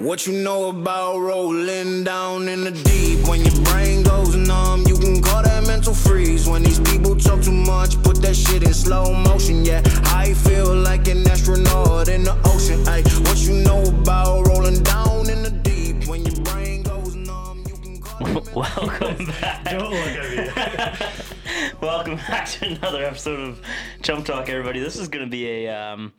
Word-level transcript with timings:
What 0.00 0.26
you 0.26 0.32
know 0.32 0.70
about 0.70 1.18
rolling 1.18 2.04
down 2.04 2.48
in 2.48 2.64
the 2.64 2.70
deep? 2.70 3.28
When 3.28 3.44
your 3.44 3.62
brain 3.64 4.02
goes 4.02 4.34
numb, 4.34 4.86
you 4.86 4.96
can 4.96 5.20
call 5.20 5.42
that 5.42 5.66
mental 5.66 5.92
freeze. 5.92 6.48
When 6.48 6.62
these 6.62 6.80
people 6.80 7.14
talk 7.16 7.42
too 7.42 7.52
much, 7.52 8.02
put 8.02 8.16
that 8.22 8.34
shit 8.34 8.62
in 8.62 8.72
slow 8.72 9.12
motion. 9.12 9.62
Yeah, 9.62 9.82
I 10.06 10.32
feel 10.32 10.74
like 10.74 11.06
an 11.06 11.28
astronaut 11.28 12.08
in 12.08 12.24
the 12.24 12.34
ocean. 12.46 12.82
Ay, 12.88 13.02
what 13.28 13.36
you 13.40 13.62
know 13.62 13.82
about 13.82 14.46
rolling 14.46 14.82
down 14.82 15.28
in 15.28 15.42
the 15.42 15.50
deep? 15.50 16.08
When 16.08 16.24
your 16.24 16.44
brain 16.44 16.82
goes 16.82 17.14
numb, 17.14 17.62
you 17.68 17.76
can 17.76 18.00
call 18.00 18.26
that 18.26 18.56
Welcome 18.56 19.26
back. 19.26 19.64
Don't 19.64 19.90
look 19.90 20.16
at 20.16 21.00
me. 21.00 21.76
Welcome 21.82 22.16
back 22.16 22.48
to 22.48 22.68
another 22.68 23.04
episode 23.04 23.38
of 23.40 23.60
Chump 24.00 24.24
Talk, 24.24 24.48
everybody. 24.48 24.80
This 24.80 24.96
is 24.96 25.08
gonna 25.08 25.26
be 25.26 25.66
a 25.66 25.68
um, 25.68 26.14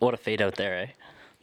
what 0.00 0.12
a 0.12 0.18
fade 0.18 0.42
out 0.42 0.56
there, 0.56 0.80
eh? 0.80 0.86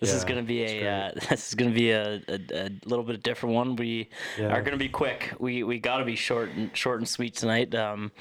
This 0.05 0.13
is 0.15 0.23
gonna 0.23 0.43
be 0.43 0.63
a 0.63 0.87
uh, 0.91 1.11
this 1.29 1.47
is 1.49 1.55
gonna 1.55 1.71
be 1.71 1.91
a, 1.91 2.21
a, 2.27 2.39
a 2.53 2.69
little 2.85 3.03
bit 3.03 3.23
different 3.23 3.55
one. 3.55 3.75
We 3.75 4.09
Yeah. 4.37 4.47
are 4.47 4.61
gonna 4.61 4.77
be 4.77 4.89
quick. 4.89 5.33
We 5.39 5.63
we 5.63 5.79
gotta 5.79 6.05
be 6.05 6.15
short 6.15 6.49
and 6.51 6.75
short 6.75 6.99
and 6.99 7.07
sweet 7.07 7.35
tonight. 7.35 7.73
Um, 7.75 8.11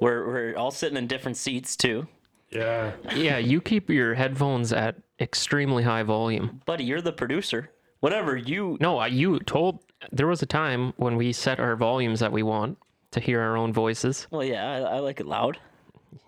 we're 0.00 0.26
we're 0.26 0.56
all 0.56 0.70
sitting 0.70 0.96
in 0.98 1.06
different 1.06 1.36
seats 1.36 1.76
too. 1.76 2.06
Yeah. 2.50 2.92
Yeah, 3.14 3.38
you 3.38 3.60
keep 3.60 3.90
your 3.90 4.14
headphones 4.14 4.72
at 4.72 4.96
extremely 5.20 5.82
high 5.82 6.02
volume. 6.02 6.60
Buddy, 6.66 6.84
you're 6.84 7.02
the 7.02 7.12
producer. 7.12 7.70
Whatever 8.00 8.36
you 8.36 8.76
No, 8.80 8.98
I- 8.98 9.08
you 9.08 9.38
told 9.40 9.80
there 10.12 10.26
was 10.28 10.40
a 10.42 10.46
time 10.46 10.92
when 10.96 11.16
we 11.16 11.32
set 11.32 11.58
our 11.60 11.76
volumes 11.76 12.20
that 12.20 12.32
we 12.32 12.42
want 12.42 12.78
to 13.10 13.20
hear 13.20 13.40
our 13.40 13.56
own 13.56 13.72
voices. 13.72 14.26
well, 14.30 14.44
yeah, 14.44 14.64
I, 14.66 14.96
I 14.96 14.98
like 15.00 15.18
it 15.20 15.26
loud. 15.26 15.58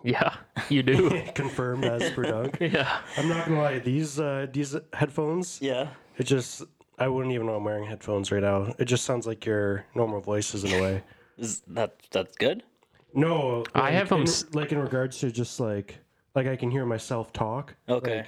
Yeah, 0.03 0.35
you 0.69 0.83
do. 0.83 1.21
Confirmed 1.35 1.85
as 1.85 2.09
per 2.11 2.23
Doug. 2.23 2.57
yeah. 2.61 2.99
I'm 3.17 3.27
not 3.27 3.47
gonna 3.47 3.61
lie, 3.61 3.79
these 3.79 4.19
uh 4.19 4.47
these 4.51 4.75
headphones, 4.93 5.59
Yeah. 5.61 5.89
it 6.17 6.23
just 6.23 6.63
I 6.97 7.07
wouldn't 7.07 7.33
even 7.33 7.47
know 7.47 7.55
I'm 7.55 7.63
wearing 7.63 7.85
headphones 7.85 8.31
right 8.31 8.41
now. 8.41 8.73
It 8.79 8.85
just 8.85 9.05
sounds 9.05 9.25
like 9.27 9.45
your 9.45 9.85
normal 9.95 10.19
voices 10.21 10.63
in 10.63 10.73
a 10.73 10.81
way. 10.81 11.03
Is 11.37 11.61
that 11.67 11.95
that's 12.11 12.35
good? 12.37 12.63
No, 13.13 13.63
I 13.75 13.91
have 13.91 14.09
have 14.09 14.19
'em 14.19 14.25
in, 14.25 14.33
like 14.53 14.71
in 14.71 14.79
regards 14.79 15.19
to 15.19 15.31
just 15.31 15.59
like 15.59 15.97
like 16.35 16.47
I 16.47 16.55
can 16.55 16.71
hear 16.71 16.85
myself 16.85 17.33
talk. 17.33 17.75
Okay. 17.89 18.25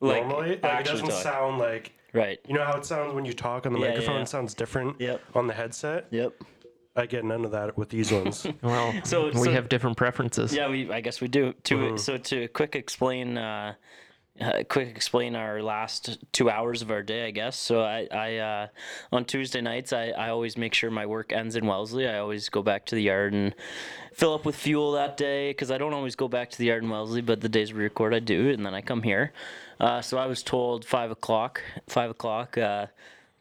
Like, 0.00 0.26
normally, 0.28 0.60
like, 0.62 0.80
it 0.80 0.86
doesn't 0.86 1.08
talk. 1.08 1.22
sound 1.22 1.58
like 1.58 1.92
right. 2.12 2.38
you 2.46 2.54
know 2.54 2.64
how 2.64 2.76
it 2.76 2.84
sounds 2.84 3.14
when 3.14 3.24
you 3.24 3.32
talk 3.32 3.66
on 3.66 3.72
the 3.72 3.78
Yeah, 3.78 3.84
yeah, 3.86 3.90
microphone. 3.92 4.16
yeah. 4.16 4.22
It 4.22 4.28
sounds 4.28 4.54
different 4.54 5.00
Yep. 5.00 5.20
on 5.34 5.46
the 5.48 5.54
headset. 5.54 6.06
Yep. 6.10 6.34
I 6.98 7.06
get 7.06 7.24
none 7.24 7.44
of 7.44 7.52
that 7.52 7.76
with 7.78 7.88
these 7.90 8.10
ones. 8.12 8.46
Well, 8.62 8.92
So- 9.04 9.26
we 9.26 9.32
so- 9.44 9.52
have 9.52 9.68
different 9.68 9.96
preferences. 9.96 10.52
Yeah, 10.54 10.68
we 10.68 10.90
I 10.90 11.00
guess 11.00 11.20
we 11.20 11.28
do. 11.28 11.54
To 11.64 11.96
so 11.96 12.16
to 12.16 12.48
quick 12.48 12.74
explain, 12.74 13.38
uh, 13.38 13.74
uh, 14.40 14.62
quick 14.68 14.88
explain 14.88 15.34
our 15.36 15.62
last 15.62 16.18
two 16.32 16.48
hours 16.50 16.82
of 16.82 16.90
our 16.90 17.02
day. 17.02 17.26
I 17.26 17.30
guess 17.30 17.56
so. 17.56 17.82
I 17.82 18.08
I 18.10 18.36
uh, 18.36 18.66
on 19.12 19.24
Tuesday 19.24 19.60
nights 19.60 19.92
I, 19.92 20.08
I 20.10 20.28
always 20.30 20.56
make 20.56 20.74
sure 20.74 20.90
my 20.90 21.06
work 21.06 21.32
ends 21.32 21.54
in 21.56 21.66
Wellesley. 21.66 22.06
I 22.08 22.18
always 22.18 22.48
go 22.48 22.62
back 22.62 22.86
to 22.86 22.94
the 22.94 23.02
yard 23.02 23.32
and 23.32 23.54
fill 24.12 24.34
up 24.34 24.44
with 24.44 24.56
fuel 24.56 24.92
that 24.92 25.16
day 25.16 25.50
because 25.50 25.70
I 25.70 25.78
don't 25.78 25.94
always 25.94 26.16
go 26.16 26.26
back 26.28 26.50
to 26.50 26.58
the 26.58 26.66
yard 26.66 26.82
in 26.82 26.90
Wellesley, 26.90 27.20
but 27.22 27.40
the 27.40 27.48
days 27.48 27.72
we 27.72 27.80
record 27.82 28.12
I 28.14 28.18
do, 28.20 28.50
and 28.50 28.64
then 28.66 28.74
I 28.74 28.80
come 28.80 29.02
here. 29.02 29.32
Uh, 29.80 30.02
so 30.02 30.18
I 30.18 30.26
was 30.26 30.42
told 30.42 30.84
five 30.84 31.10
o'clock. 31.12 31.62
Five 31.88 32.10
o'clock. 32.10 32.58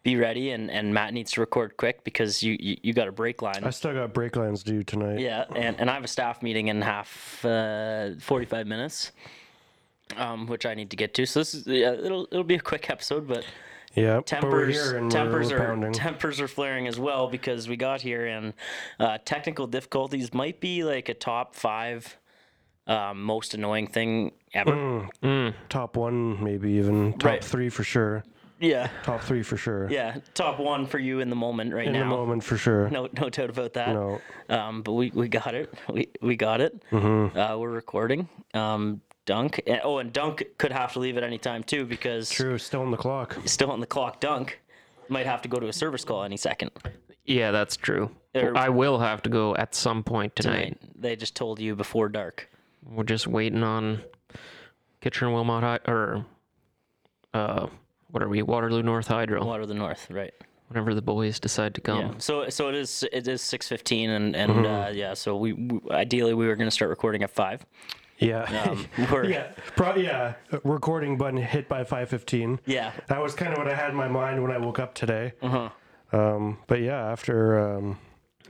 Be 0.08 0.16
ready, 0.16 0.52
and, 0.52 0.72
and 0.72 0.94
Matt 0.94 1.13
needs 1.13 1.33
to 1.33 1.41
record 1.41 1.75
quick 1.75 2.05
because 2.05 2.41
you, 2.41 2.55
you, 2.61 2.77
you 2.81 2.94
got 2.94 3.09
a 3.09 3.11
break 3.11 3.41
line. 3.41 3.61
I 3.61 3.72
still 3.72 3.94
got 3.94 4.14
break 4.14 4.38
lines 4.38 4.64
due 4.64 4.81
tonight. 4.81 5.19
Yeah, 5.19 5.44
and, 5.53 5.77
and 5.81 5.89
I 5.89 5.95
have 5.95 6.05
a 6.05 6.08
staff 6.08 6.42
meeting 6.42 6.70
in 6.70 6.81
half 6.81 7.43
uh, 7.43 8.11
45 8.17 8.67
minutes, 8.67 9.11
um, 10.15 10.48
which 10.48 10.65
I 10.65 10.76
need 10.76 10.92
to 10.92 10.95
get 10.95 11.14
to. 11.15 11.26
So 11.26 11.42
this 11.42 11.54
is 11.54 11.67
yeah, 11.67 11.92
it'll 11.92 12.26
it'll 12.31 12.45
be 12.45 12.55
a 12.55 12.59
quick 12.61 12.89
episode, 12.89 13.27
but 13.27 13.43
Yeah. 13.95 14.21
tempers 14.26 14.93
tempers 15.11 15.52
we're 15.52 15.58
pounding. 15.58 15.92
tempers 15.92 16.39
are 16.39 16.48
flaring 16.48 16.87
as 16.87 16.98
well 16.98 17.27
because 17.27 17.67
we 17.67 17.76
got 17.76 17.99
here 18.02 18.27
and 18.27 18.54
uh, 19.02 19.17
technical 19.26 19.67
difficulties 19.67 20.33
might 20.33 20.61
be 20.61 20.86
like 20.86 21.10
a 21.10 21.15
top 21.15 21.54
five 21.54 22.17
um, 22.87 23.21
most 23.21 23.54
annoying 23.54 23.87
thing 23.87 24.31
ever. 24.54 25.10
Top 25.67 25.98
one, 25.98 26.42
maybe 26.42 26.71
even 26.71 27.11
top 27.20 27.23
Right. 27.26 27.43
three 27.43 27.67
for 27.67 27.83
sure. 27.83 28.23
Yeah, 28.59 28.89
Top 29.03 29.21
three 29.21 29.43
for 29.43 29.55
sure. 29.57 29.89
yeah, 29.89 30.17
top 30.33 30.59
one 30.59 30.85
for 30.87 30.97
you 30.99 31.19
in 31.19 31.29
the 31.29 31.35
moment 31.35 31.73
right 31.73 31.85
In 31.87 31.93
now. 31.93 32.01
In 32.03 32.09
the 32.09 32.15
moment 32.15 32.43
for 32.43 32.57
sure. 32.57 32.89
No, 32.89 33.07
no 33.19 33.29
doubt 33.29 33.49
about 33.51 33.73
that. 33.73 33.89
No. 33.93 34.19
Um, 34.49 34.81
but 34.81 34.93
we, 34.93 35.11
we 35.13 35.27
got 35.27 35.53
it. 35.53 35.71
We 35.91 36.07
we 36.21 36.35
got 36.35 36.59
it. 36.61 36.81
Mm-hmm. 36.91 37.37
Uh, 37.37 37.57
we're 37.57 37.69
recording. 37.69 38.27
Um, 38.55 39.01
Dunk. 39.25 39.61
Oh, 39.83 39.97
and 39.99 40.11
Dunk 40.13 40.43
could 40.57 40.71
have 40.71 40.93
to 40.93 40.99
leave 40.99 41.17
at 41.17 41.23
any 41.23 41.37
time 41.37 41.61
too 41.63 41.85
because 41.85 42.29
True, 42.29 42.57
still 42.57 42.81
on 42.81 42.91
the 42.91 42.97
clock. 42.97 43.37
still 43.45 43.69
on 43.71 43.79
the 43.79 43.85
clock. 43.85 44.19
Dunk 44.21 44.59
might 45.09 45.25
have 45.25 45.41
to 45.43 45.49
go 45.49 45.59
to 45.59 45.67
a 45.67 45.73
service 45.73 46.03
call 46.03 46.23
any 46.23 46.37
second. 46.37 46.71
Yeah, 47.25 47.51
that's 47.51 47.75
true. 47.77 48.09
They're- 48.33 48.55
I 48.55 48.69
will 48.69 48.99
have 48.99 49.21
to 49.23 49.29
go 49.29 49.53
at 49.55 49.75
some 49.75 50.01
point 50.03 50.35
tonight. 50.35 50.77
They 50.95 51.15
just 51.17 51.35
told 51.35 51.59
you 51.59 51.75
before 51.75 52.07
dark. 52.09 52.49
We're 52.85 53.03
just 53.03 53.27
waiting 53.27 53.63
on 53.63 54.01
Kitchener 55.01 55.31
Wilmot 55.31 55.63
Hy- 55.63 55.91
or 55.91 56.25
uh, 57.33 57.67
what 58.11 58.23
are 58.23 58.29
we? 58.29 58.41
Waterloo 58.41 58.83
North 58.83 59.07
Hydro. 59.07 59.43
Waterloo 59.45 59.73
North, 59.75 60.09
right? 60.09 60.33
Whenever 60.69 60.93
the 60.93 61.01
boys 61.01 61.39
decide 61.39 61.73
to 61.75 61.81
come. 61.81 61.99
Yeah. 61.99 62.11
So 62.17 62.49
so 62.49 62.67
it 62.69 62.75
is 62.75 63.05
it 63.13 63.27
is 63.27 63.41
six 63.41 63.67
fifteen 63.69 64.09
and 64.09 64.35
and 64.35 64.65
uh, 64.65 64.89
yeah. 64.93 65.13
So 65.13 65.37
we, 65.37 65.53
we 65.53 65.79
ideally 65.91 66.33
we 66.33 66.45
were 66.47 66.55
gonna 66.55 66.71
start 66.71 66.89
recording 66.89 67.23
at 67.23 67.31
five. 67.31 67.65
Yeah. 68.19 68.43
Um, 68.67 68.85
we're, 69.11 69.25
yeah. 69.29 69.51
Pro- 69.75 69.95
yeah. 69.95 70.33
Recording 70.63 71.17
button 71.17 71.37
hit 71.37 71.69
by 71.69 71.83
5:15. 71.83 72.59
yeah. 72.65 72.91
That 73.07 73.21
was 73.21 73.35
kind 73.35 73.51
of 73.53 73.59
what 73.59 73.67
I 73.67 73.75
had 73.75 73.91
in 73.91 73.95
my 73.95 74.07
mind 74.07 74.41
when 74.41 74.51
I 74.51 74.57
woke 74.57 74.79
up 74.79 74.95
today. 74.95 75.33
Uh-huh. 75.41 75.69
Um, 76.11 76.57
but 76.67 76.81
yeah, 76.81 77.11
after 77.11 77.59
um, 77.77 77.99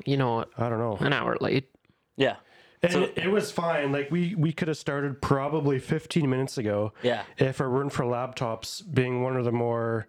You 0.05 0.15
know 0.17 0.35
what? 0.35 0.49
I 0.57 0.69
don't 0.69 0.79
know. 0.79 0.95
An 1.05 1.11
hour 1.11 1.35
late. 1.41 1.69
Yeah. 2.15 2.37
And 2.83 2.91
So- 2.91 3.01
it, 3.03 3.13
it 3.17 3.27
was 3.31 3.51
fine. 3.51 3.91
Like 3.91 4.11
we 4.11 4.35
we 4.35 4.51
could 4.53 4.67
have 4.67 4.77
started 4.77 5.21
probably 5.21 5.79
15 5.79 6.29
minutes 6.29 6.57
ago. 6.57 6.93
Yeah. 7.03 7.23
If 7.37 7.59
it 7.59 7.67
weren't 7.67 7.91
for 7.93 8.03
laptops 8.05 8.83
being 8.93 9.23
one 9.23 9.35
of 9.35 9.45
the 9.45 9.51
more 9.51 10.07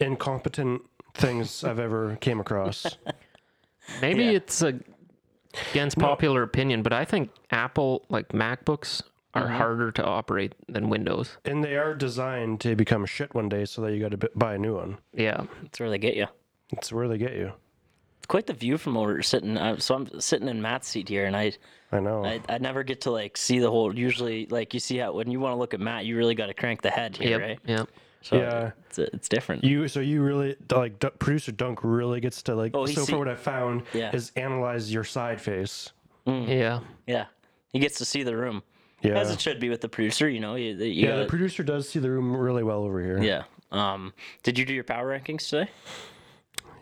incompetent 0.00 0.82
things 1.14 1.64
I've 1.68 1.78
ever 1.78 2.16
came 2.20 2.40
across. 2.40 2.86
Maybe 4.00 4.24
Yeah. 4.24 4.30
it's 4.32 4.62
a, 4.62 4.78
against 5.70 5.98
popular 5.98 6.42
opinion, 6.42 6.82
but 6.82 6.92
I 6.92 7.04
think 7.04 7.30
Apple, 7.50 8.04
like 8.08 8.28
MacBooks, 8.28 9.02
are 9.34 9.42
Mm-hmm. 9.44 9.54
harder 9.56 9.92
to 9.92 10.04
operate 10.04 10.54
than 10.66 10.88
Windows. 10.88 11.36
and 11.44 11.62
they 11.62 11.76
are 11.76 11.94
designed 11.94 12.58
to 12.62 12.74
become 12.74 13.04
shit 13.04 13.34
one 13.34 13.50
day, 13.50 13.66
so 13.66 13.82
that 13.82 13.92
you 13.92 14.00
got 14.00 14.18
to 14.18 14.30
buy 14.34 14.54
a 14.54 14.58
new 14.58 14.74
one. 14.76 14.96
Yeah. 15.12 15.44
it's 15.64 15.78
where 15.78 15.90
they 15.90 15.98
get 15.98 16.16
you. 16.16 16.26
It's 16.72 16.90
where 16.90 17.06
they 17.06 17.18
get 17.18 17.34
you. 17.34 17.52
It's 18.26 18.30
quite 18.32 18.48
the 18.48 18.54
view 18.54 18.76
from 18.76 18.96
where 18.96 19.06
we're 19.06 19.22
sitting. 19.22 19.56
Uh, 19.56 19.78
so 19.78 19.94
I'm 19.94 20.20
sitting 20.20 20.48
in 20.48 20.60
Matt's 20.60 20.88
seat 20.88 21.08
here, 21.08 21.26
and 21.26 21.36
I, 21.36 21.52
I 21.92 22.00
know. 22.00 22.24
I, 22.24 22.40
I 22.48 22.58
never 22.58 22.82
get 22.82 23.02
to 23.02 23.12
like 23.12 23.36
see 23.36 23.60
the 23.60 23.70
whole. 23.70 23.96
Usually, 23.96 24.46
like 24.46 24.74
you 24.74 24.80
see 24.80 24.96
how 24.96 25.12
when 25.12 25.30
you 25.30 25.38
want 25.38 25.52
to 25.52 25.56
look 25.56 25.74
at 25.74 25.78
Matt, 25.78 26.06
you 26.06 26.16
really 26.16 26.34
got 26.34 26.46
to 26.46 26.54
crank 26.54 26.82
the 26.82 26.90
head 26.90 27.16
here, 27.16 27.38
Yep. 27.38 27.40
right? 27.40 27.58
Yep. 27.66 27.88
So 28.22 28.36
Yeah. 28.36 28.70
it's, 28.88 28.98
it's 28.98 29.28
different. 29.28 29.62
You 29.62 29.86
so 29.86 30.00
you 30.00 30.22
really 30.24 30.56
like 30.72 30.98
D- 30.98 31.06
producer 31.20 31.52
Dunk 31.52 31.84
really 31.84 32.18
gets 32.18 32.42
to 32.42 32.56
like 32.56 32.72
Oh, 32.74 32.84
so 32.86 33.04
see- 33.04 33.12
far 33.12 33.20
what 33.20 33.28
I 33.28 33.36
found 33.36 33.84
Yeah. 33.94 34.10
is 34.12 34.32
analyze 34.34 34.92
your 34.92 35.04
side 35.04 35.40
face. 35.40 35.92
Yeah. 36.26 36.80
yeah, 37.06 37.26
he 37.72 37.78
gets 37.78 37.96
to 37.98 38.04
see 38.04 38.24
the 38.24 38.36
room, 38.36 38.64
Yeah. 39.02 39.20
as 39.20 39.30
it 39.30 39.40
should 39.40 39.60
be 39.60 39.68
with 39.68 39.82
the 39.82 39.88
producer. 39.88 40.28
You 40.28 40.40
know, 40.40 40.56
you, 40.56 40.74
you 40.74 40.84
yeah, 40.86 41.10
gotta- 41.10 41.22
the 41.22 41.28
producer 41.28 41.62
does 41.62 41.88
see 41.88 42.00
the 42.00 42.10
room 42.10 42.36
really 42.36 42.64
well 42.64 42.82
over 42.82 43.00
here. 43.00 43.22
yeah. 43.22 43.44
Um, 43.70 44.12
did 44.42 44.58
you 44.58 44.64
do 44.64 44.74
your 44.74 44.82
power 44.82 45.16
rankings 45.16 45.48
today? 45.48 45.70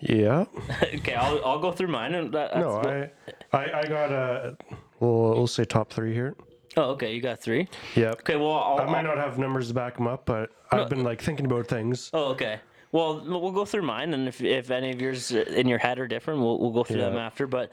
Yeah. 0.05 0.45
okay, 0.83 1.15
I'll, 1.15 1.45
I'll 1.45 1.59
go 1.59 1.73
through 1.73 1.89
mine. 1.89 2.15
And 2.15 2.33
that, 2.33 2.57
No, 2.57 2.77
I, 2.83 3.11
I 3.57 3.81
I 3.81 3.87
got 3.87 4.13
a 4.13 4.57
well, 5.01 5.35
we'll 5.35 5.47
say 5.47 5.65
top 5.65 5.91
three 5.93 6.13
here. 6.15 6.37
oh, 6.77 6.91
okay, 6.91 7.15
you 7.15 7.21
got 7.21 7.41
three. 7.41 7.69
Yep. 7.97 8.21
Okay, 8.21 8.37
well, 8.37 8.53
I'll, 8.53 8.81
I 8.81 8.85
might 8.87 8.99
I'll- 9.07 9.17
not 9.17 9.19
have 9.19 9.39
numbers 9.39 9.69
to 9.69 9.75
back 9.75 9.97
them 9.97 10.07
up, 10.07 10.25
but 10.27 10.51
I've 10.71 10.89
been 10.89 11.05
like 11.05 11.21
thinking 11.23 11.47
about 11.47 11.67
things. 11.69 12.11
Oh, 12.13 12.27
okay. 12.33 12.61
Well, 12.93 13.25
we'll 13.27 13.51
go 13.51 13.65
through 13.65 13.83
mine, 13.83 14.15
and 14.15 14.29
if, 14.29 14.41
if 14.41 14.71
any 14.71 14.91
of 14.93 15.01
yours 15.01 15.33
in 15.33 15.67
your 15.67 15.79
head 15.79 15.99
are 15.99 16.07
different, 16.07 16.41
we'll, 16.41 16.61
we'll 16.61 16.71
go 16.71 16.85
through 16.85 17.01
them 17.01 17.17
after. 17.17 17.49
But 17.49 17.73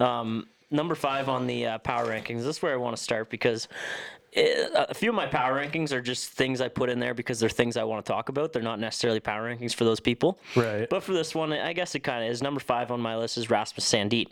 um, 0.00 0.46
number 0.70 0.94
five 0.94 1.28
on 1.28 1.46
the 1.46 1.66
uh, 1.66 1.78
power 1.78 2.06
rankings, 2.06 2.38
this 2.38 2.56
is 2.56 2.62
where 2.62 2.72
I 2.72 2.76
want 2.76 2.96
to 2.96 3.02
start 3.02 3.28
because 3.28 3.68
a 4.34 4.94
few 4.94 5.10
of 5.10 5.14
my 5.14 5.26
power 5.26 5.62
rankings 5.62 5.92
are 5.92 6.00
just 6.00 6.30
things 6.30 6.60
I 6.60 6.68
put 6.68 6.88
in 6.88 6.98
there 6.98 7.12
because 7.12 7.38
they're 7.38 7.50
things 7.50 7.76
I 7.76 7.84
want 7.84 8.04
to 8.04 8.12
talk 8.12 8.28
about. 8.28 8.52
They're 8.52 8.62
not 8.62 8.80
necessarily 8.80 9.20
power 9.20 9.54
rankings 9.54 9.74
for 9.74 9.84
those 9.84 10.00
people. 10.00 10.38
Right. 10.56 10.88
But 10.88 11.02
for 11.02 11.12
this 11.12 11.34
one, 11.34 11.52
I 11.52 11.72
guess 11.72 11.94
it 11.94 12.00
kind 12.00 12.24
of 12.24 12.30
is. 12.30 12.42
Number 12.42 12.60
five 12.60 12.90
on 12.90 13.00
my 13.00 13.16
list 13.16 13.36
is 13.36 13.50
Rasmus 13.50 13.84
Sandin. 13.84 14.28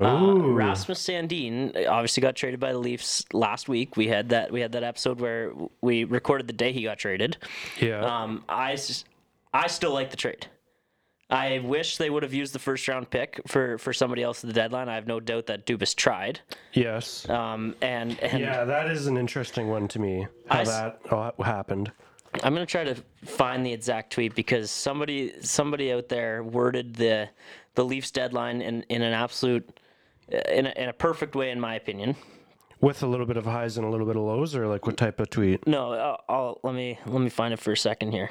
Uh, 0.00 0.06
Ooh. 0.06 0.52
Rasmus 0.52 1.00
Sandin 1.00 1.86
obviously 1.88 2.20
got 2.20 2.34
traded 2.34 2.58
by 2.58 2.72
the 2.72 2.78
Leafs 2.78 3.24
last 3.32 3.68
week. 3.68 3.96
We 3.96 4.08
had 4.08 4.30
that 4.30 4.50
we 4.50 4.60
had 4.60 4.72
that 4.72 4.82
episode 4.82 5.20
where 5.20 5.52
we 5.80 6.04
recorded 6.04 6.46
the 6.46 6.52
day 6.52 6.72
he 6.72 6.82
got 6.82 6.98
traded. 6.98 7.36
Yeah. 7.78 8.00
Um, 8.00 8.44
I, 8.48 8.76
I 9.52 9.66
still 9.68 9.92
like 9.92 10.10
the 10.10 10.16
trade. 10.16 10.46
I 11.30 11.60
wish 11.60 11.96
they 11.96 12.10
would 12.10 12.22
have 12.22 12.34
used 12.34 12.52
the 12.52 12.58
first 12.58 12.86
round 12.88 13.08
pick 13.10 13.40
for, 13.46 13.78
for 13.78 13.92
somebody 13.92 14.22
else 14.22 14.42
at 14.42 14.48
the 14.48 14.54
deadline. 14.54 14.88
I 14.88 14.96
have 14.96 15.06
no 15.06 15.20
doubt 15.20 15.46
that 15.46 15.64
Dubas 15.66 15.94
tried. 15.94 16.40
yes. 16.72 17.28
Um, 17.28 17.74
and 17.80 18.18
and 18.20 18.40
yeah, 18.40 18.64
that 18.64 18.90
is 18.90 19.06
an 19.06 19.16
interesting 19.16 19.68
one 19.68 19.86
to 19.88 19.98
me. 19.98 20.26
How 20.48 20.60
I 20.60 20.64
that 20.64 21.00
all 21.10 21.32
happened. 21.44 21.92
I'm 22.42 22.54
gonna 22.54 22.66
try 22.66 22.84
to 22.84 22.96
find 23.24 23.64
the 23.64 23.72
exact 23.72 24.12
tweet 24.12 24.34
because 24.34 24.70
somebody 24.70 25.32
somebody 25.42 25.92
out 25.92 26.08
there 26.08 26.42
worded 26.42 26.94
the 26.94 27.28
the 27.74 27.84
Leafs 27.84 28.10
deadline 28.10 28.60
in, 28.62 28.82
in 28.88 29.02
an 29.02 29.12
absolute 29.12 29.80
uh, 30.32 30.38
in 30.50 30.66
a, 30.66 30.70
in 30.70 30.88
a 30.88 30.92
perfect 30.92 31.34
way 31.34 31.50
in 31.50 31.60
my 31.60 31.74
opinion. 31.74 32.16
With 32.80 33.02
a 33.02 33.06
little 33.06 33.26
bit 33.26 33.36
of 33.36 33.44
highs 33.44 33.76
and 33.76 33.86
a 33.86 33.90
little 33.90 34.06
bit 34.06 34.16
of 34.16 34.22
lows, 34.22 34.56
or 34.56 34.66
like 34.66 34.86
what 34.86 34.96
type 34.96 35.20
of 35.20 35.28
tweet? 35.28 35.66
No, 35.66 35.92
I'll, 35.92 36.24
I'll 36.28 36.60
let 36.62 36.74
me 36.74 36.98
let 37.06 37.20
me 37.20 37.30
find 37.30 37.52
it 37.52 37.58
for 37.60 37.72
a 37.72 37.76
second 37.76 38.12
here. 38.12 38.30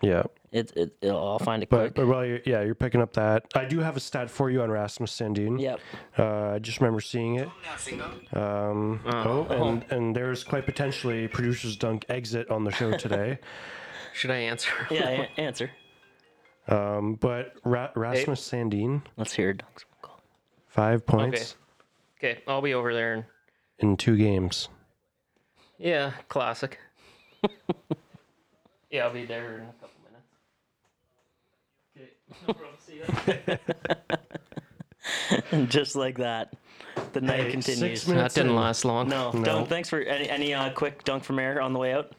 Yeah. 0.00 0.22
It, 0.52 0.70
it 0.76 0.94
it'll, 1.00 1.16
I'll 1.26 1.38
find 1.38 1.62
it 1.62 1.70
But, 1.70 1.78
quick. 1.78 1.94
but 1.94 2.06
while 2.06 2.26
you're, 2.26 2.40
yeah, 2.44 2.62
you're 2.62 2.74
picking 2.74 3.00
up 3.00 3.14
that. 3.14 3.46
I 3.54 3.64
do 3.64 3.78
have 3.80 3.96
a 3.96 4.00
stat 4.00 4.28
for 4.30 4.50
you 4.50 4.60
on 4.62 4.70
Rasmus 4.70 5.10
Sandin. 5.10 5.58
Yep. 5.58 5.80
Uh, 6.18 6.50
I 6.50 6.58
just 6.58 6.78
remember 6.80 7.00
seeing 7.00 7.36
it. 7.36 7.48
Um, 8.36 9.00
oh, 9.06 9.46
and, 9.48 9.84
and 9.90 10.14
there's 10.14 10.44
quite 10.44 10.66
potentially 10.66 11.26
producer's 11.26 11.76
dunk 11.76 12.04
exit 12.10 12.50
on 12.50 12.64
the 12.64 12.70
show 12.70 12.96
today. 12.98 13.38
Should 14.12 14.30
I 14.30 14.36
answer? 14.36 14.70
Yeah. 14.90 15.26
a- 15.36 15.40
answer. 15.40 15.70
um, 16.68 17.14
but 17.14 17.54
Ra- 17.64 17.90
Rasmus 17.96 18.40
Sandin, 18.46 19.02
Let's 19.16 19.32
hear 19.32 19.54
Dunk's 19.54 19.86
call. 20.02 20.20
five 20.68 21.06
points 21.06 21.56
Okay, 22.18 22.32
Okay. 22.32 22.42
I'll 22.46 22.60
be 22.62 22.74
over 22.74 22.92
there. 22.92 23.14
And, 23.14 23.24
in 23.78 23.96
two 23.96 24.16
games. 24.18 24.68
yeah, 25.78 26.12
classic. 26.28 26.78
yeah, 28.90 29.04
I'll 29.06 29.12
be 29.14 29.24
there 29.24 29.54
in 29.56 29.62
a 29.62 29.72
couple 29.80 29.88
minutes. 30.04 30.26
Okay, 30.76 31.00
no 31.00 31.16
problem. 31.40 31.96
See 31.96 32.00
ya. 32.02 32.06
And 35.50 35.68
just 35.70 35.96
like 35.96 36.18
that, 36.18 36.54
the 37.12 37.20
night 37.20 37.40
Hey, 37.44 37.50
continues. 37.50 38.02
six 38.02 38.04
That 38.04 38.34
didn't 38.34 38.50
in. 38.50 38.56
last 38.56 38.84
long. 38.84 39.08
No, 39.08 39.32
don't. 39.32 39.68
Thanks 39.68 39.88
for 39.88 40.00
any 40.00 40.28
any 40.28 40.54
uh, 40.54 40.70
quick 40.70 41.04
dunk 41.04 41.24
from 41.24 41.38
air 41.38 41.60
on 41.60 41.72
the 41.72 41.78
way 41.78 41.92
out. 41.92 42.12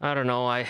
I 0.00 0.14
don't 0.14 0.26
know. 0.26 0.46
I 0.46 0.66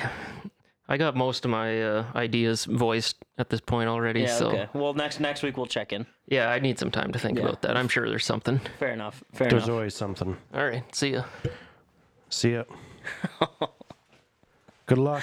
I 0.89 0.97
got 0.97 1.15
most 1.17 1.45
of 1.45 1.51
my 1.51 1.83
uh, 1.83 2.05
ideas 2.15 2.65
voiced 2.65 3.17
at 3.39 3.49
this 3.49 3.61
point 3.61 3.89
already. 3.89 4.23
Yeah. 4.23 4.37
so 4.37 4.49
Okay. 4.49 4.69
Well, 4.75 4.95
next 4.95 5.21
next 5.21 5.43
week 5.43 5.57
we'll 5.57 5.67
check 5.67 5.93
in. 5.93 6.07
yeah, 6.27 6.51
I 6.51 6.59
need 6.59 6.79
some 6.79 6.91
time 6.91 7.13
to 7.13 7.19
think 7.19 7.39
about 7.39 7.63
that. 7.63 7.77
I'm 7.77 7.89
sure 7.89 8.09
there's 8.09 8.27
something. 8.27 8.61
Fair 8.79 8.93
enough. 8.93 9.23
Fair 9.33 9.49
There's 9.49 9.65
enough. 9.65 9.75
always 9.75 9.95
something. 9.95 10.37
All 10.55 10.65
right, 10.67 10.83
see 10.95 11.11
ya. 11.13 11.23
See 12.31 12.53
ya. 12.55 12.65
Good 14.87 14.99
luck. 14.99 15.23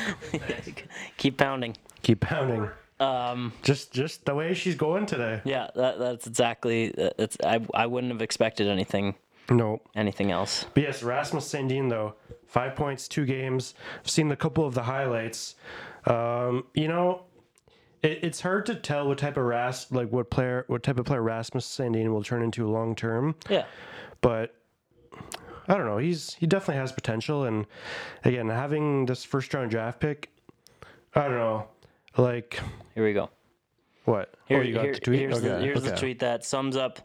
Keep 1.18 1.38
pounding. 1.38 1.76
Keep 2.04 2.22
pounding. 2.22 2.70
Um. 3.00 3.54
Just 3.64 3.92
just 3.94 4.26
the 4.26 4.36
way 4.36 4.54
she's 4.54 4.76
going 4.76 5.06
today. 5.06 5.42
Yeah. 5.46 5.68
That, 5.76 6.00
that's 6.00 6.28
exactly. 6.28 6.94
That's. 7.18 7.38
I. 7.44 7.62
I 7.74 7.86
wouldn't 7.86 8.12
have 8.12 8.22
expected 8.22 8.68
anything. 8.68 9.16
No. 9.50 9.82
Anything 9.96 10.32
else. 10.32 10.66
But 10.74 10.84
yes, 10.84 11.02
Rasmus 11.02 11.52
Sandin 11.52 11.90
though, 11.90 12.16
five 12.46 12.76
points, 12.76 13.08
two 13.08 13.26
games. 13.26 13.74
I've 14.00 14.10
seen 14.10 14.32
a 14.32 14.36
couple 14.36 14.66
of 14.66 14.74
the 14.74 14.84
highlights. 14.84 15.56
Um, 16.06 16.66
you 16.74 16.88
know, 16.88 17.24
it, 18.02 18.20
it's 18.24 18.42
hard 18.42 18.66
to 18.68 18.76
tell 18.76 19.08
what 19.08 19.18
type 19.18 19.38
of 19.38 19.44
Ras 19.44 19.92
like 19.92 20.12
what 20.12 20.30
player 20.30 20.66
what 20.68 20.84
type 20.84 21.00
of 21.00 21.06
player 21.06 21.22
Rasmus 21.22 21.66
Sandin 21.66 22.10
will 22.10 22.24
turn 22.24 22.42
into 22.44 22.68
long 22.70 22.96
term. 22.96 23.36
Yeah. 23.50 23.66
But 24.22 24.56
I 25.68 25.76
don't 25.76 25.86
know. 25.86 25.98
He's 25.98 26.34
he 26.36 26.48
definitely 26.48 26.80
has 26.80 26.92
potential, 26.92 27.44
and 27.44 27.66
again, 28.24 28.50
having 28.50 29.06
this 29.06 29.24
first 29.24 29.54
round 29.54 29.72
draft 29.72 30.00
pick, 30.00 30.30
I 31.14 31.24
don't 31.24 31.34
know, 31.38 31.68
like 32.18 32.60
Here 32.96 33.04
we 33.06 33.14
go. 33.14 33.30
what? 34.06 34.34
Here, 34.48 34.60
oh, 34.60 34.62
you 34.62 34.74
got 34.74 34.84
here- 34.86 34.94
the 34.94 35.00
tweet. 35.00 35.20
Here's, 35.20 35.42
the, 35.42 35.56
Okay, 35.58 35.80
the 35.80 35.96
tweet 35.96 36.20
that 36.20 36.44
sums 36.46 36.76
up 36.76 37.00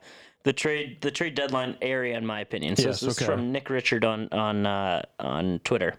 the 0.45 0.53
trade 0.53 1.01
the 1.01 1.11
trade 1.11 1.35
deadline 1.35 1.75
area 1.81 2.19
in 2.19 2.27
my 2.27 2.41
opinion. 2.41 2.77
So 2.77 2.89
Yes, 2.89 3.01
this 3.01 3.19
is 3.19 3.27
from 3.27 3.51
Nick 3.51 3.71
Richard 3.71 4.05
on 4.05 4.29
on 4.31 4.67
uh, 4.67 5.01
on 5.19 5.59
Twitter. 5.65 5.95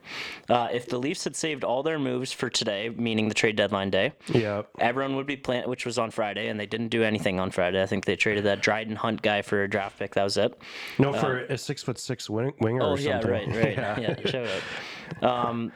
Uh, 0.48 0.68
if 0.72 0.86
the 0.86 1.00
Leafs 1.00 1.24
had 1.24 1.36
saved 1.36 1.64
all 1.64 1.82
their 1.82 1.98
moves 1.98 2.32
for 2.32 2.48
today, 2.48 2.90
meaning 2.96 3.28
the 3.28 3.34
trade 3.34 3.56
deadline 3.56 3.90
day, 3.90 4.14
Yeah. 4.28 4.62
everyone 4.78 5.16
would 5.16 5.26
be 5.26 5.36
playing, 5.36 5.68
which 5.68 5.84
was 5.84 5.98
on 5.98 6.12
Friday, 6.12 6.50
and 6.50 6.60
they 6.60 6.68
didn't 6.68 6.90
do 6.90 7.02
anything 7.02 7.40
on 7.40 7.50
Friday. 7.50 7.82
I 7.82 7.88
think 7.88 8.06
they 8.06 8.16
traded 8.16 8.44
that 8.44 8.62
Dryden 8.62 8.96
Hunt 8.96 9.24
guy 9.24 9.42
for 9.42 9.64
a 9.64 9.68
draft 9.68 9.98
pick. 9.98 10.14
That 10.14 10.24
was 10.24 10.38
it. 10.38 10.56
No, 11.00 11.12
for 11.12 11.40
a 11.46 11.58
six 11.58 11.82
foot 11.82 11.98
six 11.98 12.30
wing, 12.30 12.54
winger 12.60 12.84
Oh 12.84 12.92
or 12.92 13.00
yeah, 13.00 13.14
something. 13.20 13.32
right, 13.32 13.48
right. 13.48 13.78
yeah. 14.00 14.26
shout 14.28 14.46
out. 14.48 14.62
Um, 15.24 15.72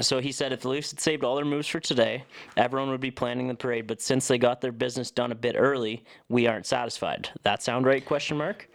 so 0.00 0.20
he 0.20 0.32
said 0.32 0.52
if 0.52 0.62
the 0.62 0.68
Leafs 0.68 0.90
had 0.90 1.00
saved 1.00 1.22
all 1.22 1.36
their 1.36 1.44
moves 1.44 1.68
for 1.68 1.80
today, 1.80 2.24
everyone 2.56 2.90
would 2.90 3.00
be 3.00 3.10
planning 3.10 3.48
the 3.48 3.54
parade. 3.54 3.86
But 3.86 4.00
since 4.00 4.26
they 4.26 4.38
got 4.38 4.60
their 4.60 4.72
business 4.72 5.10
done 5.10 5.32
a 5.32 5.34
bit 5.34 5.54
early, 5.58 6.04
we 6.28 6.46
aren't 6.46 6.66
satisfied. 6.66 7.30
That 7.42 7.62
sound 7.62 7.84
right? 7.84 8.04
Question 8.04 8.38
mark. 8.38 8.68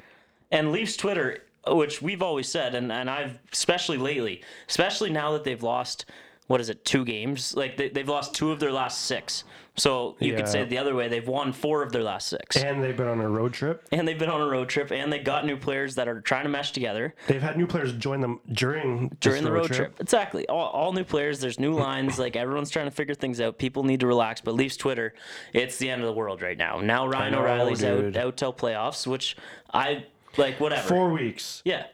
And 0.52 0.72
Leafs 0.72 0.96
Twitter, 0.96 1.44
which 1.68 2.02
we've 2.02 2.22
always 2.22 2.48
said, 2.48 2.75
and, 2.75 2.92
and 2.92 3.10
I've 3.10 3.38
especially 3.52 3.98
lately, 3.98 4.42
especially 4.69 5.10
now 5.10 5.31
that 5.34 5.44
they've 5.44 5.64
lost, 5.64 6.06
what 6.47 6.61
is 6.61 6.69
it, 6.69 6.83
two 6.85 7.05
games? 7.05 7.55
Like 7.55 7.77
they, 7.77 7.89
they've 7.89 8.07
lost 8.07 8.33
two 8.33 8.51
of 8.51 8.59
their 8.59 8.71
last 8.71 9.05
six. 9.05 9.44
So 9.79 10.15
you 10.19 10.35
could 10.35 10.47
say 10.47 10.61
it 10.61 10.69
the 10.69 10.79
other 10.79 10.95
way, 10.95 11.07
they've 11.07 11.27
won 11.27 11.53
four 11.53 11.83
of 11.83 11.91
their 11.91 12.01
last 12.01 12.29
six. 12.29 12.57
And 12.57 12.81
they've 12.81 12.97
been 12.97 13.07
on 13.07 13.21
a 13.21 13.29
road 13.29 13.53
trip. 13.53 13.88
And 13.91 14.07
they've 14.07 14.17
been 14.17 14.29
on 14.29 14.41
a 14.41 14.47
road 14.47 14.69
trip, 14.69 14.91
and 14.91 15.13
they 15.13 15.19
got 15.19 15.45
new 15.45 15.55
players 15.55 15.94
that 15.95 16.07
are 16.07 16.19
trying 16.19 16.44
to 16.44 16.49
mesh 16.49 16.71
together 16.71 17.13
They've 17.27 17.41
had 17.41 17.57
new 17.57 17.67
players 17.67 17.94
join 17.94 18.19
them 18.21 18.39
during 18.51 19.15
during 19.19 19.44
the 19.44 19.51
road 19.51 19.71
trip. 19.71 19.99
Exactly. 19.99 20.47
All, 20.47 20.69
all 20.69 20.94
new 20.94 21.03
players. 21.03 21.39
There's 21.39 21.59
new 21.59 21.73
lines. 21.73 22.17
Like 22.17 22.35
everyone's 22.35 22.71
trying 22.71 22.85
to 22.88 22.91
figure 22.91 23.13
things 23.13 23.39
out. 23.39 23.59
People 23.59 23.83
need 23.83 23.99
to 23.99 24.07
relax. 24.07 24.41
But 24.41 24.55
Leafs 24.55 24.77
Twitter, 24.77 25.13
it's 25.53 25.77
the 25.77 25.91
end 25.91 26.01
of 26.01 26.07
the 26.07 26.13
world 26.13 26.41
right 26.41 26.57
now. 26.57 26.79
Now 26.79 27.05
Ryan 27.07 27.33
know, 27.33 27.41
O'Reilly's 27.41 27.83
out 27.83 28.15
out 28.17 28.38
till 28.38 28.53
playoffs, 28.53 29.05
which 29.05 29.38
I 29.73 30.05
like. 30.38 30.59
Whatever. 30.59 30.88
Four 30.88 31.11
weeks. 31.11 31.61
Yeah. 31.65 31.85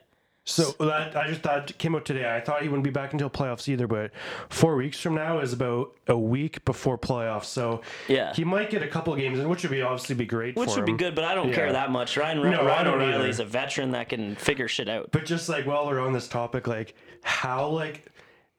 So 0.46 0.72
that 0.80 1.16
I 1.16 1.28
just 1.30 1.42
thought 1.42 1.78
came 1.78 1.96
out 1.96 2.04
today. 2.04 2.30
I 2.36 2.42
thought 2.42 2.62
he 2.64 2.68
wouldn't 2.68 2.84
be 2.84 2.90
back 2.90 3.14
until 3.14 3.30
playoffs 3.30 3.70
either, 3.70 3.88
but 3.88 4.12
four 4.50 4.76
weeks 4.76 5.00
from 5.00 5.16
now 5.16 5.40
is 5.40 5.54
about 5.54 5.96
a 6.08 6.18
week 6.18 6.66
before 6.66 6.98
playoffs. 6.98 7.46
So 7.46 7.82
Yeah. 8.10 8.34
he 8.34 8.44
might 8.44 8.70
get 8.70 8.82
a 8.84 8.88
couple 8.88 9.14
of 9.14 9.20
games 9.20 9.40
in, 9.40 9.48
which 9.48 9.64
would 9.64 9.72
be 9.72 9.82
obviously 9.82 10.16
be 10.16 10.26
great 10.26 10.58
Which 10.58 10.76
would 10.76 10.86
be 10.86 10.94
good, 10.94 11.16
but 11.16 11.24
I 11.24 11.34
don't 11.34 11.54
care 11.54 11.72
that 11.72 11.92
much. 11.92 12.18
Ryan, 12.18 12.42
No, 12.52 12.66
Ryan 12.66 12.88
O'Reilly's 12.88 13.40
either. 13.40 13.48
a 13.48 13.52
veteran 13.52 13.92
that 13.92 14.10
can 14.10 14.36
figure 14.36 14.68
shit 14.68 14.90
out. 14.90 15.10
But 15.12 15.26
just 15.26 15.48
like 15.48 15.66
while 15.66 15.86
we're 15.86 16.02
on 16.02 16.12
this 16.12 16.28
topic, 16.28 16.68
like 16.68 16.94
how 17.22 17.68
like 17.70 18.06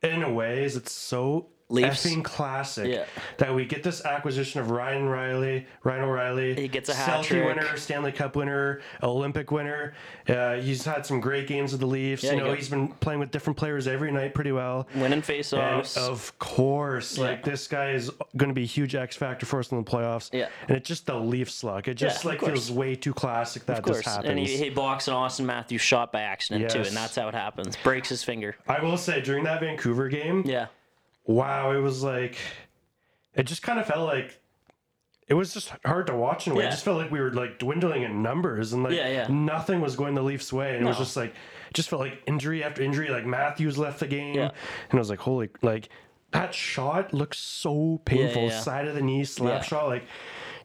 in 0.03 0.23
a 0.23 0.33
way 0.33 0.65
is 0.65 0.77
it 0.77 0.89
so 0.89 1.49
Leafs? 1.75 2.05
effing 2.07 2.23
classic 2.25 2.87
Yeah. 2.89 3.05
that 3.39 3.55
we 3.55 3.65
get 3.65 3.83
this 3.83 4.05
acquisition 4.05 4.61
of 4.61 4.71
Ryan 4.71 5.09
Riley, 5.09 5.67
Ryan 5.83 6.05
O'Reilly. 6.05 6.55
He 6.55 6.69
gets 6.69 6.89
a 6.89 6.95
hat 6.95 7.21
Selke 7.21 7.25
trick. 7.27 7.45
winner, 7.47 7.77
Stanley 7.77 8.13
Cup 8.13 8.37
winner, 8.37 8.81
Olympic 9.03 9.51
winner. 9.51 9.95
Uh, 10.29 10.55
he's 10.55 10.85
had 10.85 11.05
some 11.05 11.21
great 11.21 11.47
games 11.47 11.73
with 11.73 11.81
the 11.81 11.87
Leafs. 11.87 12.23
Yeah, 12.23 12.33
you 12.33 12.39
know, 12.41 12.55
he's 12.55 12.69
been 12.69 12.89
playing 12.89 13.21
with 13.21 13.31
different 13.31 13.57
players 13.59 13.87
every 13.87 14.11
night 14.11 14.35
pretty 14.35 14.53
well. 14.53 14.87
Winning 14.95 15.13
And 15.15 15.23
faceoffs. 15.23 15.97
of 15.97 16.39
course, 16.39 17.19
like 17.19 17.39
Yeah. 17.45 17.51
this 17.53 17.67
guy 17.69 17.91
is 17.91 18.11
going 18.37 18.49
to 18.49 18.55
be 18.55 18.63
a 18.63 18.67
huge 18.67 18.95
X 18.95 19.17
factor 19.17 19.47
for 19.47 19.59
us 19.61 19.71
in 19.71 19.79
the 19.79 19.85
playoffs. 19.91 20.31
Yeah. 20.33 20.49
and 20.69 20.77
it's 20.77 20.89
just 20.89 21.07
the 21.07 21.15
Leafs 21.15 21.63
luck. 21.65 21.89
It 21.89 21.95
just 21.95 22.25
Yeah, 22.25 22.31
like 22.31 22.41
feels 22.41 22.71
way 22.71 22.95
too 22.95 23.13
classic 23.15 23.67
that 23.67 23.79
of 23.79 23.85
course. 23.85 23.97
this 23.99 24.07
happens. 24.07 24.29
And 24.31 24.39
he, 24.39 24.57
he 24.57 24.71
blocks 24.71 25.09
an 25.09 25.15
Austin 25.15 25.47
Matthews 25.47 25.81
shot 25.81 26.13
by 26.13 26.23
accident 26.23 26.71
too, 26.71 26.79
and 26.81 26.97
that's 26.97 27.17
how 27.17 27.29
it 27.29 27.35
happens. 27.35 27.77
Breaks 27.83 28.09
his 28.09 28.23
finger. 28.25 28.57
I 28.69 28.81
will 28.83 28.97
say 28.97 29.21
during 29.21 29.45
that 29.45 29.61
Vancouver 29.61 30.09
game, 30.09 30.43
Yeah. 30.47 30.67
Wow, 31.25 31.73
it 31.73 31.81
was 31.81 32.03
like 32.03 32.37
it 33.35 33.45
just 33.45 33.63
kind 33.63 33.79
of 33.79 33.87
felt 33.87 34.07
like 34.07 34.41
it 35.27 35.35
was 35.35 35.55
just 35.55 35.73
hard 35.85 36.07
to 36.09 36.15
watch 36.15 36.47
in 36.47 36.53
a 36.53 36.57
way. 36.57 36.63
Yeah. 36.65 36.69
It 36.69 36.73
just 36.73 36.85
felt 36.85 36.99
like 36.99 37.11
we 37.11 37.21
were 37.21 37.33
like 37.33 37.59
dwindling 37.59 38.03
in 38.03 38.23
numbers 38.23 38.73
and 38.73 38.83
like 38.83 38.93
Yeah, 38.95 39.09
yeah. 39.09 39.27
nothing 39.29 39.81
was 39.81 39.97
going 39.97 40.15
the 40.15 40.23
Leafs 40.23 40.53
way. 40.53 40.77
And 40.77 40.85
it 40.85 40.89
was 40.89 40.99
just 40.99 41.17
like 41.17 41.31
it 41.31 41.75
just 41.75 41.89
felt 41.89 42.01
like 42.01 42.23
injury 42.27 42.63
after 42.63 42.83
injury. 42.83 43.09
Like 43.09 43.27
Matthews 43.27 43.79
left 43.79 44.01
the 44.01 44.07
game. 44.07 44.39
And 44.39 44.53
I 44.93 44.97
was 44.97 45.11
like, 45.11 45.21
holy 45.21 45.49
like 45.63 45.89
that 46.33 46.53
shot 46.53 47.15
looks 47.15 47.39
so 47.39 48.01
painful. 48.05 48.51
Side 48.51 48.87
of 48.87 48.95
the 48.95 49.03
knee 49.03 49.25
slap 49.25 49.63
shot, 49.63 49.87
like 49.87 50.05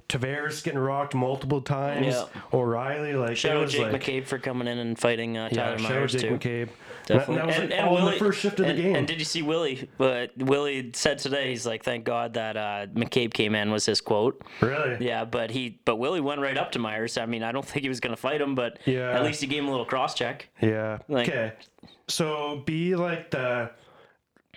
Tavares 0.10 0.64
getting 0.64 0.80
rocked 0.80 1.14
multiple 1.14 1.62
times. 1.62 2.16
O'Reilly, 2.52 3.14
like 3.14 3.38
Shout 3.38 3.56
out 3.58 3.70
Jake 3.70 3.92
like 3.92 4.02
McCabe 4.02 4.26
for 4.26 4.40
coming 4.40 4.68
in 4.68 4.80
and 4.80 4.98
fighting 4.98 5.38
uh, 5.38 5.50
Tyler 5.50 5.78
yeah, 5.80 5.88
Myers 5.88 6.12
Jake 6.14 6.22
too. 6.22 6.38
McCabe. 6.38 6.70
Definitely. 7.10 7.36
That, 7.36 7.42
that 7.42 7.48
was 7.48 7.56
and, 7.58 7.70
like 7.70 7.80
and 7.80 7.88
all 7.90 7.96
Willie, 7.96 8.14
the 8.14 8.20
first 8.20 8.40
shift 8.40 8.60
of 8.60 8.66
and, 8.68 8.78
the 8.78 8.82
game. 8.84 8.96
And 8.96 9.08
did 9.08 9.20
you 9.20 9.26
see 9.26 9.42
Willie? 9.42 9.90
But 9.98 10.32
Willie 10.38 10.92
said 10.94 11.18
today, 11.20 11.50
he's 11.50 11.66
like, 11.66 11.84
"Thank 11.84 12.06
God 12.06 12.36
that 12.36 12.56
uh, 12.56 12.86
McCabe 12.94 13.34
came 13.34 13.56
in." 13.56 13.72
Was 13.72 13.86
his 13.86 14.00
quote? 14.02 14.42
really? 14.62 15.06
Yeah, 15.06 15.26
but 15.26 15.50
he, 15.52 15.80
but 15.86 15.98
Willie 15.98 16.22
went 16.22 16.40
right 16.40 16.58
up 16.58 16.72
to 16.74 16.80
Myers. 16.80 17.18
I 17.18 17.26
mean, 17.26 17.44
I 17.44 17.52
don't 17.52 17.66
think 17.66 17.84
he 17.84 17.90
was 17.90 18.00
going 18.00 18.16
to 18.16 18.22
fight 18.22 18.40
him, 18.42 18.56
but 18.56 18.78
Yeah. 18.86 19.12
at 19.12 19.24
least 19.24 19.42
he 19.42 19.48
gave 19.48 19.60
him 19.64 19.68
a 19.68 19.72
little 19.72 19.86
cross 19.86 20.14
check. 20.14 20.48
Yeah. 20.62 21.00
Like- 21.08 21.28
okay. 21.28 21.54
So 22.08 22.62
be 22.66 22.96
like 22.96 23.32
the 23.32 23.72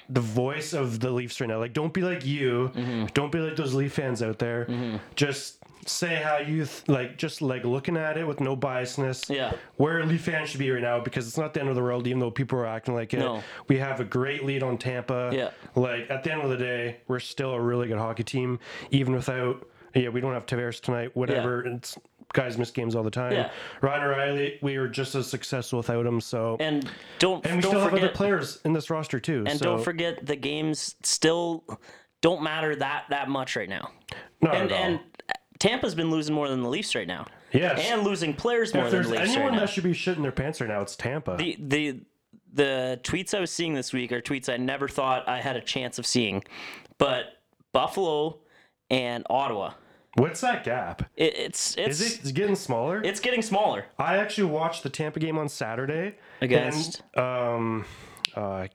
the 0.09 0.21
voice 0.21 0.73
of 0.75 1.01
the 1.01 1.11
Leafs 1.11 1.41
right 1.41 1.47
now. 1.49 1.59
Like 1.59 1.73
don't 1.73 1.95
be 1.95 2.03
like 2.03 2.25
you. 2.27 2.71
Mm-hmm. 2.75 3.07
Don't 3.15 3.33
be 3.33 3.39
like 3.39 3.57
those 3.57 3.73
Leaf 3.73 3.93
fans 3.95 4.23
out 4.23 4.39
there. 4.39 5.01
Just 5.17 5.62
say 5.87 6.17
how 6.17 6.39
you 6.39 6.65
th- 6.67 6.89
like 6.89 7.17
just 7.19 7.43
like 7.43 7.65
looking 7.65 7.97
at 7.97 8.17
it 8.17 8.27
with 8.27 8.41
no 8.41 8.57
biasness. 8.57 9.29
Yeah. 9.35 9.53
Where 9.77 10.05
Leaf 10.05 10.23
fans 10.23 10.51
should 10.51 10.59
be 10.61 10.71
right 10.71 10.83
now 10.83 11.01
because 11.01 11.27
it's 11.27 11.39
not 11.39 11.55
the 11.55 11.61
end 11.61 11.69
of 11.69 11.75
the 11.77 11.83
world 11.83 12.07
even 12.07 12.21
though 12.21 12.31
people 12.31 12.59
are 12.59 12.67
acting 12.67 12.95
like 12.95 13.13
it. 13.15 13.19
No. 13.21 13.43
We 13.69 13.79
have 13.79 14.01
a 14.01 14.05
great 14.05 14.45
lead 14.45 14.63
on 14.63 14.79
Tampa. 14.79 15.31
Yeah. 15.33 15.51
Like 15.75 16.11
at 16.11 16.25
the 16.25 16.33
end 16.33 16.43
of 16.43 16.51
the 16.51 16.57
day, 16.57 16.99
we're 17.09 17.21
still 17.21 17.53
a 17.53 17.61
really 17.61 17.89
good 17.89 17.99
hockey 17.99 18.25
team 18.25 18.59
even 18.91 19.15
without 19.15 19.67
yeah, 19.95 20.09
we 20.09 20.21
don't 20.23 20.33
have 20.33 20.47
Tavares 20.47 20.81
tonight. 20.81 21.15
Whatever. 21.15 21.67
It's 21.67 21.99
guys 22.33 22.57
miss 22.57 22.71
games 22.71 22.95
all 22.97 23.03
the 23.03 23.11
time. 23.11 23.33
Yeah. 23.33 23.51
Ryan 23.83 24.05
O'Reilly, 24.05 24.59
we 24.63 24.79
were 24.79 24.89
just 24.89 25.15
as 25.15 25.27
successful 25.29 25.77
without 25.79 26.07
him. 26.07 26.19
So 26.19 26.57
And 26.61 26.89
don't 27.19 27.45
and 27.45 27.57
we 27.57 27.61
don't 27.63 27.73
still 27.73 27.81
have 27.83 27.93
other 27.93 28.09
players 28.09 28.61
in 28.65 28.73
this 28.73 28.89
roster 28.89 29.21
too. 29.21 29.45
and 29.47 29.59
so 29.59 29.65
don't 29.67 29.85
forget 29.85 30.25
the 30.25 30.37
games 30.37 30.95
still 31.03 31.65
don't 32.23 32.43
matter 32.43 32.75
that 32.77 33.05
that 33.11 33.29
much 33.29 33.55
right 33.57 33.69
now. 33.69 33.91
not 34.41 34.55
And 34.55 34.71
at 34.71 34.79
all. 34.79 34.85
and 34.85 35.01
Tampa's 35.63 35.95
been 35.95 36.11
losing 36.11 36.35
more 36.35 36.49
than 36.49 36.61
the 36.61 36.69
Leafs 36.69 36.95
right 36.97 37.07
now. 37.07 37.25
Yes. 37.53 37.79
And 37.89 38.03
losing 38.03 38.35
players 38.35 38.75
more 38.75 38.87
if 38.87 38.91
than 38.91 39.03
the 39.05 39.09
Leafs 39.11 39.23
anyone 39.31 39.43
right 39.45 39.53
now. 39.53 39.61
that 39.61 39.69
should 39.71 39.85
be 39.85 39.93
shitting 39.93 40.23
their 40.23 40.33
pants 40.33 40.61
right 40.61 40.69
now, 40.69 40.81
it's 40.81 40.97
Tampa. 40.97 41.37
the 41.37 41.57
the 41.61 42.01
the 42.53 43.01
tweets 43.05 43.33
I 43.33 43.39
was 43.41 43.51
seeing 43.53 43.75
this 43.75 43.93
week 43.93 44.11
are 44.11 44.21
tweets 44.21 44.49
I 44.53 44.57
never 44.57 44.89
thought 44.89 45.29
I 45.29 45.41
had 45.41 45.57
a 45.57 45.61
chance 45.61 45.99
of 46.01 46.05
seeing, 46.07 46.43
but 46.99 47.27
Buffalo 47.73 48.41
and 48.91 49.25
Ottawa, 49.31 49.75
What's 50.17 50.41
that 50.41 50.65
gap? 50.65 51.03
it, 51.17 51.35
it's 51.39 51.77
it's 51.79 52.01
Is 52.01 52.29
it 52.29 52.35
getting 52.35 52.57
smaller? 52.57 53.01
it's 53.05 53.21
getting 53.21 53.41
smaller. 53.43 53.87
I 53.99 54.17
actually 54.17 54.51
watched 54.51 54.83
the 54.83 54.91
Tampa 54.91 55.21
game 55.21 55.39
on 55.39 55.49
Saturday 55.49 56.17
Against? 56.41 57.03
and, 57.15 57.25
um 57.25 57.85
uh 58.35 58.67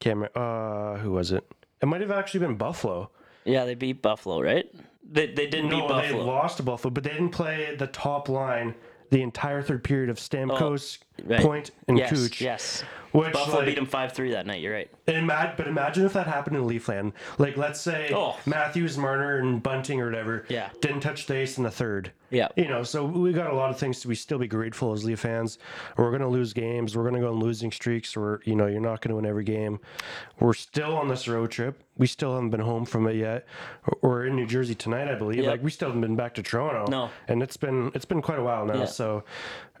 can't 0.00 0.16
remember, 0.18 0.38
uh 0.38 0.98
who 0.98 1.10
was 1.10 1.32
it? 1.32 1.44
It 1.82 1.86
might 1.86 2.00
have 2.02 2.10
actually 2.12 2.40
been 2.40 2.54
Buffalo. 2.56 3.10
Yeah, 3.44 3.64
they 3.66 3.74
beat 3.74 4.00
Buffalo, 4.00 4.40
right? 4.40 4.64
They 5.10 5.26
they 5.26 5.46
didn't 5.46 5.70
beat 5.70 5.86
No, 5.86 6.00
they 6.00 6.12
lost 6.12 6.56
to 6.58 6.62
Buffalo, 6.62 6.90
but 6.90 7.04
they 7.04 7.10
didn't 7.10 7.30
play 7.30 7.74
the 7.78 7.86
top 7.86 8.28
line 8.28 8.74
the 9.10 9.22
entire 9.22 9.62
third 9.62 9.84
period 9.84 10.10
of 10.10 10.16
Stamkos, 10.16 10.98
Oh, 11.20 11.22
right. 11.26 11.40
Point, 11.40 11.70
and 11.86 11.96
yes, 11.96 12.10
Cooch. 12.10 12.40
yes. 12.40 12.82
Which, 13.12 13.32
Buffalo 13.32 13.58
like, 13.58 13.66
beat 13.66 13.76
them 13.76 13.86
five 13.86 14.12
three 14.12 14.32
that 14.32 14.46
night. 14.46 14.60
You're 14.60 14.72
right. 14.72 14.90
Ima- 15.06 15.52
but 15.56 15.66
imagine 15.68 16.04
if 16.06 16.14
that 16.14 16.26
happened 16.26 16.56
in 16.56 16.62
Leafland. 16.64 17.12
Like, 17.38 17.56
let's 17.56 17.80
say 17.80 18.10
Oh. 18.14 18.36
Matthews, 18.46 18.96
Marner, 18.96 19.36
and 19.38 19.62
Bunting 19.62 20.00
or 20.00 20.06
whatever 20.06 20.46
Yeah. 20.48 20.70
didn't 20.80 21.00
touch 21.00 21.26
the 21.26 21.36
ice 21.38 21.58
in 21.58 21.64
the 21.64 21.70
third. 21.70 22.12
Yeah. 22.30 22.48
You 22.56 22.66
know, 22.68 22.82
so 22.82 23.04
we 23.04 23.32
got 23.32 23.50
a 23.50 23.54
lot 23.54 23.70
of 23.70 23.78
things 23.78 24.00
to 24.00 24.08
be 24.08 24.14
still 24.14 24.38
be 24.38 24.48
grateful 24.48 24.92
as 24.92 25.04
Leaf 25.04 25.20
fans. 25.20 25.58
We're 25.96 26.08
going 26.10 26.22
to 26.22 26.28
lose 26.28 26.52
games. 26.52 26.96
We're 26.96 27.02
going 27.04 27.14
to 27.14 27.20
go 27.20 27.28
on 27.32 27.38
losing 27.38 27.70
streaks. 27.70 28.16
Or, 28.16 28.40
you 28.44 28.56
know, 28.56 28.66
you're 28.66 28.80
not 28.80 29.02
going 29.02 29.10
to 29.10 29.16
win 29.16 29.26
every 29.26 29.44
game. 29.44 29.78
We're 30.40 30.54
still 30.54 30.96
on 30.96 31.06
this 31.08 31.28
road 31.28 31.50
trip. 31.52 31.80
We 31.96 32.06
still 32.08 32.32
haven't 32.34 32.50
been 32.50 32.60
home 32.60 32.86
from 32.86 33.06
it 33.06 33.14
yet. 33.16 33.46
We're 34.02 34.26
in 34.26 34.34
New 34.34 34.46
Jersey 34.46 34.74
tonight, 34.74 35.06
I 35.08 35.14
believe. 35.14 35.38
Yep. 35.44 35.46
Like, 35.46 35.62
we 35.62 35.70
still 35.70 35.88
haven't 35.88 36.00
been 36.00 36.16
back 36.16 36.34
to 36.34 36.42
Toronto. 36.42 36.90
No. 36.90 37.10
And 37.28 37.42
it's 37.42 37.56
been 37.56 37.92
it's 37.94 38.04
been 38.06 38.22
quite 38.22 38.38
a 38.38 38.42
while 38.42 38.64
now. 38.66 38.78
Yeah. 38.80 38.84
So 38.86 39.22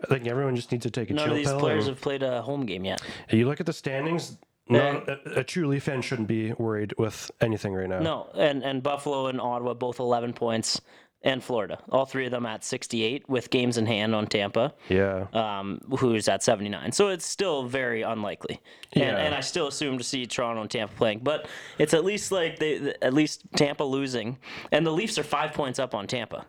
I 0.02 0.06
think 0.06 0.28
everyone 0.28 0.54
just 0.54 0.70
needs 0.70 0.82
to 0.84 0.90
take 0.90 1.10
a 1.10 1.14
None 1.14 1.24
chill 1.24 1.32
of 1.32 1.38
these 1.38 1.48
pill 1.48 1.58
players 1.58 1.86
and- 1.88 1.96
have 1.96 2.02
played 2.02 2.22
a 2.22 2.42
home 2.42 2.66
game 2.66 2.84
yet. 2.84 3.00
you 3.30 3.48
look 3.48 3.58
at 3.58 3.66
the 3.66 3.72
standings. 3.72 4.36
Not, 4.68 5.08
a, 5.08 5.40
a 5.40 5.44
true 5.44 5.66
Leaf 5.68 5.82
fan 5.84 6.00
shouldn't 6.02 6.28
be 6.28 6.52
worried 6.54 6.94
with 6.98 7.30
anything 7.40 7.74
right 7.74 7.88
now. 7.88 7.98
No, 8.00 8.30
and 8.34 8.62
and 8.64 8.82
Buffalo 8.82 9.26
and 9.26 9.40
Ottawa 9.40 9.74
both 9.74 9.98
11 9.98 10.32
points, 10.32 10.80
and 11.22 11.42
Florida, 11.44 11.78
all 11.90 12.06
three 12.06 12.24
of 12.26 12.30
them 12.32 12.46
at 12.46 12.64
68 12.64 13.28
with 13.28 13.50
games 13.50 13.76
in 13.78 13.84
hand 13.86 14.14
on 14.14 14.26
Tampa. 14.26 14.72
Yeah. 14.88 15.26
um, 15.32 15.80
who's 15.98 16.28
at 16.28 16.42
79. 16.42 16.92
So 16.92 17.08
it's 17.08 17.26
still 17.26 17.64
very 17.64 18.02
unlikely. 18.02 18.60
And, 18.92 19.02
Yeah. 19.04 19.16
and 19.16 19.34
I 19.34 19.40
still 19.40 19.66
assume 19.68 19.98
to 19.98 20.04
see 20.04 20.26
Toronto 20.26 20.62
and 20.62 20.70
Tampa 20.70 20.94
playing, 20.94 21.20
but 21.22 21.46
it's 21.78 21.92
at 21.94 22.04
least 22.04 22.30
like 22.32 22.58
they, 22.58 22.94
at 23.02 23.12
least 23.14 23.42
Tampa 23.56 23.84
losing, 23.84 24.38
and 24.72 24.86
the 24.86 24.92
Leafs 24.92 25.18
are 25.18 25.22
five 25.24 25.52
points 25.52 25.78
up 25.78 25.94
on 25.94 26.06
Tampa. 26.06 26.46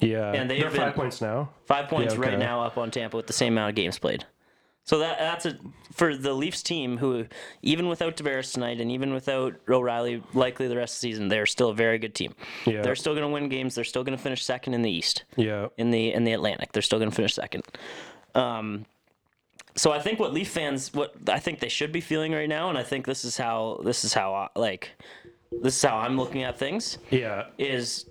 yeah. 0.00 0.32
and 0.32 0.50
they've 0.50 0.60
They're 0.60 0.70
five 0.70 0.94
points 0.94 1.20
now. 1.20 1.50
Five 1.66 1.88
points 1.88 2.14
Yeah, 2.14 2.20
right 2.20 2.38
now 2.38 2.62
up 2.62 2.76
on 2.78 2.90
Tampa 2.90 3.16
with 3.16 3.26
the 3.28 3.32
same 3.32 3.52
amount 3.54 3.70
of 3.70 3.74
games 3.76 3.98
played. 4.00 4.24
So 4.84 4.98
that 4.98 5.18
that's 5.18 5.46
a 5.46 5.58
for 5.92 6.16
the 6.16 6.32
Leafs 6.32 6.62
team 6.62 6.96
who 6.96 7.26
even 7.62 7.86
without 7.88 8.16
Tavares 8.16 8.52
tonight 8.52 8.80
and 8.80 8.90
even 8.90 9.12
without 9.12 9.54
O'Reilly 9.68 10.22
likely 10.34 10.66
the 10.68 10.76
rest 10.76 10.96
of 10.96 11.00
the 11.02 11.08
season 11.08 11.28
they're 11.28 11.46
still 11.46 11.68
a 11.68 11.74
very 11.74 11.98
good 11.98 12.14
team. 12.14 12.34
Yeah. 12.66 12.82
They're 12.82 12.96
still 12.96 13.12
going 13.14 13.26
to 13.26 13.32
win 13.32 13.48
games. 13.48 13.74
They're 13.74 13.84
still 13.84 14.02
going 14.02 14.16
to 14.16 14.22
finish 14.22 14.44
second 14.44 14.74
in 14.74 14.82
the 14.82 14.90
East 14.90 15.24
Yeah. 15.36 15.68
in 15.76 15.90
the 15.92 16.12
in 16.12 16.24
the 16.24 16.32
Atlantic. 16.32 16.72
They're 16.72 16.82
still 16.82 16.98
going 16.98 17.10
to 17.10 17.14
finish 17.16 17.34
second. 17.34 17.62
Um, 18.34 18.86
so 19.76 19.92
I 19.92 20.00
think 20.00 20.18
what 20.18 20.32
Leaf 20.34 20.50
fans, 20.50 20.92
what 20.92 21.14
I 21.28 21.38
think 21.38 21.60
they 21.60 21.68
should 21.68 21.92
be 21.92 22.00
feeling 22.00 22.32
right 22.32 22.48
now, 22.48 22.68
and 22.68 22.76
I 22.76 22.82
think 22.82 23.06
this 23.06 23.24
is 23.24 23.36
how 23.36 23.80
this 23.84 24.04
is 24.04 24.12
how 24.12 24.34
I, 24.34 24.48
like 24.58 24.90
this 25.62 25.76
is 25.76 25.82
how 25.82 25.96
I'm 25.98 26.16
looking 26.16 26.42
at 26.42 26.58
things 26.58 26.98
Yeah. 27.10 27.44
is 27.56 28.06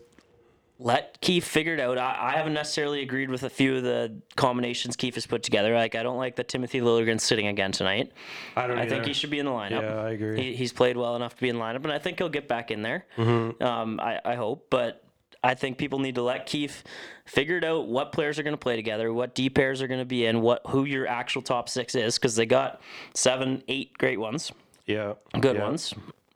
let 0.83 1.21
Keefe 1.21 1.45
figure 1.45 1.75
it 1.75 1.79
out. 1.79 1.97
I, 1.97 2.17
I 2.19 2.37
haven't 2.37 2.53
necessarily 2.53 3.01
agreed 3.01 3.29
with 3.29 3.43
a 3.43 3.49
few 3.49 3.75
of 3.77 3.83
the 3.83 4.13
combinations 4.35 4.95
Keefe 4.95 5.13
has 5.15 5.25
put 5.27 5.43
together. 5.43 5.75
Like 5.75 5.93
I 5.95 6.01
don't 6.03 6.17
like 6.17 6.35
that 6.37 6.47
Timothy 6.47 6.81
Liljegren's 6.81 7.23
sitting 7.23 7.47
again 7.47 7.71
tonight. 7.71 8.11
I 8.55 8.65
don't 8.67 8.77
I 8.79 8.81
think 8.87 9.01
either. 9.01 9.07
he 9.09 9.13
should 9.13 9.29
be 9.29 9.39
in 9.39 9.45
the 9.45 9.51
lineup. 9.51 9.81
Yeah, 9.83 10.01
I 10.01 10.09
agree. 10.11 10.41
He, 10.41 10.55
he's 10.55 10.73
played 10.73 10.97
well 10.97 11.15
enough 11.15 11.35
to 11.35 11.41
be 11.41 11.49
in 11.49 11.55
the 11.57 11.61
lineup, 11.61 11.83
and 11.83 11.91
I 11.91 11.99
think 11.99 12.17
he'll 12.17 12.29
get 12.29 12.47
back 12.47 12.71
in 12.71 12.81
there. 12.81 13.05
Mm-hmm. 13.17 13.61
Um, 13.63 13.99
I, 13.99 14.19
I 14.25 14.35
hope, 14.35 14.67
but 14.71 15.03
I 15.43 15.53
think 15.53 15.77
people 15.77 15.99
need 15.99 16.15
to 16.15 16.23
let 16.23 16.45
Keefe 16.47 16.83
figure 17.25 17.57
it 17.57 17.63
out 17.63 17.87
what 17.87 18.11
players 18.11 18.39
are 18.39 18.43
going 18.43 18.53
to 18.53 18.57
play 18.59 18.75
together, 18.75 19.13
what 19.13 19.35
D 19.35 19.49
pairs 19.49 19.81
are 19.81 19.87
going 19.87 19.99
to 20.01 20.05
be 20.05 20.25
in, 20.25 20.41
what 20.41 20.61
who 20.67 20.85
your 20.85 21.05
actual 21.07 21.41
top 21.41 21.69
six 21.69 21.93
is, 21.95 22.17
because 22.17 22.35
they 22.35 22.45
got 22.45 22.81
seven, 23.13 23.63
eight 23.67 23.95
great 23.97 24.19
ones, 24.19 24.51
Yeah. 24.87 25.13
good 25.39 25.55
Yeah. 25.57 25.63
ones, 25.63 25.93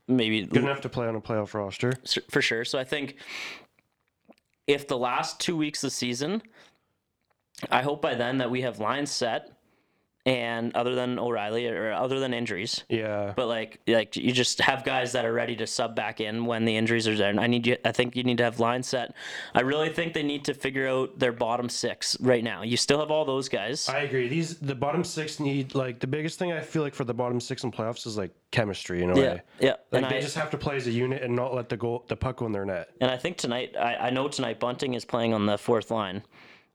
maybe 0.07 0.43
Good 0.45 0.63
enough 0.63 0.81
to 0.81 0.89
play 0.89 1.07
on 1.07 1.15
a 1.15 1.21
playoff 1.21 1.53
roster. 1.55 1.93
for 2.29 2.41
sure. 2.41 2.63
So 2.65 2.77
I 2.79 2.83
think 2.83 3.15
if 4.67 4.88
the 4.88 4.98
last 4.98 5.39
two 5.39 5.55
weeks 5.55 5.84
of 5.84 5.88
the 5.88 5.95
season, 5.95 6.41
I 7.69 7.81
hope 7.81 8.01
by 8.01 8.15
then 8.15 8.38
that 8.39 8.51
we 8.51 8.62
have 8.62 8.79
lines 8.79 9.12
set, 9.12 9.54
and 10.25 10.75
other 10.75 10.96
than 10.96 11.20
O'Reilly 11.20 11.67
or 11.67 11.91
other 11.94 12.20
than 12.20 12.34
injuries, 12.34 12.84
Yeah. 12.89 13.34
but 13.36 13.48
like 13.48 13.79
like 13.88 14.15
you 14.15 14.32
just 14.32 14.60
have 14.62 14.84
guys 14.84 15.12
that 15.12 15.24
are 15.24 15.34
ready 15.34 15.55
to 15.58 15.67
sub 15.67 15.96
back 15.96 16.20
in 16.20 16.46
when 16.46 16.65
the 16.65 16.75
injuries 16.75 17.08
are 17.08 17.15
there. 17.15 17.29
And 17.29 17.39
I 17.39 17.46
need 17.48 17.67
you. 17.67 17.77
I 17.86 17.91
think 17.91 18.15
you 18.15 18.24
need 18.24 18.38
to 18.39 18.44
have 18.44 18.60
line 18.60 18.82
set. 18.82 19.13
I 19.53 19.62
really 19.62 19.89
think 19.89 20.13
they 20.13 20.24
need 20.24 20.44
to 20.46 20.53
figure 20.55 20.88
out 20.88 21.20
their 21.20 21.32
bottom 21.32 21.70
six 21.70 22.17
right 22.20 22.44
now. 22.44 22.63
You 22.63 22.75
still 22.77 23.00
have 23.00 23.12
all 23.12 23.24
those 23.25 23.50
guys. 23.50 23.88
I 23.88 24.00
agree. 24.00 24.27
These 24.27 24.58
the 24.58 24.75
bottom 24.75 25.03
six 25.03 25.39
need 25.39 25.75
like 25.75 26.00
the 26.00 26.08
biggest 26.08 26.39
thing 26.39 26.51
I 26.51 26.62
feel 26.62 26.82
like 26.82 26.96
for 26.96 27.03
the 27.05 27.13
bottom 27.13 27.39
six 27.39 27.63
in 27.63 27.72
playoffs 27.72 28.08
is 28.08 28.17
like 28.17 28.32
chemistry 28.51 29.03
in 29.03 29.12
a 29.12 29.15
yeah, 29.15 29.22
way. 29.34 29.41
yeah. 29.60 29.70
Like 29.91 30.03
and 30.03 30.12
they 30.12 30.17
I, 30.17 30.22
just 30.22 30.36
have 30.38 30.50
to 30.51 30.58
play 30.58 30.75
as 30.77 30.88
a 30.88 30.91
unit 30.91 31.22
and 31.22 31.36
not 31.36 31.53
let 31.53 31.70
the 31.70 31.77
goal 31.77 32.03
the 32.08 32.15
puck 32.15 32.38
go 32.38 32.48
in 32.48 32.51
their 32.51 32.65
net. 32.65 32.89
And 33.00 33.12
I 33.12 33.17
think 33.17 33.38
tonight, 33.38 33.75
I, 33.79 33.96
I 33.96 34.10
know 34.10 34.27
tonight 34.27 34.60
Bunting 34.60 34.96
is 34.96 35.05
playing 35.05 35.34
on 35.36 35.46
the 35.46 35.58
fourth 35.58 35.91
line. 35.91 36.24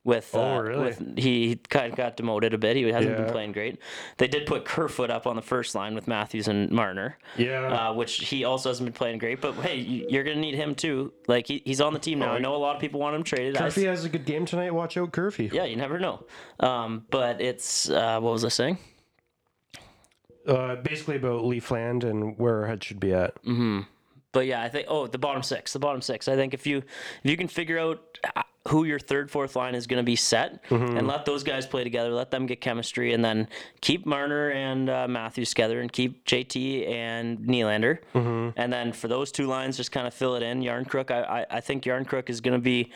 With, 0.02 0.30
Oh, 0.34 0.40
uh, 0.56 0.60
really? 0.62 0.84
with 0.84 1.18
he 1.18 1.56
kind 1.68 1.92
of 1.92 1.96
got 1.96 2.16
demoted 2.16 2.54
a 2.54 2.58
bit. 2.58 2.74
He 2.74 2.84
hasn't 2.84 3.18
been 3.18 3.30
playing 3.30 3.52
great. 3.52 3.78
They 4.16 4.28
did 4.28 4.46
put 4.46 4.64
Kerfoot 4.64 5.10
up 5.10 5.26
on 5.26 5.36
the 5.36 5.42
first 5.42 5.74
line 5.74 5.94
with 5.94 6.08
Matthews 6.08 6.48
and 6.48 6.70
Marner, 6.70 7.18
Yeah. 7.36 7.88
uh, 7.90 7.92
which 7.92 8.16
he 8.28 8.44
also 8.44 8.70
hasn't 8.70 8.86
been 8.86 8.94
playing 8.94 9.18
great. 9.18 9.42
But 9.42 9.56
hey, 9.56 9.76
you- 9.76 10.06
you're 10.08 10.24
gonna 10.24 10.40
need 10.40 10.54
him 10.54 10.74
too. 10.74 11.12
Like 11.28 11.46
he, 11.48 11.60
he's 11.66 11.82
on 11.82 11.92
the 11.92 11.98
team 11.98 12.18
now. 12.20 12.32
I 12.32 12.38
know 12.38 12.54
a 12.54 12.56
lot 12.56 12.74
of 12.76 12.80
people 12.80 12.98
want 12.98 13.14
him 13.14 13.22
traded. 13.24 13.58
I- 13.58 13.64
has 13.68 14.04
a 14.06 14.08
good 14.08 14.24
game 14.24 14.46
tonight. 14.46 14.72
Watch 14.72 14.96
out, 14.96 15.12
Curfy. 15.12 15.52
yeah, 15.52 15.64
you 15.64 15.76
never 15.76 15.98
know. 15.98 16.24
Um, 16.60 17.04
but 17.10 17.42
it's 17.42 17.90
uh, 17.90 18.20
what 18.20 18.32
was 18.32 18.44
I 18.44 18.48
saying? 18.48 18.78
Uh, 20.46 20.76
basically 20.76 21.16
about 21.16 21.42
Leafland 21.44 22.02
and 22.04 22.38
where 22.38 22.62
our 22.62 22.66
head 22.66 22.82
should 22.82 22.98
be 23.00 23.12
at. 23.12 23.34
But 24.32 24.46
yeah, 24.46 24.62
I 24.62 24.68
think 24.70 24.86
oh 24.88 25.06
the 25.06 25.18
bottom 25.18 25.42
six, 25.42 25.72
the 25.74 25.78
bottom 25.78 26.00
six. 26.00 26.26
I 26.28 26.36
think 26.36 26.54
if 26.54 26.66
you 26.66 26.78
if 26.78 27.30
you 27.30 27.36
can 27.36 27.48
figure 27.48 27.78
out 27.78 28.00
uh, 28.34 28.42
who 28.68 28.84
your 28.84 28.98
third, 28.98 29.30
fourth 29.30 29.56
line 29.56 29.74
is 29.74 29.86
going 29.86 29.96
to 29.98 30.04
be 30.04 30.16
set, 30.16 30.62
and 30.70 31.06
let 31.06 31.24
those 31.24 31.42
guys 31.42 31.66
play 31.66 31.82
together, 31.82 32.10
let 32.10 32.30
them 32.30 32.44
get 32.46 32.60
chemistry, 32.60 33.14
and 33.14 33.24
then 33.24 33.48
keep 33.80 34.04
Marner 34.04 34.50
and 34.50 34.90
uh, 34.90 35.08
Matthews 35.08 35.48
together, 35.50 35.80
and 35.80 35.90
keep 35.90 36.24
JT 36.26 36.86
and 36.88 37.38
Nylander, 37.38 37.98
and 38.56 38.72
then 38.72 38.92
for 38.92 39.08
those 39.08 39.32
two 39.32 39.46
lines, 39.46 39.76
just 39.78 39.92
kind 39.92 40.06
of 40.06 40.12
fill 40.12 40.34
it 40.36 40.42
in. 40.42 40.60
Järnkrok, 40.60 41.10
I 41.10 41.40
I, 41.40 41.46
I 41.56 41.60
think 41.60 41.84
Järnkrok 41.84 42.28
is 42.28 42.40
going 42.40 42.54
to 42.54 42.62
be. 42.62 42.90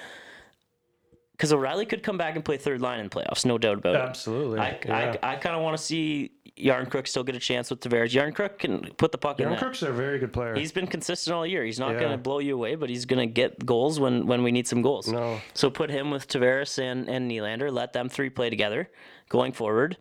Because 1.37 1.53
O'Reilly 1.53 1.85
could 1.85 2.03
come 2.05 2.17
back 2.17 2.37
and 2.37 2.45
play 2.45 2.57
third 2.57 2.81
line 2.81 3.01
in 3.01 3.11
playoffs, 3.11 3.45
no 3.45 3.59
doubt 3.59 3.79
about 3.79 3.97
it. 3.97 4.01
Absolutely. 4.01 4.61
I, 4.61 4.79
yeah. 4.87 5.17
I, 5.23 5.33
I 5.33 5.37
kind 5.37 5.57
of 5.57 5.63
want 5.63 5.77
to 5.77 5.83
see 5.83 6.31
Järnkrok 6.57 7.09
still 7.09 7.25
get 7.25 7.35
a 7.35 7.41
chance 7.41 7.71
with 7.71 7.81
Tavares. 7.81 8.13
Järnkrok 8.13 8.59
can 8.61 8.83
put 8.97 9.11
the 9.11 9.19
puck 9.19 9.41
in 9.41 9.47
Aaron 9.47 9.55
net. 9.55 9.61
Crook's 9.61 9.83
a 9.83 9.91
very 9.91 10.21
good 10.21 10.33
player. 10.33 10.55
He's 10.55 10.71
been 10.71 10.87
consistent 10.87 11.35
all 11.35 11.45
year. 11.45 11.65
He's 11.65 11.81
not 11.81 11.95
Yeah. 11.95 11.99
going 11.99 12.13
to 12.13 12.19
blow 12.19 12.39
you 12.39 12.55
away, 12.55 12.77
but 12.77 12.89
he's 12.89 13.05
going 13.05 13.19
to 13.19 13.33
get 13.33 13.67
goals 13.67 13.99
when, 13.99 14.27
when 14.29 14.45
we 14.45 14.53
need 14.53 14.69
some 14.69 14.81
goals. 14.81 15.09
No. 15.09 15.41
So 15.55 15.71
put 15.71 15.91
him 15.91 16.13
with 16.13 16.29
Tavares 16.29 16.79
and, 16.79 17.09
and 17.09 17.29
Nylander. 17.29 17.73
Let 17.73 17.93
them 17.95 18.09
three 18.09 18.31
play 18.31 18.49
together 18.49 18.89
going 19.29 19.51
forward. 19.53 19.97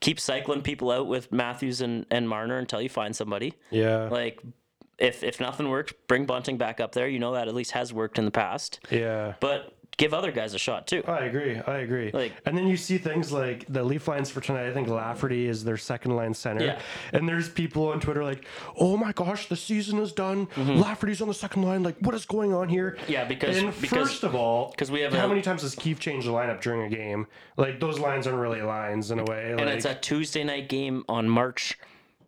Keep 0.00 0.18
cycling 0.18 0.62
people 0.62 0.90
out 0.90 1.06
with 1.06 1.30
Matthews 1.30 1.80
and, 1.80 2.06
and 2.10 2.28
Marner 2.28 2.58
until 2.58 2.82
you 2.82 2.88
find 2.88 3.14
somebody. 3.14 3.54
yeah. 3.70 4.08
Like, 4.08 4.42
if, 4.98 5.22
if 5.22 5.38
nothing 5.40 5.68
works, 5.68 5.92
bring 6.08 6.26
Bunting 6.26 6.58
back 6.58 6.80
up 6.80 6.90
there. 6.90 7.06
You 7.06 7.20
know 7.20 7.34
that 7.34 7.46
at 7.46 7.54
least 7.54 7.70
has 7.70 7.92
worked 7.92 8.18
in 8.18 8.24
the 8.24 8.30
past. 8.32 8.80
yeah. 8.90 9.34
But 9.38 9.76
give 9.98 10.14
other 10.14 10.32
guys 10.32 10.54
a 10.54 10.58
shot 10.58 10.86
too. 10.86 11.02
I 11.06 11.24
agree. 11.26 11.58
I 11.58 11.78
agree. 11.78 12.10
Like- 12.12 12.32
and 12.46 12.56
then 12.56 12.66
you 12.66 12.76
see 12.76 12.98
things 12.98 13.30
like 13.30 13.66
the 13.68 13.84
Leaf 13.84 14.08
lines 14.08 14.30
for 14.30 14.40
tonight. 14.40 14.66
I 14.68 14.72
think 14.72 14.88
Lafferty 14.88 15.46
is 15.46 15.62
their 15.64 15.76
second 15.76 16.16
line 16.16 16.34
center. 16.34 16.64
Yeah. 16.64 16.80
And 17.12 17.28
there's 17.28 17.48
people 17.48 17.88
on 17.88 18.00
Twitter 18.00 18.24
like, 18.24 18.46
"Oh 18.76 18.96
my 18.96 19.12
gosh, 19.12 19.48
the 19.48 19.56
season 19.56 19.98
is 19.98 20.12
done. 20.12 20.48
Lafferty's 20.56 21.20
on 21.22 21.28
the 21.28 21.34
second 21.34 21.62
line. 21.62 21.82
Like, 21.82 21.96
what 22.00 22.14
is 22.14 22.24
going 22.24 22.52
on 22.54 22.68
here?" 22.68 22.96
Mm-hmm. 23.02 23.12
Yeah, 23.12 23.24
because- 23.24 23.58
and 23.58 23.80
because- 23.80 24.08
first 24.08 24.22
of 24.24 24.34
all, 24.34 24.72
'cause 24.78 24.90
we 24.90 25.00
have 25.02 25.12
how 25.12 25.26
a- 25.26 25.28
many 25.28 25.42
times 25.42 25.62
has 25.62 25.74
Keefe 25.74 26.00
changed 26.00 26.26
the 26.26 26.32
lineup 26.32 26.60
during 26.62 26.82
a 26.82 26.88
game? 26.88 27.26
Like 27.56 27.78
those 27.80 27.98
lines 27.98 28.26
aren't 28.26 28.38
really 28.40 28.62
lines 28.62 29.10
in 29.10 29.18
a 29.18 29.24
way. 29.24 29.50
And 29.52 29.60
like, 29.60 29.68
it's 29.76 29.84
a 29.84 29.94
Tuesday 29.94 30.42
night 30.42 30.68
game 30.68 31.04
on 31.08 31.28
March 31.28 31.78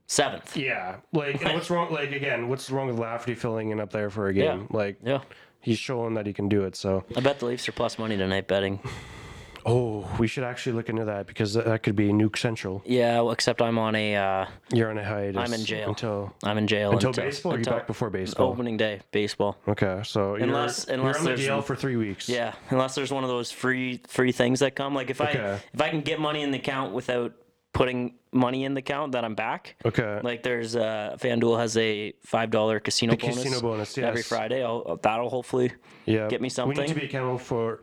7th. 0.06 0.54
yeah. 0.56 0.96
Like, 1.12 1.42
and 1.44 1.54
what's 1.54 1.70
wrong? 1.70 1.90
Like 1.92 2.12
again, 2.12 2.48
what's 2.48 2.70
wrong 2.70 2.88
with 2.88 2.98
Lafferty 2.98 3.34
filling 3.34 3.70
in 3.70 3.80
up 3.80 3.90
there 3.90 4.10
for 4.10 4.28
a 4.28 4.34
game? 4.34 4.44
Yeah. 4.70 4.76
Like, 4.76 4.96
Yeah. 5.02 5.20
He's 5.64 5.78
showing 5.78 6.14
that 6.14 6.26
he 6.26 6.32
can 6.32 6.48
do 6.48 6.64
it. 6.64 6.76
So, 6.76 7.04
I 7.16 7.20
bet 7.20 7.38
the 7.40 7.46
Leafs 7.46 7.68
are 7.68 7.72
plus 7.72 7.98
money 7.98 8.16
tonight 8.16 8.46
betting. 8.46 8.80
oh, 9.66 10.08
we 10.18 10.26
should 10.26 10.44
actually 10.44 10.72
look 10.72 10.88
into 10.88 11.06
that 11.06 11.26
because 11.26 11.54
that 11.54 11.82
could 11.82 11.96
be 11.96 12.08
Nuke 12.10 12.36
Central. 12.36 12.82
Yeah, 12.84 13.20
well, 13.20 13.32
except 13.32 13.62
I'm 13.62 13.78
on 13.78 13.94
a 13.94 14.16
uh, 14.16 14.46
You're 14.72 14.90
on 14.90 14.98
a 14.98 15.04
hiatus. 15.04 15.36
I'm 15.40 15.52
in 15.52 15.64
jail. 15.64 15.88
until 15.88 16.34
I'm 16.42 16.58
in 16.58 16.66
jail 16.66 16.92
until, 16.92 17.12
baseball. 17.12 17.52
Or 17.52 17.56
are 17.56 17.58
you 17.58 17.64
back 17.64 17.86
before 17.86 18.10
baseball? 18.10 18.50
opening 18.50 18.76
day 18.76 19.00
baseball. 19.10 19.56
Okay, 19.66 20.02
so 20.04 20.34
Unless- 20.34 20.86
you're, 20.88 20.98
unless 20.98 21.22
you're 21.24 21.52
in 21.52 21.56
the 21.56 21.62
for 21.62 21.76
three 21.76 21.96
weeks. 21.96 22.28
Yeah, 22.28 22.54
unless 22.70 22.94
there's 22.94 23.12
one 23.12 23.24
of 23.24 23.30
those 23.30 23.50
free 23.50 24.00
free 24.08 24.32
things 24.32 24.60
that 24.60 24.74
come. 24.74 24.94
Like 24.94 25.10
if 25.10 25.20
I 25.20 25.30
if 25.72 25.80
I 25.80 25.88
can 25.88 26.02
get 26.02 26.20
money 26.20 26.42
in 26.42 26.50
the 26.50 26.58
account 26.58 26.92
without 26.92 27.32
putting 27.74 28.14
money 28.32 28.64
in 28.64 28.72
the 28.72 28.78
account, 28.78 29.12
then 29.12 29.24
I'm 29.24 29.34
back. 29.34 29.76
Okay. 29.84 30.20
Like 30.22 30.42
there's 30.42 30.74
uh 30.74 31.16
FanDuel 31.20 31.58
has 31.58 31.76
a 31.76 32.14
five 32.22 32.50
dollar 32.50 32.80
casino 32.80 33.12
The 33.12 33.18
bonus. 33.18 33.36
casino 33.42 33.60
bonus, 33.60 33.98
Every. 33.98 34.22
Friday, 34.22 34.64
I'll, 34.64 34.98
that'll 35.02 35.28
hopefully 35.28 35.72
yeah. 36.06 36.28
get 36.28 36.40
me 36.40 36.48
something. 36.48 36.78
We 36.78 36.82
need 36.84 36.88
to 36.94 36.98
be 36.98 37.04
accountable 37.06 37.38
for 37.38 37.80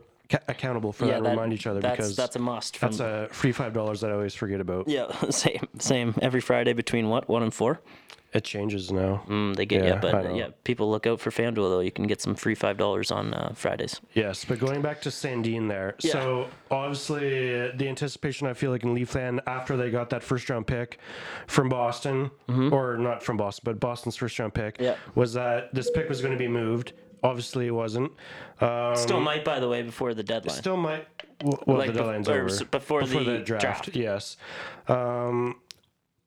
accountable 0.47 0.93
for 0.93 1.05
that. 1.07 1.17
and 1.17 1.27
remind 1.27 1.51
each 1.53 1.67
other 1.67 1.81
that's, 1.81 1.97
because 1.97 2.15
that's 2.15 2.35
a 2.37 2.39
must. 2.39 2.79
That's 2.79 2.99
a 3.01 3.27
free 3.31 3.51
five 3.51 3.73
dollars 3.73 4.01
that 4.01 4.09
I 4.09 4.13
always 4.13 4.33
forget 4.33 4.61
about. 4.61 4.87
yeah, 4.87 5.11
same 5.29 5.67
same 5.77 6.15
every 6.21 6.41
Friday 6.41 6.73
between 6.73 7.09
what 7.09 7.27
one 7.29 7.43
and 7.43 7.53
four. 7.53 7.81
It 8.33 8.45
changes 8.45 8.91
now. 8.93 9.23
Mm, 9.27 9.55
they 9.57 9.65
get 9.65 9.83
Yeah, 9.83 9.89
yeah, 9.95 9.99
but 9.99 10.35
yeah, 10.35 10.47
people 10.63 10.89
look 10.89 11.05
out 11.05 11.19
for 11.19 11.31
FanDuel 11.31 11.55
though. 11.69 11.79
You 11.81 11.91
can 11.91 12.07
get 12.07 12.21
some 12.21 12.33
free 12.33 12.55
five 12.55 12.77
dollars 12.77 13.11
on 13.11 13.33
uh, 13.33 13.51
Fridays. 13.53 13.99
Yes, 14.13 14.45
but 14.45 14.57
going 14.57 14.81
back 14.81 15.01
to 15.01 15.09
Sandin 15.09 15.67
there. 15.67 15.95
Yeah. 15.99 16.11
So 16.13 16.47
obviously 16.69 17.71
the 17.71 17.87
anticipation 17.89 18.47
I 18.47 18.53
feel 18.53 18.71
like 18.71 18.83
in 18.83 18.95
Leafland 18.95 19.39
after 19.47 19.75
they 19.75 19.91
got 19.91 20.09
that 20.11 20.23
first 20.23 20.49
round 20.49 20.65
pick 20.67 20.99
from 21.47 21.67
Boston, 21.69 22.31
or 22.47 22.97
not 22.97 23.21
from 23.21 23.35
Boston, 23.37 23.63
but 23.65 23.79
Boston's 23.79 24.15
first 24.15 24.39
round 24.39 24.53
pick, 24.53 24.75
Mm-hmm. 24.75 24.83
Yeah. 24.83 24.95
was 25.15 25.33
that 25.33 25.73
this 25.73 25.89
pick 25.91 26.07
was 26.07 26.21
going 26.21 26.33
to 26.33 26.39
be 26.39 26.47
moved. 26.47 26.93
Obviously, 27.23 27.67
it 27.67 27.71
wasn't. 27.71 28.11
Um, 28.61 28.95
Still 28.95 29.19
might, 29.19 29.45
by 29.45 29.59
the 29.59 29.69
way, 29.69 29.83
before 29.83 30.15
the 30.15 30.23
deadline. 30.23 30.55
still 30.55 30.75
might. 30.77 31.05
Well, 31.43 31.77
Like 31.77 31.87
the 31.93 31.99
deadline's 31.99 32.27
or 32.27 32.33
over 32.39 32.45
s- 32.49 32.63
before 32.63 33.03
the 33.05 33.39
draft. 33.39 33.89
Yes. 33.95 34.37
Um, 34.87 35.60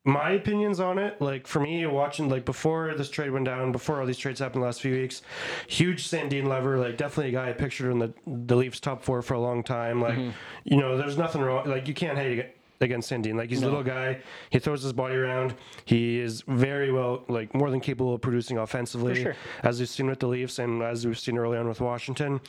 my 0.06 0.32
opinions 0.32 0.80
on 0.80 0.98
it, 0.98 1.20
like 1.20 1.46
for 1.46 1.60
me, 1.60 1.86
watching 1.86 2.28
like 2.28 2.44
before 2.44 2.94
this 2.94 3.08
trade 3.08 3.30
went 3.30 3.46
down, 3.46 3.72
before 3.72 4.00
all 4.00 4.06
these 4.06 4.18
trades 4.18 4.38
happened 4.40 4.62
the 4.62 4.66
last 4.66 4.82
few 4.82 4.92
weeks, 4.94 5.22
huge 5.66 6.06
Sandin 6.08 6.46
lever, 6.46 6.78
like 6.78 6.96
definitely 6.98 7.30
a 7.30 7.32
guy 7.40 7.48
I 7.48 7.52
pictured 7.52 7.90
in 7.90 7.98
the 7.98 8.12
the 8.26 8.54
Leafs 8.56 8.80
top 8.80 9.02
four 9.02 9.22
for 9.22 9.34
a 9.34 9.40
long 9.40 9.62
time. 9.62 10.00
Like, 10.02 10.14
Mm-hmm. 10.14 10.30
you 10.64 10.76
know, 10.76 10.96
there's 10.98 11.16
nothing 11.16 11.40
wrong. 11.42 11.66
Like 11.68 11.88
you 11.88 11.94
can't 11.94 12.18
hate 12.18 12.54
against 12.80 13.10
Sandin. 13.10 13.34
Like 13.36 13.48
he's 13.48 13.62
a 13.62 13.64
little 13.64 13.82
guy. 13.82 14.20
He 14.50 14.58
throws 14.58 14.82
his 14.82 14.92
body 14.92 15.14
around. 15.14 15.54
He 15.86 16.20
is 16.20 16.42
very 16.48 16.92
well, 16.92 17.24
like 17.28 17.54
more 17.54 17.70
than 17.70 17.80
capable 17.80 18.12
of 18.14 18.20
producing 18.20 18.58
offensively, 18.58 19.22
sure. 19.22 19.36
as 19.62 19.78
we've 19.80 19.88
seen 19.88 20.06
with 20.08 20.20
the 20.20 20.26
Leafs 20.28 20.58
and 20.58 20.82
as 20.82 21.06
we've 21.06 21.18
seen 21.18 21.38
early 21.38 21.56
on 21.56 21.66
with 21.66 21.80
Washington. 21.80 22.40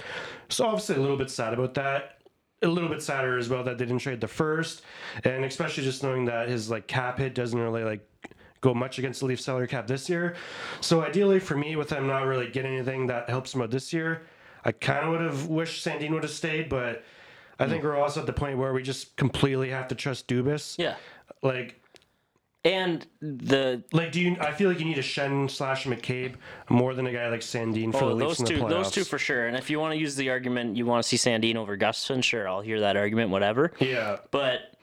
So 0.49 0.65
obviously 0.65 0.95
a 0.95 0.99
little 0.99 1.15
bit 1.17 1.29
sad 1.29 1.53
about 1.53 1.73
that 1.75 2.17
a 2.61 2.67
little 2.67 2.89
bit 2.89 3.01
sadder 3.01 3.37
as 3.37 3.49
well 3.49 3.63
that 3.63 3.77
they 3.77 3.85
didn't 3.85 4.01
trade 4.01 4.21
the 4.21 4.27
first, 4.27 4.81
and 5.23 5.43
especially 5.45 5.83
just 5.83 6.03
knowing 6.03 6.25
that 6.25 6.49
his 6.49 6.69
like 6.69 6.87
cap 6.87 7.19
hit 7.19 7.35
doesn't 7.35 7.59
really 7.59 7.83
like 7.83 8.07
go 8.61 8.73
much 8.73 8.97
against 8.97 9.19
the 9.19 9.25
Leaf 9.27 9.39
salary 9.39 9.67
cap 9.67 9.87
this 9.87 10.09
year. 10.09 10.35
So 10.81 11.01
ideally 11.01 11.39
for 11.39 11.55
me, 11.55 11.75
with 11.75 11.89
them 11.89 12.07
not 12.07 12.23
really 12.23 12.49
getting 12.49 12.73
anything 12.73 13.07
that 13.07 13.29
helps 13.29 13.51
them 13.51 13.61
out 13.61 13.71
this 13.71 13.93
year, 13.93 14.23
I 14.63 14.71
kind 14.71 15.05
of 15.05 15.11
would 15.11 15.21
have 15.21 15.47
wished 15.47 15.85
Sandin 15.85 16.11
would 16.11 16.23
have 16.23 16.31
stayed, 16.31 16.69
but 16.69 17.03
I 17.59 17.67
think 17.67 17.83
mm. 17.83 17.85
we're 17.85 17.97
also 17.97 18.19
at 18.21 18.25
the 18.25 18.33
point 18.33 18.57
where 18.57 18.73
we 18.73 18.81
just 18.81 19.15
completely 19.15 19.69
have 19.69 19.87
to 19.89 19.95
trust 19.95 20.27
Dubas. 20.27 20.75
yeah, 20.77 20.95
Like, 21.41 21.79
and 22.65 23.05
the 23.21 23.83
like, 23.93 24.11
do 24.11 24.19
you? 24.19 24.35
I 24.41 24.51
feel 24.51 24.67
like 24.69 24.79
you 24.79 24.85
need 24.85 24.97
a 24.97 25.01
Schenn 25.03 25.49
slash 25.49 25.85
McCabe 25.85 26.33
more 26.69 26.93
than 26.93 27.07
a 27.07 27.11
guy 27.13 27.29
like 27.29 27.41
Sandin 27.41 27.91
for 27.93 28.03
Oh, 28.03 28.09
the 28.09 28.15
Leafs 28.15 28.39
those 28.39 28.39
in 28.39 28.45
the 28.45 28.51
two, 28.51 28.65
playoffs. 28.65 28.69
those 28.69 28.91
two 28.91 29.03
for 29.05 29.17
sure. 29.19 29.47
And 29.47 29.55
if 29.55 29.69
you 29.69 29.79
want 29.79 29.93
to 29.93 29.97
use 29.99 30.15
the 30.15 30.29
argument, 30.31 30.75
you 30.75 30.85
want 30.85 31.03
to 31.03 31.07
see 31.07 31.17
Sandin 31.17 31.55
over 31.55 31.77
Gustafsson, 31.77 32.23
sure, 32.23 32.49
I'll 32.49 32.61
hear 32.61 32.79
that 32.81 32.97
argument, 32.97 33.29
whatever. 33.29 33.71
Yeah. 33.79 34.17
But 34.31 34.75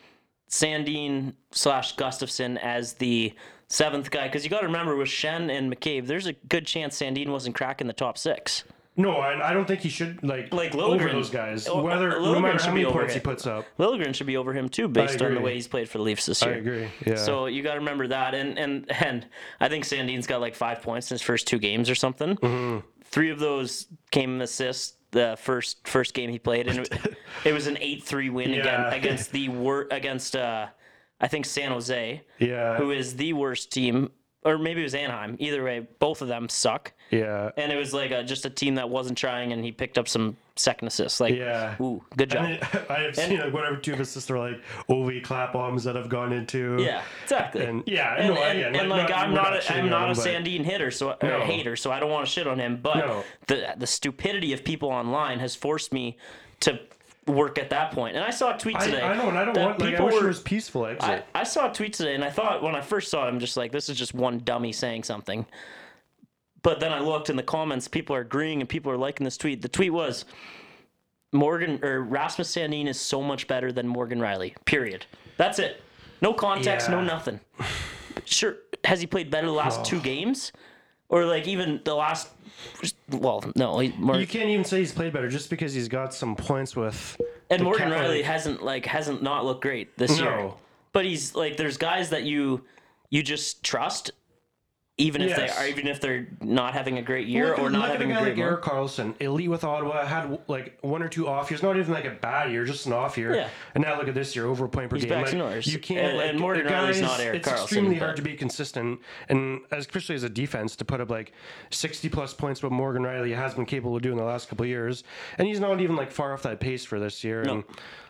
Sandin 0.49 1.35
slash 1.51 1.97
Gustafsson 1.97 2.59
as 2.63 2.95
the 2.95 3.35
seventh 3.69 4.11
guy, 4.11 4.29
because 4.29 4.45
you 4.45 4.51
got 4.51 4.61
to 4.61 4.67
remember 4.67 4.97
with 4.97 5.09
Schenn 5.09 5.51
and 5.51 5.75
McCabe, 5.75 6.07
there's 6.07 6.27
a 6.27 6.35
good 6.35 6.67
chance 6.67 7.01
Sandin 7.01 7.29
wasn't 7.29 7.57
cracking 7.57 7.87
the 7.87 7.93
top 7.93 8.17
six. 8.19 8.65
No, 8.95 9.23
and 9.23 9.43
I 9.43 9.55
don't 9.55 9.67
think 9.67 9.81
he 9.81 9.89
should 9.89 10.23
like 10.23 10.53
Like 10.53 10.75
over 10.75 11.09
those 11.11 11.31
guys. 11.31 11.67
Oh, 11.67 11.83
Whether 11.83 12.11
no 12.11 12.17
Liljegren 12.21 12.43
matter 12.43 12.59
should 12.59 12.67
how 12.67 12.73
be 12.75 12.81
many 12.83 12.85
over 12.85 12.99
points 13.01 13.15
he 13.15 13.21
puts 13.21 13.47
up. 13.47 13.65
Liljegren 13.79 14.15
should 14.15 14.27
be 14.27 14.37
over 14.37 14.53
him 14.53 14.69
too, 14.69 14.87
based 14.87 15.15
on 15.23 15.31
the 15.31 15.37
agree. 15.37 15.39
way 15.45 15.55
he's 15.55 15.67
played 15.67 15.89
for 15.89 15.97
the 15.99 16.05
Leafs 16.05 16.27
this 16.27 16.43
year. 16.43 16.55
I 16.55 16.57
agree. 16.59 16.89
Yeah. 17.07 17.15
So 17.17 17.47
you 17.47 17.63
got 17.63 17.73
to 17.75 17.79
remember 17.79 18.09
that, 18.09 18.35
and 18.35 18.59
and 18.59 18.91
and 18.93 19.27
I 19.61 19.69
think 19.71 19.85
Sandin's 19.87 20.27
got 20.27 20.41
like 20.43 20.55
five 20.55 20.83
points 20.83 21.11
in 21.11 21.15
his 21.15 21.23
first 21.23 21.47
two 21.47 21.59
games 21.59 21.89
or 21.89 21.95
something. 21.95 22.37
Mm-hmm. 22.37 22.87
Three 23.05 23.31
of 23.31 23.39
those 23.39 23.87
came 24.11 24.41
assists. 24.43 24.97
The 25.11 25.37
first 25.41 25.87
first 25.87 26.15
game 26.15 26.31
he 26.31 26.39
played, 26.39 26.69
and 26.69 26.79
it, 26.81 27.17
it 27.45 27.53
was 27.53 27.67
an 27.67 27.77
eight 27.81 28.03
three 28.03 28.31
win 28.31 28.51
Yeah. 28.55 28.61
again 28.61 28.93
against 28.93 29.33
the 29.33 29.49
wor- 29.51 29.89
against 29.91 30.37
uh, 30.37 30.67
I 31.21 31.29
think 31.29 31.45
San 31.47 31.71
Jose, 31.71 32.23
yeah. 32.39 32.77
who 32.79 32.91
is 32.91 33.17
the 33.17 33.33
worst 33.35 33.71
team, 33.73 34.11
or 34.45 34.59
maybe 34.59 34.81
it 34.81 34.85
was 34.85 34.95
Anaheim. 34.95 35.37
Either 35.39 35.63
way, 35.63 35.87
both 35.99 36.21
of 36.23 36.29
them 36.29 36.49
suck, 36.49 36.93
yeah. 37.11 37.51
and 37.57 37.71
it 37.73 37.77
was 37.77 37.93
like 37.95 38.11
a, 38.11 38.25
just 38.25 38.45
a 38.47 38.51
team 38.51 38.75
that 38.77 38.89
wasn't 38.91 39.17
trying, 39.19 39.53
and 39.53 39.65
he 39.65 39.71
picked 39.73 39.99
up 39.99 40.09
some 40.09 40.37
second 40.57 40.89
assists. 40.89 41.21
Like, 41.21 41.35
Yeah. 41.35 41.77
ooh, 41.81 42.03
good 42.17 42.31
job. 42.31 42.45
And 42.45 42.53
it- 42.55 42.63
I 42.91 43.01
have 43.03 43.17
seen 43.17 43.39
like 43.39 43.53
whatever 43.53 43.77
two 43.77 43.93
of 43.93 43.99
his 44.01 44.11
sister 44.11 44.39
like 44.39 44.61
OV 44.89 45.23
clap 45.23 45.53
bombs 45.53 45.85
that 45.85 45.95
have 45.97 46.09
gone 46.09 46.33
into. 46.33 46.77
Yeah, 46.81 47.03
exactly. 47.23 47.65
And 47.65 47.83
yeah, 47.87 48.15
and, 48.19 48.35
no, 48.35 48.43
and, 48.43 48.59
again, 48.59 48.77
and, 48.77 48.89
like, 48.91 49.03
like, 49.03 49.11
not- 49.11 49.19
I'm 49.19 49.35
not, 49.35 49.43
not 49.45 49.71
a, 49.71 49.73
I'm 49.75 49.89
not 49.91 50.03
a 50.05 50.09
him, 50.11 50.17
but- 50.17 50.27
Sandin 50.27 50.65
hitter, 50.65 50.91
so 50.91 51.17
No. 51.23 51.41
hater, 51.41 51.77
so 51.77 51.91
I 51.93 52.01
don't 52.01 52.11
want 52.11 52.27
to 52.27 52.31
shit 52.33 52.47
on 52.47 52.59
him. 52.59 52.79
But 52.83 52.97
No. 52.97 53.25
the 53.47 53.75
the 53.77 53.87
stupidity 53.87 54.53
of 54.53 54.65
people 54.65 54.89
online 54.91 55.39
has 55.39 55.55
forced 55.55 55.93
me 55.93 56.17
to 56.61 56.79
work 57.27 57.59
at 57.59 57.71
that 57.71 57.93
point. 57.93 58.17
And 58.17 58.25
I 58.25 58.31
saw 58.31 58.55
a 58.55 58.59
tweet 58.59 58.79
today. 58.81 59.03
I 59.03 59.17
know, 59.17 59.29
and 59.29 59.39
I 59.39 59.45
don't 59.45 59.57
want 59.57 59.79
like 59.79 59.89
I 59.89 59.91
people 59.93 60.07
wish 60.07 60.17
it 60.17 60.27
was 60.27 60.41
peaceful 60.41 60.87
exit. 60.87 61.25
I, 61.35 61.41
I 61.41 61.45
saw 61.45 61.71
a 61.71 61.73
tweet 61.73 61.93
today, 61.93 62.15
and 62.15 62.25
I 62.25 62.31
thought 62.31 62.63
when 62.63 62.75
I 62.75 62.81
first 62.81 63.11
saw 63.11 63.27
it, 63.27 63.29
I'm 63.29 63.39
just 63.41 63.57
like, 63.57 63.73
this 63.73 63.89
is 63.89 63.97
just 63.97 64.15
one 64.15 64.39
dummy 64.41 64.73
saying 64.73 65.05
something. 65.05 65.47
But 66.63 66.81
then 66.81 66.93
I 66.93 67.01
looked 67.01 67.29
in 67.29 67.37
the 67.37 67.43
comments, 67.43 67.89
people 67.89 68.15
are 68.15 68.21
agreeing 68.21 68.61
and 68.61 68.69
people 68.69 68.93
are 68.93 68.97
liking 68.97 69.25
this 69.25 69.37
tweet. 69.37 69.63
The 69.63 69.69
tweet 69.69 69.93
was 69.93 70.25
Morgan 71.33 71.81
or 71.83 72.03
Rasmus 72.03 72.55
Sandin 72.55 72.87
is 72.87 73.01
so 73.01 73.21
much 73.21 73.49
better 73.49 73.73
than 73.73 73.89
Morgan 73.89 74.21
Rielly. 74.21 74.55
Period. 74.65 75.07
That's 75.37 75.59
it. 75.59 75.83
No 76.21 76.33
context, 76.33 76.89
no 76.89 77.03
nothing. 77.03 77.41
Sure, 78.25 78.57
has 78.85 79.01
he 79.01 79.07
played 79.07 79.31
better 79.31 79.49
the 79.49 79.53
last 79.53 79.85
two 79.85 80.01
games, 80.01 80.53
or 81.13 81.27
like 81.27 81.47
even 81.47 81.81
the 81.85 81.95
last? 81.95 82.29
Well, 83.11 83.45
no. 83.55 83.79
He, 83.79 83.89
you 83.89 84.27
can't 84.27 84.49
even 84.49 84.65
say 84.65 84.79
he's 84.79 84.93
played 84.93 85.13
better 85.13 85.29
just 85.29 85.51
because 85.51 85.73
he's 85.75 85.89
got 85.89 86.13
some 86.13 86.35
points 86.35 86.75
with. 86.75 87.21
and 87.51 87.61
the 87.61 87.65
Morgan 87.65 87.91
Rielly 87.91 88.25
hasn't 88.25 88.65
like 88.65 88.87
hasn't 88.87 89.23
not 89.23 89.45
looked 89.45 89.61
great 89.61 89.97
this 89.97 90.19
year. 90.19 90.31
No. 90.31 90.57
But 90.93 91.05
he's 91.05 91.35
like 91.35 91.57
there's 91.57 91.77
guys 91.77 92.11
that 92.11 92.25
you 92.25 92.65
you 93.11 93.23
just 93.23 93.63
trust 93.63 94.11
even 94.99 95.23
if 95.23 95.31
Yes. 95.31 95.57
they 95.57 95.65
are 95.65 95.69
even 95.69 95.87
if 95.87 96.01
they're 96.03 96.27
not 96.43 96.75
having 96.75 96.99
a 96.99 97.03
great 97.03 97.27
year 97.27 97.55
at- 97.55 97.59
or 97.61 97.71
not 97.71 97.89
having 97.89 98.11
a 98.11 98.15
a 98.15 98.17
guy 98.17 98.23
great 98.25 98.37
like 98.37 98.45
Erik. 98.45 98.61
Karlsson, 98.63 99.15
elite 99.21 99.49
with 99.49 99.65
Ottawa, 99.65 100.05
had 100.05 100.39
like 100.49 100.79
one 100.83 101.03
or 101.03 101.09
two 101.09 101.27
off 101.27 101.51
years, 101.51 101.63
not 101.63 101.77
even 101.79 101.95
like 101.95 102.05
a 102.05 102.11
bad 102.11 102.51
year, 102.53 102.65
just 102.67 102.85
an 102.87 102.93
off 102.93 103.17
year. 103.17 103.35
Yeah. 103.35 103.49
And 103.75 103.83
now 103.83 103.97
look 103.99 104.07
at 104.09 104.15
this 104.15 104.37
year, 104.37 104.47
over 104.47 104.67
a 104.67 104.69
point 104.69 104.91
per 104.91 104.97
He's 104.97 105.07
game. 105.07 105.23
back 105.23 105.33
like, 105.33 105.67
You 105.67 105.79
can't. 105.79 106.09
And- 106.09 106.17
like, 106.19 106.31
and 106.31 106.39
Morgan 106.39 106.65
the 106.67 106.71
Rielly's 106.71 107.01
guys- 107.01 107.01
not 107.01 107.21
Erik 107.21 107.37
It's 107.39 107.49
Karlsson, 107.49 107.63
extremely 107.63 107.95
but- 107.95 108.05
hard 108.05 108.17
to 108.17 108.23
be 108.23 108.35
consistent, 108.35 109.01
and 109.31 109.61
especially 109.71 110.15
as 110.15 110.25
a 110.25 110.29
defense 110.29 110.77
to 110.77 110.85
put 110.85 111.01
up 111.01 111.11
like 111.11 111.33
sixty 111.71 112.11
plus 112.11 112.35
points, 112.35 112.63
what 112.63 112.71
Morgan 112.71 113.03
Rielly 113.03 113.35
has 113.35 113.55
been 113.55 113.65
capable 113.67 113.97
of 113.97 114.03
doing 114.03 114.19
the 114.19 114.25
last 114.25 114.51
couple 114.51 114.65
of 114.65 114.69
years, 114.69 115.05
and 115.39 115.49
he's 115.49 115.59
not 115.61 115.81
even 115.81 115.97
like 115.97 116.11
far 116.11 116.35
off 116.35 116.43
that 116.43 116.61
pace 116.61 116.85
for 116.85 117.01
this 117.01 117.25
year. 117.25 117.43
No. 117.45 117.53
And 117.55 117.65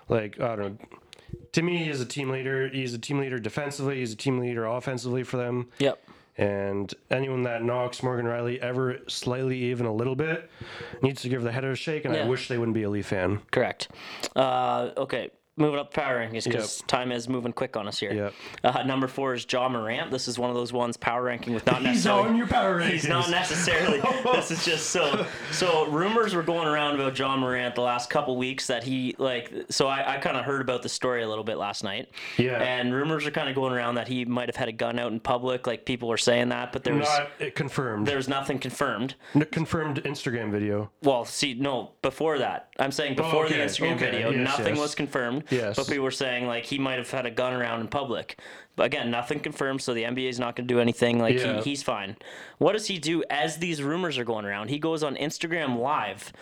like 0.09 0.41
I 0.41 0.57
don't 0.57 0.59
know. 0.59 0.77
To 1.53 1.63
me, 1.63 1.85
he's 1.85 2.01
a 2.01 2.05
team 2.07 2.29
leader. 2.31 2.69
He's 2.69 2.93
a 2.93 2.99
team 2.99 3.19
leader 3.19 3.39
defensively. 3.39 3.99
He's 4.01 4.13
a 4.13 4.17
team 4.17 4.39
leader 4.39 4.67
offensively 4.67 5.23
for 5.23 5.37
them. 5.37 5.69
Yep. 5.79 6.03
And 6.39 6.93
anyone 7.11 7.43
that 7.43 7.63
knocks 7.63 8.03
Morgan 8.03 8.27
Rielly 8.27 8.59
ever 8.59 8.99
slightly, 9.07 9.59
even 9.65 9.85
a 9.85 9.93
little 9.93 10.17
bit, 10.17 10.51
needs 11.03 11.21
to 11.23 11.29
give 11.29 11.43
the 11.43 11.53
head 11.53 11.65
a 11.65 11.75
shake. 11.75 12.05
And 12.05 12.17
I 12.17 12.27
wish 12.27 12.49
they 12.49 12.57
wouldn't 12.57 12.75
be 12.75 12.85
a 12.85 12.91
Leaf 12.91 13.07
fan. 13.07 13.41
Correct. 13.51 13.89
Uh, 14.35 14.91
okay, 14.97 15.31
moving 15.57 15.79
up 15.79 15.93
the 15.93 16.01
power 16.01 16.19
rankings 16.19 16.45
because 16.45 16.83
time 16.87 17.13
is 17.13 17.29
moving 17.29 17.53
quick 17.53 17.77
on 17.77 17.87
us 17.87 17.99
here. 17.99 18.13
Yep. 18.13 18.35
Uh, 18.65 18.83
number 18.85 19.07
four 19.07 19.35
is 19.35 19.47
Ja 19.51 19.69
Morant. 19.69 20.11
This 20.11 20.27
is 20.27 20.39
one 20.39 20.49
of 20.49 20.57
those 20.57 20.73
ones 20.73 20.97
power 20.97 21.23
ranking 21.23 21.53
with 21.53 21.67
not 21.67 21.83
necessarily. 21.83 22.39
your 22.39 22.47
power 22.47 22.81
rankings. 22.81 22.91
He's 22.91 23.09
not 23.09 23.31
necessarily. 23.31 24.01
this 24.33 24.51
is 24.51 24.65
just 24.65 24.91
so. 24.91 25.27
So 25.51 25.87
rumors 25.89 26.35
were 26.35 26.43
going 26.43 26.67
around 26.67 26.95
about 26.95 27.19
Ja 27.19 27.37
Morant 27.37 27.75
the 27.75 27.83
last 27.83 28.09
couple 28.09 28.37
weeks 28.37 28.67
that 28.69 28.83
he 28.83 29.15
like. 29.19 29.53
So 29.69 29.89
I, 29.89 30.15
I 30.15 30.19
kind 30.19 30.37
of 30.37 30.45
heard 30.45 30.63
about 30.63 30.83
the 30.83 30.89
story 30.89 31.23
a 31.23 31.29
little 31.29 31.45
bit 31.45 31.59
last 31.59 31.85
night. 31.85 32.09
Yeah. 32.39 32.63
And 32.63 32.95
rumors 32.95 33.27
are 33.27 33.31
kind 33.31 33.49
of 33.49 33.55
going 33.55 33.73
around 33.75 33.97
that 33.97 34.09
he 34.09 34.25
might 34.25 34.49
have 34.49 34.57
had 34.57 34.69
a 34.69 34.73
gun 34.73 34.99
out 34.99 35.13
in 35.13 35.21
public. 35.21 35.67
Like 35.67 35.85
people 35.85 36.09
were 36.09 36.17
saying 36.17 36.49
that, 36.49 36.73
but 36.73 36.83
there 36.85 36.95
was 36.95 37.09
Not 37.09 37.55
confirmed. 37.55 38.07
There's 38.07 38.29
nothing 38.29 38.59
confirmed. 38.59 39.17
Confirmed 39.51 40.03
Instagram 40.05 40.51
video. 40.51 40.91
Well, 41.03 41.27
see, 41.27 41.55
no, 41.55 41.93
before 42.01 42.39
that. 42.39 42.71
I'm 42.79 42.93
saying 42.93 43.17
before 43.17 43.45
okay, 43.45 43.59
the 43.59 43.65
Instagram 43.65 43.97
okay, 43.97 44.11
video, 44.11 44.31
yes, 44.31 44.45
nothing 44.59 44.75
yes. 44.77 44.83
was 44.83 44.95
confirmed. 44.95 45.42
Yes. 45.51 45.77
But 45.77 45.87
people 45.89 46.05
were 46.05 46.11
saying 46.11 46.47
like 46.47 46.65
he 46.65 46.79
might 46.79 46.99
have 46.99 47.11
had 47.11 47.27
a 47.27 47.31
gun 47.31 47.53
around 47.53 47.81
in 47.81 47.89
public. 47.89 48.39
But 48.77 48.85
again, 48.87 49.11
nothing 49.11 49.41
confirmed, 49.41 49.83
so 49.83 49.93
the 49.93 50.05
NBA 50.05 50.29
is 50.31 50.39
not 50.39 50.57
going 50.57 50.67
to 50.67 50.75
do 50.75 50.81
anything. 50.81 51.19
Like 51.19 51.39
Yeah. 51.39 51.57
he, 51.59 51.71
he's 51.71 51.83
fine. 51.83 52.17
What 52.59 52.73
does 52.73 52.87
he 52.87 52.99
do 52.99 53.23
as 53.29 53.59
these 53.59 53.83
rumors 53.83 54.17
are 54.19 54.25
going 54.25 54.45
around? 54.47 54.69
He 54.69 54.79
goes 54.79 55.03
on 55.03 55.17
Instagram 55.17 55.79
Live. 55.79 56.33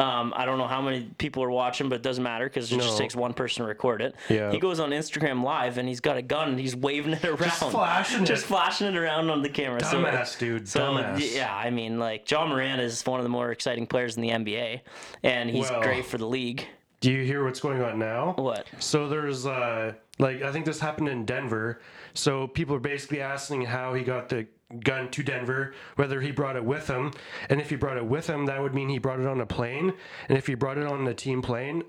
Um, 0.00 0.32
I 0.36 0.44
don't 0.44 0.58
know 0.58 0.68
how 0.68 0.80
many 0.80 1.10
people 1.18 1.42
are 1.42 1.50
watching, 1.50 1.88
but 1.88 1.96
it 1.96 2.02
doesn't 2.02 2.22
matter 2.22 2.44
because 2.44 2.70
it 2.72 2.76
just 2.78 2.96
takes 2.98 3.16
one 3.16 3.32
person 3.34 3.64
to 3.64 3.68
record 3.68 4.00
it. 4.00 4.14
Yeah. 4.28 4.52
He 4.52 4.60
goes 4.60 4.78
on 4.78 4.90
Instagram 4.90 5.42
Live 5.42 5.76
and 5.76 5.88
he's 5.88 5.98
got 5.98 6.16
a 6.16 6.22
gun 6.22 6.50
and 6.50 6.58
he's 6.60 6.76
waving 6.76 7.14
it 7.14 7.24
around, 7.24 7.38
just 7.38 7.58
flashing 7.70 8.24
just 8.24 8.44
it. 8.44 8.46
flashing 8.46 8.86
it 8.86 8.96
around 8.96 9.28
on 9.28 9.42
the 9.42 9.48
camera. 9.48 9.82
So- 9.84 10.00
Dumbass, 10.00 10.38
dude. 10.38 10.68
so 10.68 10.80
Dumbass. 10.80 11.34
yeah, 11.34 11.52
I 11.52 11.70
mean, 11.70 11.98
like 11.98 12.30
Ja 12.30 12.46
Morant 12.46 12.80
is 12.80 13.04
one 13.06 13.18
of 13.18 13.24
the 13.24 13.28
more 13.28 13.50
exciting 13.50 13.88
players 13.88 14.16
in 14.16 14.22
the 14.22 14.30
NBA, 14.30 14.82
and 15.24 15.50
he's 15.50 15.68
Well- 15.68 15.82
great 15.82 16.06
for 16.06 16.16
the 16.16 16.26
league. 16.28 16.64
Do 17.00 17.12
you 17.12 17.24
hear 17.24 17.44
what's 17.44 17.60
going 17.60 17.80
on 17.82 17.98
now? 17.98 18.34
What? 18.36 18.66
So 18.78 19.08
there's 19.08 19.46
uh 19.46 19.92
like 20.18 20.42
I 20.42 20.52
think 20.52 20.66
this 20.66 20.80
happened 20.80 21.08
in 21.08 21.24
Denver. 21.24 21.80
So 22.14 22.48
people 22.48 22.74
are 22.74 22.80
basically 22.80 23.20
asking 23.20 23.62
how 23.62 23.94
he 23.94 24.02
got 24.02 24.28
the 24.28 24.46
gun 24.80 25.10
to 25.10 25.22
Denver, 25.22 25.74
whether 25.96 26.20
he 26.20 26.30
brought 26.30 26.56
it 26.56 26.64
with 26.64 26.88
him, 26.88 27.12
and 27.48 27.60
if 27.60 27.70
he 27.70 27.76
brought 27.76 27.96
it 27.96 28.04
with 28.04 28.26
him, 28.26 28.46
that 28.46 28.60
would 28.60 28.74
mean 28.74 28.88
he 28.88 28.98
brought 28.98 29.20
it 29.20 29.26
on 29.26 29.40
a 29.40 29.46
plane, 29.46 29.94
and 30.28 30.36
if 30.36 30.46
he 30.46 30.54
brought 30.54 30.76
it 30.76 30.86
on 30.86 31.06
a 31.06 31.14
team 31.14 31.40
plane, 31.40 31.84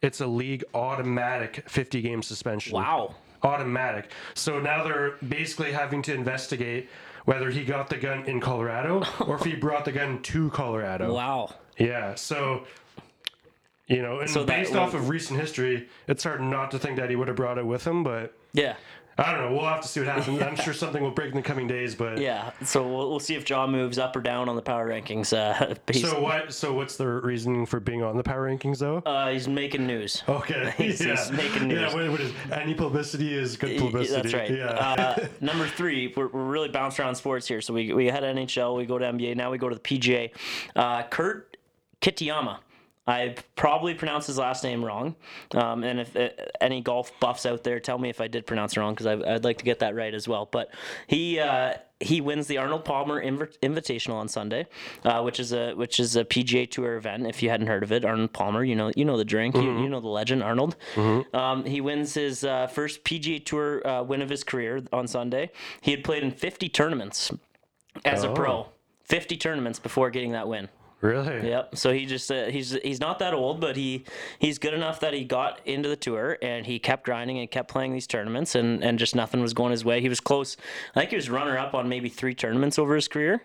it's 0.00 0.20
a 0.20 0.26
league 0.26 0.64
automatic 0.74 1.68
50 1.68 2.00
game 2.00 2.22
suspension. 2.22 2.74
Wow. 2.74 3.14
Automatic. 3.42 4.10
So 4.34 4.60
now 4.60 4.84
they're 4.84 5.16
basically 5.28 5.72
having 5.72 6.00
to 6.02 6.14
investigate 6.14 6.88
whether 7.24 7.50
he 7.50 7.64
got 7.64 7.88
the 7.88 7.96
gun 7.96 8.24
in 8.24 8.40
Colorado 8.40 9.04
or 9.20 9.36
if 9.36 9.44
he 9.44 9.54
brought 9.54 9.84
the 9.84 9.92
gun 9.92 10.22
to 10.22 10.50
Colorado. 10.50 11.12
Wow. 11.12 11.54
Yeah, 11.78 12.14
so 12.14 12.64
you 13.88 14.02
know, 14.02 14.20
and 14.20 14.30
So 14.30 14.44
based 14.44 14.74
off 14.74 14.94
of 14.94 15.08
recent 15.08 15.38
history, 15.40 15.88
it's 16.08 16.24
hard 16.24 16.40
not 16.40 16.70
to 16.72 16.78
think 16.78 16.96
that 16.96 17.10
he 17.10 17.16
would 17.16 17.28
have 17.28 17.36
brought 17.36 17.58
it 17.58 17.66
with 17.66 17.86
him. 17.86 18.02
But 18.02 18.34
Yeah. 18.52 18.76
I 19.18 19.30
don't 19.30 19.42
know. 19.42 19.52
We'll 19.54 19.66
have 19.68 19.82
to 19.82 19.88
see 19.88 20.00
what 20.00 20.08
happens. 20.08 20.40
I'm 20.40 20.56
sure 20.56 20.72
something 20.72 21.02
will 21.02 21.10
break 21.10 21.28
in 21.32 21.36
the 21.36 21.42
coming 21.42 21.66
days. 21.66 21.94
But 21.94 22.16
Yeah. 22.16 22.52
So 22.64 22.82
we'll, 22.88 23.10
we'll 23.10 23.20
see 23.20 23.34
if 23.34 23.44
John 23.44 23.70
moves 23.70 23.98
up 23.98 24.16
or 24.16 24.22
down 24.22 24.48
on 24.48 24.56
the 24.56 24.62
power 24.62 24.88
rankings. 24.88 25.36
Uh, 25.36 25.74
So 25.92 26.18
what? 26.22 26.54
So 26.54 26.72
what's 26.72 26.96
the 26.96 27.06
reasoning 27.06 27.66
for 27.66 27.78
being 27.78 28.02
on 28.02 28.16
the 28.16 28.22
power 28.22 28.48
rankings, 28.48 28.78
though? 28.78 28.98
uh, 29.04 29.30
he's 29.30 29.46
making 29.48 29.86
news. 29.86 30.22
Okay, 30.26 30.72
he's- 30.78 30.98
yeah. 31.04 31.14
he's 31.16 31.30
making 31.30 31.68
news. 31.68 31.80
Yeah, 31.80 31.94
what, 31.94 32.10
what 32.10 32.20
is 32.20 32.32
any 32.52 32.72
publicity 32.72 33.34
is 33.36 33.58
good 33.58 33.78
publicity. 33.78 34.22
That's 34.30 34.34
right. 34.34 34.50
Yeah. 34.50 34.64
Uh, 34.66 35.26
number 35.42 35.66
three, 35.68 36.14
we're, 36.16 36.28
we're 36.28 36.44
really 36.44 36.70
bounced 36.70 36.98
around 36.98 37.14
sports 37.16 37.46
here. 37.46 37.60
So 37.60 37.74
we, 37.74 37.92
we 37.92 38.06
had 38.06 38.22
NHL, 38.22 38.76
we 38.78 38.86
go 38.86 38.96
to 38.98 39.04
NBA, 39.04 39.36
now 39.36 39.50
we 39.50 39.58
go 39.58 39.68
to 39.68 39.74
the 39.74 39.80
PGA. 39.82 40.30
Uh, 40.74 41.02
Kurt 41.02 41.58
Kitayama. 42.00 42.60
I 43.06 43.34
probably 43.56 43.94
pronounced 43.94 44.28
his 44.28 44.38
last 44.38 44.62
name 44.62 44.84
wrong. 44.84 45.16
Um, 45.54 45.82
and 45.82 45.98
if 46.00 46.14
uh, 46.16 46.28
any 46.60 46.80
golf 46.80 47.12
buffs 47.18 47.46
out 47.46 47.64
there, 47.64 47.80
tell 47.80 47.98
me 47.98 48.08
if 48.10 48.20
I 48.20 48.28
did 48.28 48.46
pronounce 48.46 48.76
it 48.76 48.80
wrong 48.80 48.94
because 48.94 49.06
I'd 49.06 49.44
like 49.44 49.58
to 49.58 49.64
get 49.64 49.80
that 49.80 49.96
right 49.96 50.14
as 50.14 50.28
well. 50.28 50.48
But 50.50 50.70
he 51.08 51.40
uh, 51.40 51.74
he 51.98 52.20
wins 52.20 52.46
the 52.46 52.58
Arnold 52.58 52.84
Palmer 52.84 53.20
Inv- 53.24 53.58
Invitational 53.58 54.14
on 54.14 54.28
Sunday, 54.28 54.66
uh, 55.04 55.20
which 55.22 55.40
is 55.40 55.52
a 55.52 55.74
which 55.74 55.98
is 55.98 56.14
a 56.14 56.24
PGA 56.24 56.70
Tour 56.70 56.94
event. 56.96 57.26
If 57.26 57.42
you 57.42 57.50
hadn't 57.50 57.66
heard 57.66 57.82
of 57.82 57.90
it, 57.90 58.04
Arnold 58.04 58.32
Palmer, 58.32 58.62
you 58.62 58.76
know 58.76 58.92
you 58.94 59.04
know 59.04 59.16
the 59.16 59.24
drink, 59.24 59.56
you, 59.56 59.82
you 59.82 59.88
know 59.88 60.00
the 60.00 60.08
legend 60.08 60.44
Arnold. 60.44 60.76
Um, 61.34 61.64
he 61.64 61.80
wins 61.80 62.14
his 62.14 62.44
uh, 62.44 62.68
first 62.68 63.02
PGA 63.02 63.44
Tour 63.44 63.84
uh, 63.86 64.02
win 64.04 64.22
of 64.22 64.28
his 64.28 64.44
career 64.44 64.80
on 64.92 65.08
Sunday. 65.08 65.50
He 65.80 65.90
had 65.90 66.04
played 66.04 66.22
in 66.22 66.30
50 66.30 66.68
tournaments 66.68 67.32
as 68.04 68.22
a 68.22 68.32
pro, 68.32 68.68
50 69.04 69.36
tournaments 69.38 69.80
before 69.80 70.08
getting 70.10 70.32
that 70.32 70.46
win. 70.46 70.68
Really? 71.02 71.48
Yep. 71.48 71.76
So 71.76 71.92
he 71.92 72.06
just 72.06 72.30
uh, 72.30 72.46
he's 72.46 72.72
he's 72.82 73.00
not 73.00 73.18
that 73.18 73.34
old, 73.34 73.60
but 73.60 73.76
he 73.76 74.04
he's 74.38 74.58
good 74.58 74.72
enough 74.72 75.00
that 75.00 75.12
he 75.12 75.24
got 75.24 75.60
into 75.66 75.88
the 75.88 75.96
tour 75.96 76.38
and 76.40 76.64
he 76.64 76.78
kept 76.78 77.04
grinding 77.04 77.38
and 77.38 77.50
kept 77.50 77.68
playing 77.68 77.92
these 77.92 78.06
tournaments 78.06 78.54
and 78.54 78.82
and 78.82 78.98
just 78.98 79.14
nothing 79.14 79.40
was 79.40 79.52
going 79.52 79.72
his 79.72 79.84
way. 79.84 80.00
He 80.00 80.08
was 80.08 80.20
close. 80.20 80.56
I 80.94 81.00
think 81.00 81.10
he 81.10 81.16
was 81.16 81.28
runner 81.28 81.58
up 81.58 81.74
on 81.74 81.88
maybe 81.88 82.08
three 82.08 82.34
tournaments 82.34 82.78
over 82.78 82.94
his 82.94 83.08
career. 83.08 83.42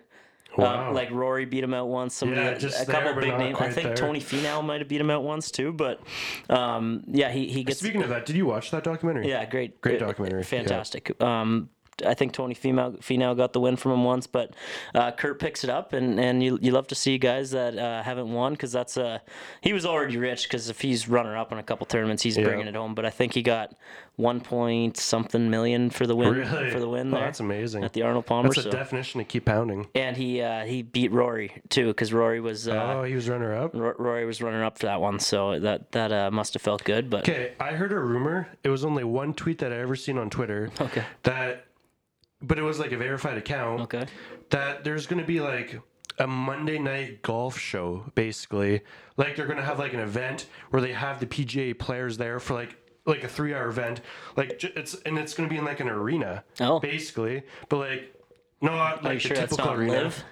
Wow. 0.58 0.89
Um, 0.89 0.96
like 0.96 1.12
Rory 1.12 1.46
beat 1.46 1.63
him 1.63 1.74
out 1.74 1.88
once. 1.88 2.15
Some 2.15 2.34
Yeah, 2.34 2.56
just 2.56 2.82
a 2.82 2.86
couple 2.86 3.13
there, 3.13 3.13
but 3.15 3.24
big 3.24 3.38
names. 3.38 3.58
I 3.60 3.70
think 3.70 3.88
there. 3.88 3.96
Tony 3.96 4.20
Finau 4.20 4.63
might 4.63 4.82
have 4.82 4.88
beat 4.88 5.00
him 5.00 5.12
out 5.12 5.24
once 5.24 5.52
too. 5.52 5.72
But 5.72 6.02
um, 6.50 7.04
yeah, 7.08 7.32
he 7.32 7.48
he 7.48 7.63
gets 7.63 7.80
Speaking 7.80 8.02
of 8.02 8.10
that, 8.10 8.26
did 8.26 8.36
you 8.36 8.46
watch 8.46 8.72
that 8.72 8.84
documentary? 8.84 9.30
yeah, 9.30 9.46
great, 9.46 9.80
Great 9.82 10.00
documentary, 10.00 10.39
yeah. 10.39 10.46
fantastic. 10.46 11.22
Um, 11.22 11.70
I 12.06 12.14
think 12.14 12.34
Tony 12.34 12.54
Finau, 12.56 12.98
Finau 13.00 13.36
got 13.36 13.54
the 13.54 13.60
win 13.60 13.76
from 13.76 13.92
him 13.94 14.04
once, 14.04 14.28
but 14.28 14.54
uh, 14.94 15.12
Kurt 15.12 15.40
picks 15.40 15.64
it 15.64 15.70
up, 15.70 15.94
and, 15.94 16.20
and 16.20 16.44
you, 16.44 16.60
you 16.62 16.72
love 16.72 16.88
to 16.88 16.96
see 16.96 17.18
guys 17.18 17.52
that 17.52 17.78
uh, 17.78 18.04
haven't 18.04 18.32
won 18.32 18.54
because 18.54 18.72
that's 18.72 18.98
uh, 18.98 19.20
he 19.62 19.74
was 19.74 19.86
already 19.86 20.18
rich 20.18 20.44
because 20.44 20.70
if 20.70 20.82
he's 20.82 21.08
runner 21.10 21.36
up 21.38 21.52
in 21.52 21.58
a 21.58 21.64
couple 21.64 21.86
tournaments, 21.86 22.24
he's 22.24 22.38
bringing 22.38 22.68
it 22.68 22.76
home. 22.76 22.94
But 22.96 23.06
I 23.06 23.10
think 23.10 23.34
he 23.34 23.42
got 23.42 23.74
one 24.16 24.42
point 24.42 24.98
something 24.98 25.50
million 25.50 25.92
for 25.92 26.08
the 26.08 26.16
win 26.16 26.34
Really? 26.34 26.72
for 26.72 26.80
the 26.80 26.90
win 26.90 27.14
Oh, 27.14 27.20
that's 27.20 27.40
amazing. 27.40 27.84
at 27.84 27.94
the 27.94 28.02
Arnold 28.02 28.26
Palmer. 28.26 28.50
That's 28.50 28.58
a 28.60 28.64
so. 28.64 28.72
definition 28.72 29.20
to 29.20 29.26
keep 29.26 29.46
pounding. 29.46 29.88
and 29.94 30.18
he 30.18 30.42
uh, 30.42 30.66
he 30.66 30.82
beat 30.82 31.12
Rory 31.12 31.62
too 31.70 31.88
because 31.88 32.12
Rory 32.12 32.40
was 32.40 32.68
uh, 32.68 32.96
oh, 32.98 33.04
he 33.04 33.14
was 33.14 33.30
runner 33.30 33.54
up. 33.56 33.76
Ro- 33.76 33.94
Rory 34.00 34.26
was 34.26 34.42
runner 34.42 34.64
up 34.64 34.80
for 34.80 34.88
that 34.88 35.02
one, 35.02 35.20
so 35.20 35.60
that 35.60 35.92
that 35.92 36.12
uh, 36.12 36.32
must 36.32 36.54
have 36.56 36.64
felt 36.64 36.84
good. 36.84 37.10
But 37.12 37.30
Okay, 37.30 37.54
I 37.60 37.74
heard 37.74 37.92
a 37.92 38.00
rumor. 38.00 38.48
It 38.64 38.70
was 38.70 38.84
only 38.84 39.04
one 39.04 39.36
tweet 39.36 39.60
that 39.60 39.72
I 39.72 39.78
ever 39.78 39.96
seen 39.96 40.18
on 40.18 40.30
Twitter. 40.32 40.72
Okay. 40.82 41.04
That, 41.24 41.67
but 42.41 42.58
it 42.60 42.63
was 42.63 42.80
like 42.80 42.91
a 42.91 42.97
verified 42.97 43.38
account. 43.38 43.82
okay, 43.82 44.06
That 44.50 44.84
there's 44.84 45.08
gonna 45.08 45.26
be 45.26 45.39
like 45.41 45.80
a 46.19 46.28
Monday 46.28 46.80
night 46.80 47.21
golf 47.21 47.58
show, 47.60 48.06
basically. 48.15 48.82
Like 49.17 49.36
they're 49.36 49.47
gonna 49.47 49.63
have 49.63 49.80
like 49.80 49.93
an 49.93 50.00
event 50.00 50.47
where 50.69 50.82
they 50.82 50.93
have 50.93 51.19
the 51.19 51.26
PGA 51.28 51.78
players 51.78 52.17
there 52.17 52.39
for 52.39 52.54
like 52.54 52.76
like 53.06 53.23
a 53.23 53.28
three 53.28 53.54
hour 53.54 53.67
event. 53.67 54.02
Like 54.36 54.63
it's 54.63 54.95
and 55.06 55.17
it's 55.17 55.34
gonna 55.34 55.50
be 55.50 55.58
in 55.58 55.65
like 55.65 55.80
an 55.80 55.89
arena. 55.89 56.43
Oh. 56.60 56.80
Basically, 56.80 57.43
but 57.69 57.78
like. 57.78 58.13
not 58.62 59.04
like 59.04 59.21
the 59.21 59.28
sure 59.28 59.36
typical 59.38 59.71
arena. 59.71 59.93
live? 59.93 60.23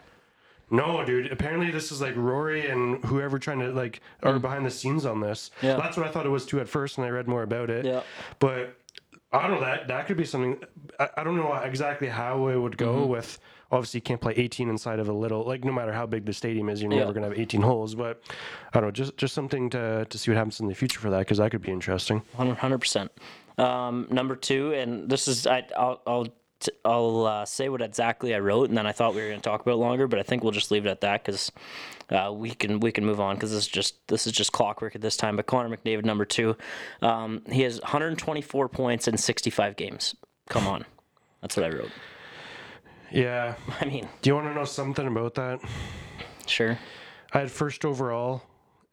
No, 0.72 1.06
dude. 1.06 1.32
Apparently, 1.32 1.70
this 1.70 1.92
is 1.92 2.02
like 2.02 2.16
Rory 2.16 2.68
and 2.70 3.04
whoever 3.06 3.38
trying 3.38 3.60
to 3.60 3.72
like 3.72 4.02
are 4.24 4.40
behind 4.40 4.66
the 4.66 4.72
scenes 4.72 5.06
on 5.06 5.20
this. 5.20 5.52
Yeah. 5.62 5.76
That's 5.76 5.96
what 5.96 6.08
I 6.08 6.10
thought 6.12 6.26
it 6.26 6.30
was 6.30 6.46
too 6.46 6.60
at 6.60 6.68
first, 6.68 6.98
and 6.98 7.06
I 7.06 7.10
read 7.12 7.28
more 7.28 7.44
about 7.44 7.70
it. 7.70 7.86
Yeah. 7.86 8.02
But 8.40 8.76
I 9.32 9.42
don't 9.48 9.52
know 9.60 9.66
that 9.66 9.88
that 9.90 10.08
could 10.08 10.18
be 10.18 10.24
something. 10.26 10.60
I, 11.00 11.10
I 11.18 11.24
don't 11.24 11.36
know 11.36 11.54
exactly 11.54 12.08
how 12.08 12.48
it 12.48 12.56
would 12.58 12.78
go 12.78 12.94
Mm-hmm. 13.02 13.10
with. 13.12 13.40
Obviously, 13.72 13.98
you 13.98 14.04
can't 14.04 14.22
play 14.22 14.34
18 14.38 14.70
inside 14.70 15.00
of 15.00 15.10
a 15.10 15.14
little. 15.14 15.44
Like 15.44 15.64
no 15.66 15.72
matter 15.74 15.92
how 15.92 16.06
big 16.06 16.26
the 16.26 16.32
stadium 16.34 16.70
is, 16.70 16.82
you're 16.82 16.92
Yeah. 16.94 17.00
never 17.00 17.14
gonna 17.14 17.28
have 17.30 17.38
18 17.38 17.62
holes. 17.62 17.96
But 17.96 18.22
I 18.74 18.80
don't 18.80 18.84
know. 18.88 18.92
Just 18.92 19.18
just 19.18 19.34
something 19.34 19.70
to 19.72 20.06
to 20.06 20.18
see 20.18 20.32
what 20.32 20.38
happens 20.38 20.60
in 20.60 20.68
the 20.68 20.76
future 20.76 21.00
for 21.00 21.10
that 21.10 21.20
because 21.20 21.40
that 21.40 21.52
could 21.52 21.62
be 21.64 21.72
interesting. 21.72 22.22
Hundred 22.38 22.80
percent. 22.80 23.12
Um, 23.58 24.08
number 24.12 24.36
two, 24.36 24.74
and 24.74 25.10
this 25.10 25.28
is 25.28 25.48
I, 25.48 25.64
I'll 25.76 26.02
I'll 26.06 26.28
t- 26.66 26.72
I'll 26.84 27.26
uh, 27.26 27.46
say 27.46 27.70
what 27.70 27.82
exactly 27.82 28.36
I 28.36 28.40
wrote, 28.40 28.70
and 28.70 28.78
then 28.78 28.86
I 28.88 28.92
thought 28.92 29.16
we 29.16 29.22
were 29.22 29.28
going 29.30 29.40
to 29.40 29.50
talk 29.50 29.62
about 29.62 29.74
it 29.74 29.78
longer, 29.78 30.08
but 30.08 30.20
I 30.20 30.24
think 30.24 30.44
we'll 30.44 30.52
just 30.52 30.72
leave 30.72 30.86
it 30.86 30.90
at 30.90 31.02
that 31.02 31.24
because 31.24 31.52
uh, 32.10 32.32
we 32.34 32.52
can 32.52 32.80
we 32.80 32.92
can 32.92 33.06
move 33.06 33.20
on 33.20 33.36
because 33.36 33.52
this 33.52 33.62
is 33.64 33.68
just 33.68 34.08
this 34.08 34.28
is 34.28 34.34
just 34.34 34.52
clockwork 34.52 34.96
at 34.96 35.02
this 35.02 35.18
time. 35.18 35.36
But 35.36 35.46
Connor 35.46 35.76
McDavid, 35.76 36.06
number 36.06 36.26
two, 36.26 36.56
um, 37.02 37.42
he 37.52 37.62
has 37.62 37.80
124 37.82 38.70
points 38.70 39.08
in 39.08 39.18
65 39.18 39.76
games. 39.76 40.16
Come 40.50 40.68
on, 40.68 40.86
that's 41.42 41.56
what 41.58 41.66
I 41.66 41.70
wrote. 41.70 41.92
Yeah. 43.12 43.56
I 43.82 43.86
mean, 43.86 44.08
Do 44.22 44.30
you 44.30 44.36
want 44.36 44.48
to 44.48 44.54
know 44.54 44.66
something 44.66 45.08
about 45.08 45.36
that? 45.36 45.60
sure. 46.48 46.78
I 47.34 47.40
had 47.40 47.52
first 47.52 47.84
overall 47.86 48.44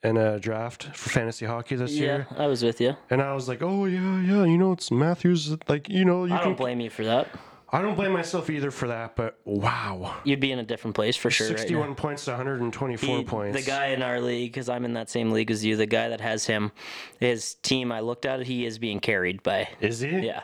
in 0.03 0.17
a 0.17 0.41
draft 0.41 0.85
for 0.97 1.11
fantasy 1.11 1.47
hockey 1.47 1.77
this 1.77 1.93
year. 1.93 2.27
Yeah, 2.31 2.43
I 2.43 2.47
was 2.47 2.63
with 2.65 2.81
you. 2.81 2.97
And 3.11 3.23
I 3.23 3.35
was 3.35 3.47
like, 3.49 3.63
oh 3.63 3.85
yeah, 3.85 4.21
yeah, 4.21 4.45
you 4.45 4.59
know, 4.59 4.73
it's 4.73 4.91
Matthews. 4.91 5.55
Like, 5.69 5.89
you 5.89 6.05
know, 6.05 6.25
you 6.25 6.35
I 6.35 6.39
can. 6.39 6.49
don't 6.49 6.57
blame 6.57 6.81
you 6.81 6.91
for 6.91 7.05
that. 7.05 7.29
I 7.75 7.81
don't 7.81 7.95
blame 7.95 8.13
myself 8.13 8.51
either 8.51 8.71
for 8.71 8.89
that, 8.89 9.17
but 9.17 9.41
wow, 9.47 10.17
You'd 10.25 10.41
be 10.41 10.53
in 10.53 10.59
a 10.59 10.63
different 10.63 10.95
place 10.95 11.17
for 11.17 11.31
sure. 11.31 11.47
right 11.47 11.53
now. 11.53 11.59
sixty-one 11.59 11.95
points 11.95 12.27
to 12.27 12.33
one 12.33 12.37
hundred 12.37 12.61
and 12.61 12.71
twenty-four 12.73 13.19
He- 13.19 13.25
points. 13.25 13.59
The 13.59 13.67
guy 13.69 13.87
in 13.89 14.03
our 14.03 14.21
league, 14.21 14.53
because 14.53 14.69
I'm 14.69 14.85
in 14.85 14.93
that 14.95 15.09
same 15.09 15.31
league 15.31 15.51
as 15.51 15.65
you, 15.65 15.77
the 15.77 15.87
guy 15.87 16.09
that 16.11 16.21
has 16.21 16.45
him, 16.47 16.71
his 17.19 17.55
team, 17.55 17.91
I 17.91 18.01
looked 18.01 18.27
at 18.27 18.41
it, 18.41 18.47
he 18.47 18.67
is 18.67 18.79
being 18.79 19.01
carried 19.01 19.43
by. 19.43 19.69
is 19.81 20.01
he? 20.01 20.19
Yeah. 20.19 20.43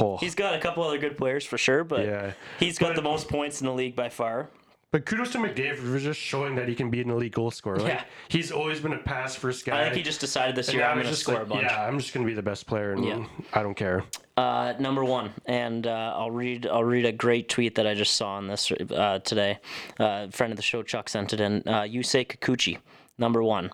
Oh. 0.00 0.18
He's 0.18 0.34
got 0.34 0.54
a 0.54 0.58
couple 0.58 0.82
other 0.82 0.98
good 0.98 1.16
players 1.16 1.46
for 1.46 1.56
sure, 1.56 1.82
but 1.84 2.04
Yeah. 2.04 2.32
he's 2.60 2.78
got 2.78 2.88
But- 2.88 2.96
the 2.96 3.02
most 3.02 3.28
points 3.28 3.60
in 3.62 3.66
the 3.66 3.72
league 3.72 3.96
by 3.96 4.08
far. 4.10 4.50
But 4.92 5.04
kudos 5.04 5.32
to 5.32 5.38
McDavid 5.38 5.78
for 5.78 5.98
just 5.98 6.18
showing 6.20 6.54
that 6.54 6.68
he 6.68 6.74
can 6.74 6.90
be 6.90 7.00
an 7.00 7.10
elite 7.10 7.32
goal 7.34 7.50
scorer. 7.50 7.78
Like, 7.78 7.88
Yeah. 7.92 8.04
he's 8.28 8.52
always 8.52 8.80
been 8.80 8.92
a 8.92 8.98
pass 8.98 9.34
first 9.34 9.66
guy. 9.66 9.80
I 9.80 9.84
think 9.84 9.96
he 9.96 10.02
just 10.02 10.20
decided 10.20 10.54
this 10.54 10.72
year 10.72 10.84
I'm 10.84 10.96
going 10.96 11.08
to 11.08 11.14
score 11.16 11.34
like, 11.34 11.42
a 11.42 11.46
bunch. 11.46 11.62
Yeah, 11.64 11.84
I'm 11.86 11.98
just 11.98 12.14
gonna 12.14 12.24
be 12.24 12.34
the 12.34 12.42
best 12.42 12.66
player, 12.66 12.92
and 12.92 13.04
Yeah. 13.04 13.24
I 13.52 13.62
don't 13.62 13.74
care. 13.74 14.04
Uh, 14.36 14.74
number 14.78 15.04
one, 15.04 15.32
and 15.46 15.86
uh, 15.86 16.14
I'll 16.16 16.30
read 16.30 16.66
I'll 16.66 16.84
read 16.84 17.04
a 17.04 17.12
great 17.12 17.48
tweet 17.48 17.74
that 17.74 17.86
I 17.86 17.94
just 17.94 18.14
saw 18.16 18.34
on 18.34 18.46
this 18.46 18.70
uh, 18.70 19.18
today. 19.20 19.58
Uh, 19.98 20.28
friend 20.28 20.52
of 20.52 20.56
the 20.56 20.62
show, 20.62 20.82
Chuck 20.82 21.08
sent 21.08 21.32
it 21.32 21.40
in. 21.40 21.62
Uh, 21.66 21.82
Yusei 21.82 22.26
Kikuchi, 22.26 22.78
number 23.18 23.42
one. 23.42 23.70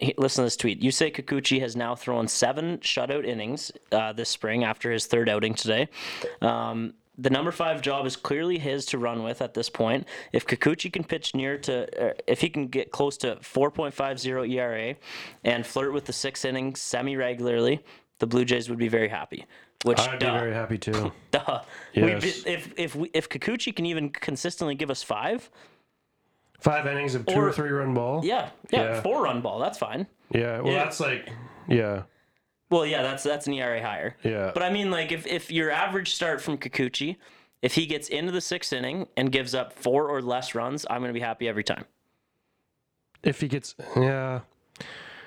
He- 0.00 0.14
Listen 0.16 0.42
to 0.42 0.46
this 0.46 0.56
tweet. 0.56 0.80
Yusei 0.80 1.14
Kikuchi 1.14 1.60
has 1.60 1.76
now 1.76 1.94
thrown 1.94 2.26
seven 2.26 2.78
shutout 2.78 3.24
innings 3.26 3.70
uh, 3.92 4.12
this 4.12 4.28
spring 4.30 4.64
after 4.64 4.90
his 4.90 5.06
third 5.06 5.28
outing 5.28 5.54
today. 5.54 5.88
Um, 6.40 6.94
the 7.16 7.30
number 7.30 7.52
five 7.52 7.80
job 7.80 8.06
is 8.06 8.16
clearly 8.16 8.58
his 8.58 8.86
to 8.86 8.98
run 8.98 9.22
with 9.22 9.40
at 9.40 9.54
this 9.54 9.68
point. 9.70 10.06
If 10.32 10.46
Kikuchi 10.46 10.92
can 10.92 11.04
pitch 11.04 11.34
near 11.34 11.58
to, 11.58 12.10
uh, 12.10 12.14
if 12.26 12.40
he 12.40 12.48
can 12.50 12.66
get 12.68 12.90
close 12.90 13.16
to 13.18 13.36
4.50 13.36 14.50
ERA 14.50 14.96
and 15.44 15.64
flirt 15.66 15.92
with 15.92 16.06
the 16.06 16.12
six 16.12 16.44
innings 16.44 16.80
semi 16.80 17.16
regularly, 17.16 17.84
the 18.18 18.26
Blue 18.26 18.44
Jays 18.44 18.68
would 18.68 18.78
be 18.78 18.88
very 18.88 19.08
happy. 19.08 19.44
Which 19.84 20.00
I'd 20.00 20.18
be 20.18 20.24
very 20.26 20.54
happy 20.54 20.78
too. 20.78 21.12
duh. 21.30 21.60
Yes. 21.92 22.22
We, 22.44 22.52
if 22.52 22.74
if 22.78 22.96
we, 22.96 23.10
if 23.12 23.28
Kikuchi 23.28 23.74
can 23.76 23.84
even 23.86 24.08
consistently 24.10 24.74
give 24.74 24.90
us 24.90 25.02
five, 25.02 25.50
Five 26.60 26.86
innings 26.86 27.14
of 27.14 27.26
two 27.26 27.34
or, 27.34 27.48
Or- 27.48 27.52
three 27.52 27.68
run 27.68 27.92
ball. 27.92 28.24
yeah, 28.24 28.48
yeah, 28.70 28.82
Yeah. 28.82 29.00
four 29.02 29.24
run 29.24 29.42
ball, 29.42 29.58
that's 29.58 29.76
fine. 29.76 30.06
Yeah. 30.30 30.60
Well, 30.62 30.72
Yeah. 30.72 30.84
that's 30.84 30.98
like, 31.00 31.28
yeah, 31.68 32.04
Well, 32.70 32.86
yeah, 32.86 33.02
that's 33.02 33.22
that's 33.22 33.46
an 33.46 33.52
ERA 33.54 33.82
higher. 33.82 34.16
yeah. 34.24 34.50
But 34.54 34.62
I 34.62 34.70
mean, 34.70 34.90
like, 34.90 35.12
if, 35.12 35.26
if 35.26 35.50
your 35.50 35.70
average 35.70 36.14
start 36.14 36.40
from 36.40 36.58
Kikuchi, 36.58 37.16
if 37.62 37.74
he 37.74 37.86
gets 37.86 38.08
into 38.08 38.32
the 38.32 38.40
sixth 38.40 38.72
inning 38.72 39.06
and 39.16 39.30
gives 39.30 39.54
up 39.54 39.72
four 39.72 40.08
or 40.08 40.20
less 40.22 40.54
runs, 40.54 40.84
I'm 40.90 41.00
going 41.00 41.10
to 41.10 41.14
be 41.14 41.20
happy 41.24 41.46
every 41.48 41.64
time. 41.64 41.84
if 43.22 43.40
he 43.40 43.48
gets, 43.48 43.74
yeah, 43.96 44.40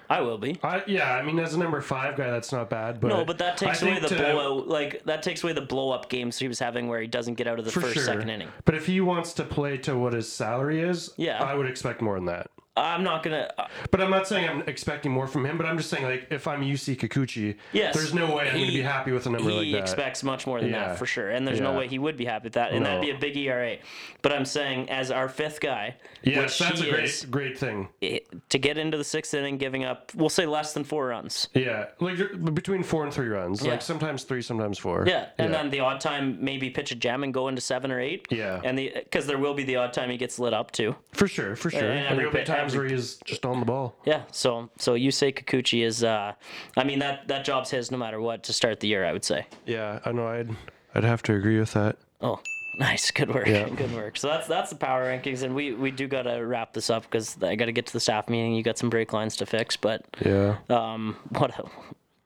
I 0.09 0.21
will 0.21 0.37
be. 0.37 0.57
I 0.63 0.83
yeah. 0.87 1.13
I 1.15 1.21
mean, 1.23 1.39
as 1.39 1.53
a 1.53 1.59
number 1.59 1.79
five 1.81 2.15
guy, 2.17 2.29
that's 2.31 2.51
not 2.51 2.69
bad. 2.69 2.99
But 2.99 3.09
No, 3.09 3.25
but 3.25 3.37
that 3.39 3.57
takes 3.57 3.81
I 3.83 3.87
away 3.89 3.99
the 3.99 4.07
to- 4.09 4.15
blowout. 4.15 4.67
Like 4.67 5.03
that 5.05 5.21
takes 5.23 5.43
away 5.43 5.53
the 5.53 5.61
blow 5.61 5.91
up 5.91 6.09
games 6.09 6.37
he 6.37 6.47
was 6.47 6.59
having 6.59 6.87
where 6.87 6.99
he 7.01 7.07
doesn't 7.07 7.35
get 7.35 7.47
out 7.47 7.59
of 7.59 7.65
the 7.65 7.71
first 7.71 7.93
sure. 7.93 8.03
second 8.03 8.29
inning. 8.29 8.49
But 8.65 8.75
if 8.75 8.85
he 8.85 8.99
wants 9.01 9.33
to 9.33 9.43
play 9.43 9.77
to 9.79 9.97
what 9.97 10.13
his 10.13 10.31
salary 10.31 10.81
is, 10.81 11.13
Yeah. 11.17 11.43
I 11.43 11.53
would 11.55 11.67
expect 11.67 12.01
more 12.01 12.15
than 12.15 12.25
that. 12.25 12.49
I'm 12.77 13.03
not 13.03 13.23
gonna. 13.23 13.49
Uh, 13.57 13.67
But 13.91 14.01
I'm 14.01 14.09
not 14.09 14.27
saying 14.27 14.47
I'm 14.47 14.61
expecting 14.67 15.11
more 15.11 15.27
from 15.27 15.45
him. 15.45 15.57
But 15.57 15.65
I'm 15.65 15.77
just 15.77 15.89
saying, 15.89 16.05
like, 16.05 16.27
if 16.29 16.47
I'm 16.47 16.61
Yusei 16.61 16.97
Kikuchi, 16.97 17.55
Yes, 17.73 17.95
there's 17.95 18.13
no 18.13 18.35
way 18.35 18.47
I'm 18.49 18.55
going 18.55 18.67
to 18.67 18.73
be 18.73 18.81
happy 18.81 19.11
with 19.11 19.25
a 19.25 19.29
number 19.29 19.49
he 19.49 19.55
like 19.55 19.65
that. 19.65 19.65
He 19.65 19.77
expects 19.77 20.23
much 20.23 20.45
more 20.47 20.61
than 20.61 20.69
Yeah. 20.71 20.89
that 20.89 20.97
for 20.97 21.05
sure, 21.05 21.29
and 21.29 21.47
there's 21.47 21.61
no 21.61 21.73
way 21.73 21.87
he 21.87 21.99
would 21.99 22.17
be 22.17 22.25
happy 22.25 22.45
with 22.45 22.53
that, 22.53 22.71
and 22.71 22.85
that'd 22.85 23.01
be 23.01 23.09
a 23.11 23.17
big 23.17 23.35
ERA. 23.37 23.77
But 24.21 24.31
I'm 24.33 24.45
saying, 24.45 24.89
as 24.89 25.11
our 25.11 25.29
fifth 25.29 25.59
guy, 25.61 25.95
yes, 26.23 26.57
that's 26.57 26.81
he 26.81 26.87
a 26.87 26.91
great, 26.91 27.03
is, 27.05 27.25
great 27.25 27.57
thing. 27.57 27.89
eh, 28.01 28.19
to 28.49 28.57
get 28.59 28.77
into 28.77 28.97
the 28.97 29.03
sixth 29.03 29.33
inning, 29.33 29.57
giving 29.57 29.83
up, 29.83 30.11
we'll 30.15 30.29
say 30.29 30.45
less 30.45 30.73
than 30.73 30.83
four 30.83 31.07
runs. 31.07 31.47
Yeah, 31.53 31.85
like 31.99 32.17
between 32.53 32.83
four 32.83 33.03
and 33.03 33.13
three 33.13 33.27
runs, 33.27 33.63
Yeah. 33.63 33.71
like 33.71 33.81
sometimes 33.81 34.23
three, 34.23 34.41
sometimes 34.41 34.77
four. 34.77 35.05
Yeah, 35.07 35.27
and 35.37 35.51
yeah. 35.51 35.57
then 35.57 35.69
the 35.69 35.79
odd 35.81 35.99
time 36.01 36.37
maybe 36.43 36.69
pitch 36.69 36.91
a 36.91 36.95
gem 36.95 37.23
and 37.23 37.33
go 37.33 37.47
into 37.47 37.61
seven 37.61 37.91
or 37.91 37.99
eight. 37.99 38.27
Yeah. 38.29 38.59
and 38.63 38.77
the 38.77 38.91
because 38.95 39.25
there 39.27 39.37
will 39.37 39.53
be 39.53 39.63
the 39.63 39.77
odd 39.77 39.93
time 39.93 40.09
he 40.09 40.17
gets 40.17 40.39
lit 40.39 40.53
up 40.53 40.71
too. 40.71 40.95
for 41.13 41.27
sure, 41.27 41.55
for 41.55 41.69
sure. 41.69 41.79
and 41.81 41.99
And, 41.99 42.07
every 42.19 42.29
bit- 42.29 42.45
times 42.67 42.75
every- 42.75 42.87
where 42.87 42.95
he's 42.95 43.17
just 43.25 43.45
on 43.45 43.59
the 43.59 43.65
ball. 43.65 43.95
Yeah, 44.05 44.23
so 44.31 44.69
so 44.77 44.93
you 44.93 45.11
say 45.11 45.31
Kikuchi 45.31 45.83
is, 45.85 46.03
uh, 46.03 46.33
I 46.75 46.83
mean 46.83 46.99
that 46.99 47.27
that 47.27 47.45
job's 47.45 47.69
his 47.71 47.91
no 47.91 47.97
matter 47.97 48.19
what 48.21 48.43
to 48.43 48.53
start 48.53 48.79
the 48.79 48.87
year. 48.87 49.05
I 49.05 49.13
would 49.13 49.25
say. 49.25 49.45
Yeah, 49.65 49.99
I 50.05 50.11
know. 50.11 50.27
I'd 50.27 50.49
I'd 50.95 51.03
have 51.03 51.21
to 51.23 51.33
agree 51.33 51.59
with 51.59 51.73
that. 51.73 51.97
Oh, 52.21 52.39
nice, 52.79 53.11
good 53.11 53.33
work, 53.33 53.47
Yeah. 53.47 53.69
good 53.69 53.93
work. 53.93 54.17
So 54.17 54.27
that's 54.27 54.47
that's 54.47 54.69
the 54.69 54.75
power 54.75 55.05
rankings, 55.05 55.43
and 55.43 55.53
we 55.55 55.73
we 55.73 55.91
do 55.91 56.07
gotta 56.07 56.45
wrap 56.45 56.73
this 56.73 56.89
up 56.89 57.03
because 57.03 57.37
I 57.43 57.55
gotta 57.55 57.71
get 57.71 57.85
to 57.87 57.93
the 57.93 57.99
staff 57.99 58.29
meeting. 58.29 58.53
You 58.53 58.63
got 58.63 58.77
some 58.77 58.89
break 58.89 59.13
lines 59.13 59.35
to 59.37 59.45
fix, 59.45 59.75
but 59.77 60.05
Yeah, 60.25 60.57
um, 60.69 61.15
what? 61.37 61.57
A, 61.59 61.63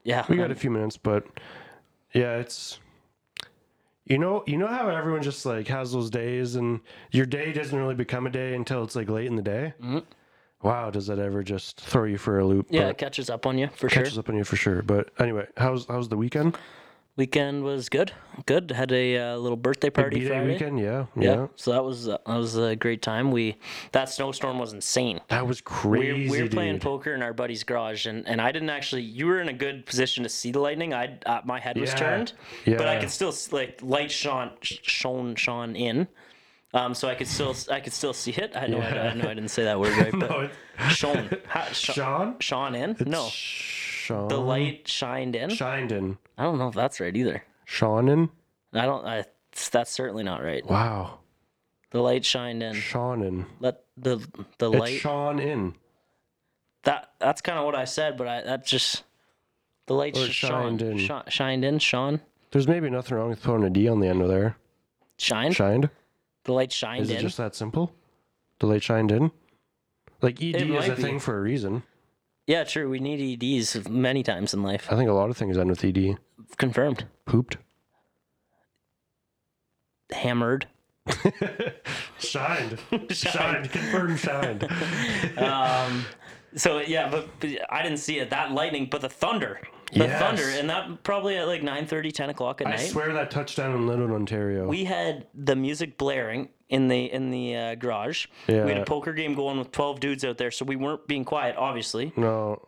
yeah, 0.03 0.25
we 0.29 0.35
got 0.37 0.51
a 0.51 0.55
few 0.55 0.71
minutes, 0.71 0.97
but 0.97 1.25
yeah, 2.13 2.37
it's 2.37 2.79
you 4.05 4.17
know 4.17 4.43
you 4.47 4.57
know 4.57 4.67
how 4.67 4.89
everyone 4.89 5.21
just 5.21 5.45
like 5.45 5.67
has 5.67 5.91
those 5.91 6.09
days, 6.09 6.55
and 6.55 6.79
your 7.11 7.25
day 7.25 7.53
doesn't 7.53 7.77
really 7.77 7.95
become 7.95 8.25
a 8.25 8.29
day 8.29 8.55
until 8.55 8.83
it's 8.83 8.95
like 8.95 9.09
late 9.09 9.27
in 9.27 9.35
the 9.35 9.41
day. 9.41 9.73
Mm-hmm. 9.81 9.99
Wow, 10.63 10.89
does 10.91 11.07
that 11.07 11.19
ever 11.19 11.41
just 11.43 11.81
throw 11.81 12.03
you 12.05 12.17
for 12.17 12.39
a 12.39 12.45
loop? 12.45 12.67
yeah, 12.69 12.89
it 12.89 12.97
catches 12.97 13.29
up 13.29 13.45
on 13.45 13.57
you 13.57 13.67
for 13.75 13.89
sure. 13.89 14.03
catches 14.03 14.17
up 14.17 14.29
on 14.29 14.35
you 14.37 14.43
for 14.43 14.55
sure. 14.55 14.81
But 14.81 15.09
anyway, 15.19 15.47
how's 15.57 15.85
how's 15.87 16.09
the 16.09 16.17
weekend? 16.17 16.57
Weekend 17.17 17.63
was 17.65 17.89
good, 17.89 18.13
good. 18.45 18.71
Had 18.71 18.93
a 18.93 19.17
uh, 19.17 19.35
little 19.37 19.57
birthday 19.57 19.89
party 19.89 20.25
Friday. 20.25 20.53
weekend, 20.53 20.79
yeah, 20.79 21.07
Yeah. 21.17 21.23
yeah, 21.41 21.47
So 21.57 21.71
that 21.73 21.83
was 21.83 22.07
uh, 22.07 22.17
that 22.25 22.37
was 22.37 22.55
a 22.55 22.75
great 22.77 23.01
time. 23.01 23.31
We 23.31 23.57
that 23.91 24.07
snowstorm 24.09 24.59
was 24.59 24.71
insane. 24.71 25.19
That 25.27 25.45
was 25.45 25.57
We 25.59 25.63
crazy. 25.65 26.29
were, 26.29 26.31
we 26.37 26.43
were 26.43 26.49
playing 26.49 26.75
dude. 26.75 26.81
poker 26.83 27.13
in 27.13 27.21
our 27.21 27.33
buddy's 27.33 27.63
garage, 27.65 28.05
and, 28.05 28.25
and 28.27 28.39
I 28.39 28.51
didn't 28.53 28.69
actually. 28.69 29.01
You 29.01 29.25
were 29.27 29.41
in 29.41 29.49
a 29.49 29.53
good 29.53 29.85
position 29.85 30.23
to 30.23 30.29
see 30.29 30.51
the 30.51 30.59
lightning. 30.61 30.93
I 30.93 31.17
uh, 31.25 31.41
my 31.43 31.59
head 31.59 31.77
was 31.77 31.89
Yeah. 31.89 31.95
turned, 31.97 32.33
but 32.65 32.87
I 32.87 32.93
Yeah. 32.93 32.99
could 33.01 33.11
still 33.11 33.29
s- 33.29 33.51
like 33.51 33.79
light 33.83 34.09
shone 34.09 34.51
shone 34.61 35.35
shone 35.35 35.75
in. 35.75 36.07
Um, 36.73 36.93
so 36.93 37.09
I 37.09 37.15
could 37.15 37.27
still 37.27 37.53
I 37.69 37.81
could 37.81 37.91
still 37.93 38.13
see 38.13 38.31
it. 38.31 38.53
I 38.55 38.67
know 38.67 38.79
I, 38.79 39.09
I 39.09 39.13
know 39.13 39.25
I 39.29 39.33
didn't 39.33 39.49
say 39.49 39.63
that 39.65 39.79
word 39.79 39.97
right, 39.97 40.11
but 40.17 40.29
No, 40.29 40.49
shone 40.89 41.29
ha, 41.47 41.65
sh- 41.73 41.91
Sean? 41.93 42.39
shone 42.39 42.75
in. 42.75 42.95
No, 43.05 43.27
Sean 43.29 44.29
the 44.29 44.37
light 44.37 44.87
shined 44.87 45.35
in. 45.35 45.49
shined 45.49 45.91
in. 45.91 46.17
I 46.37 46.43
don't 46.43 46.57
know 46.57 46.69
if 46.69 46.75
that's 46.75 46.99
right 47.01 47.15
either. 47.15 47.43
Sean 47.65 48.07
in. 48.07 48.29
I 48.73 48.85
don't. 48.85 49.05
I, 49.05 49.25
that's 49.71 49.91
certainly 49.91 50.23
not 50.23 50.41
right. 50.41 50.65
Wow, 50.65 51.19
The 51.89 51.99
light 52.01 52.23
shined 52.23 52.63
in. 52.63 52.73
Sean 52.73 53.21
in. 53.21 53.45
Let 53.59 53.81
the 53.97 54.25
the 54.57 54.71
It's 54.71 54.79
light. 54.79 54.99
Sean 55.01 55.39
in. 55.39 55.75
That 56.83 57.11
that's 57.19 57.41
kind 57.41 57.59
of 57.59 57.65
what 57.65 57.75
I 57.75 57.83
said, 57.85 58.15
but 58.17 58.27
I 58.29 58.41
that 58.43 58.65
just 58.65 59.03
the 59.87 59.93
light 59.93 60.15
sh- 60.15 60.29
shone, 60.31 60.77
shined 60.77 60.81
in. 60.81 60.97
Shi- 60.99 61.29
shined 61.29 61.65
in, 61.65 61.79
Sean, 61.79 62.21
There's 62.51 62.67
maybe 62.67 62.89
nothing 62.89 63.17
wrong 63.17 63.29
with 63.29 63.43
putting 63.43 63.65
a 63.65 63.69
D 63.69 63.89
on 63.89 63.99
the 63.99 64.07
end 64.07 64.21
of 64.21 64.29
there. 64.29 64.55
shined. 65.17 65.53
Shined. 65.55 65.89
The 66.45 66.53
light 66.53 66.71
shined 66.71 67.03
Is 67.03 67.09
it 67.09 67.15
in. 67.17 67.21
just 67.21 67.37
that 67.37 67.55
simple? 67.55 67.93
The 68.59 68.67
light 68.67 68.83
shined 68.83 69.11
in. 69.11 69.31
Like 70.21 70.41
ED 70.41 70.55
It 70.55 70.61
is 70.63 70.67
might 70.69 70.89
a 70.89 70.95
be. 70.95 71.01
thing 71.01 71.19
for 71.19 71.37
a 71.37 71.41
reason. 71.41 71.83
Yeah, 72.47 72.63
true. 72.63 72.89
We 72.89 72.99
need 72.99 73.43
EDs 73.43 73.87
many 73.89 74.23
times 74.23 74.53
in 74.53 74.63
life. 74.63 74.87
I 74.91 74.95
think 74.95 75.09
a 75.09 75.13
lot 75.13 75.29
of 75.29 75.37
things 75.37 75.57
end 75.57 75.69
with 75.69 75.83
ED. 75.83 76.17
Confirmed. 76.57 77.05
Pooped. 77.25 77.57
Hammered. 80.11 80.67
Shined. 82.19 82.77
shined. 83.09 83.71
Confirmed 83.71 84.19
shined. 84.19 84.67
Um, 85.37 86.05
so 86.55 86.79
yeah, 86.79 87.09
but, 87.09 87.27
but 87.39 87.49
I 87.69 87.81
didn't 87.81 87.97
see 87.99 88.19
it. 88.19 88.29
That 88.29 88.51
lightning, 88.51 88.87
but 88.91 89.01
the 89.01 89.09
thunder, 89.09 89.61
the 89.93 90.05
Yes. 90.05 90.19
thunder, 90.21 90.59
and 90.59 90.69
that 90.69 91.03
probably 91.03 91.37
at 91.37 91.47
like 91.47 91.61
9:30, 91.63 92.11
10 92.13 92.29
o'clock 92.29 92.61
at 92.61 92.67
I 92.67 92.71
night. 92.71 92.79
I 92.79 92.83
swear 92.87 93.11
that 93.13 93.31
touchdown 93.31 93.75
in 93.75 93.87
Little 93.87 94.11
Ontario. 94.13 94.67
we 94.67 94.83
had 94.85 95.27
the 95.33 95.55
music 95.55 95.97
blaring 95.97 96.49
in 96.69 96.87
the 96.87 97.11
in 97.11 97.29
the 97.31 97.55
uh, 97.55 97.75
garage. 97.75 98.27
We 98.47 98.53
had 98.55 98.77
a 98.77 98.85
poker 98.85 99.13
game 99.13 99.33
going 99.35 99.57
with 99.59 99.71
12 99.71 99.99
dudes 99.99 100.23
out 100.23 100.37
there, 100.37 100.51
so 100.51 100.63
we 100.65 100.75
weren't 100.75 101.07
being 101.07 101.25
quiet, 101.25 101.55
obviously. 101.57 102.13
no, 102.15 102.61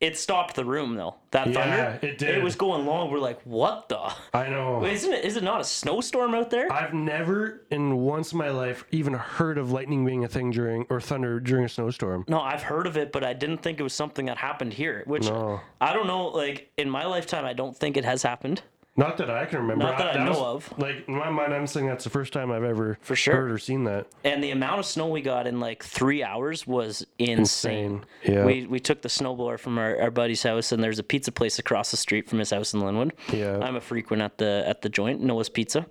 It 0.00 0.16
stopped 0.16 0.54
the 0.54 0.64
room 0.64 0.94
though. 0.94 1.16
That 1.32 1.48
Yeah, 1.48 1.52
thunder. 1.92 2.06
it 2.06 2.18
did. 2.18 2.36
It 2.36 2.42
was 2.42 2.54
going 2.54 2.86
long. 2.86 3.10
We're 3.10 3.18
like, 3.18 3.40
what 3.42 3.88
the? 3.88 4.12
I 4.32 4.48
know. 4.48 4.84
Isn't 4.84 5.12
it? 5.12 5.24
Is 5.24 5.36
it 5.36 5.42
not 5.42 5.60
a 5.60 5.64
snowstorm 5.64 6.34
out 6.36 6.50
there? 6.50 6.70
I've 6.72 6.94
never 6.94 7.62
in 7.72 7.96
once 7.96 8.30
in 8.32 8.38
my 8.38 8.50
life 8.50 8.84
even 8.92 9.14
heard 9.14 9.58
of 9.58 9.72
lightning 9.72 10.06
being 10.06 10.22
a 10.24 10.28
thing 10.28 10.50
during 10.52 10.86
or 10.88 11.00
thunder 11.00 11.40
during 11.40 11.64
a 11.64 11.68
snowstorm. 11.68 12.24
no, 12.28 12.40
I've 12.40 12.62
heard 12.62 12.86
of 12.86 12.96
it, 12.96 13.10
but 13.10 13.24
I 13.24 13.32
didn't 13.32 13.58
think 13.58 13.80
it 13.80 13.82
was 13.82 13.92
something 13.92 14.26
that 14.26 14.36
happened 14.38 14.72
here. 14.72 15.02
Which 15.06 15.26
No. 15.28 15.60
I 15.80 15.92
don't 15.92 16.06
know. 16.06 16.28
Like 16.28 16.70
in 16.76 16.88
my 16.88 17.04
lifetime, 17.06 17.44
I 17.44 17.52
don't 17.52 17.76
think 17.76 17.96
it 17.96 18.04
has 18.04 18.22
happened. 18.22 18.62
Not 18.98 19.16
that 19.18 19.30
I 19.30 19.46
can 19.46 19.60
remember. 19.60 19.84
Not 19.84 19.96
that 19.98 20.18
I 20.18 20.24
know 20.24 20.32
was- 20.32 20.64
of. 20.70 20.74
Like 20.78 21.06
in 21.08 21.14
my 21.14 21.30
mind, 21.30 21.54
I'm 21.54 21.66
saying 21.68 21.86
that's 21.86 22.02
the 22.04 22.10
first 22.10 22.32
time 22.32 22.50
I've 22.50 22.64
ever 22.64 22.98
For 23.00 23.14
sure. 23.14 23.34
heard 23.36 23.52
or 23.52 23.56
seen 23.58 23.84
that. 23.84 24.08
And 24.24 24.42
the 24.42 24.50
amount 24.50 24.80
of 24.80 24.86
snow 24.86 25.06
we 25.08 25.20
got 25.22 25.46
in 25.46 25.60
like 25.60 25.84
three 25.84 26.22
hours 26.24 26.66
was 26.66 27.06
insane. 27.18 27.38
Insane. 27.38 28.04
Yeah. 28.24 28.44
We 28.44 28.66
we 28.66 28.80
took 28.80 29.00
the 29.02 29.08
snowblower 29.08 29.58
from 29.58 29.78
our, 29.78 29.98
our 30.02 30.10
buddy's 30.10 30.42
house, 30.42 30.72
and 30.72 30.82
there's 30.82 30.98
a 30.98 31.04
pizza 31.04 31.30
place 31.32 31.58
across 31.60 31.90
the 31.92 31.96
street 31.96 32.28
from 32.28 32.40
his 32.40 32.50
house 32.50 32.74
in 32.74 32.80
Linwood. 32.80 33.12
Yeah. 33.32 33.58
I'm 33.62 33.76
a 33.76 33.80
frequent 33.80 34.20
at 34.20 34.36
the 34.38 34.64
at 34.66 34.82
the 34.82 34.88
joint, 34.88 35.20
Noah's 35.22 35.48
Pizza. 35.48 35.86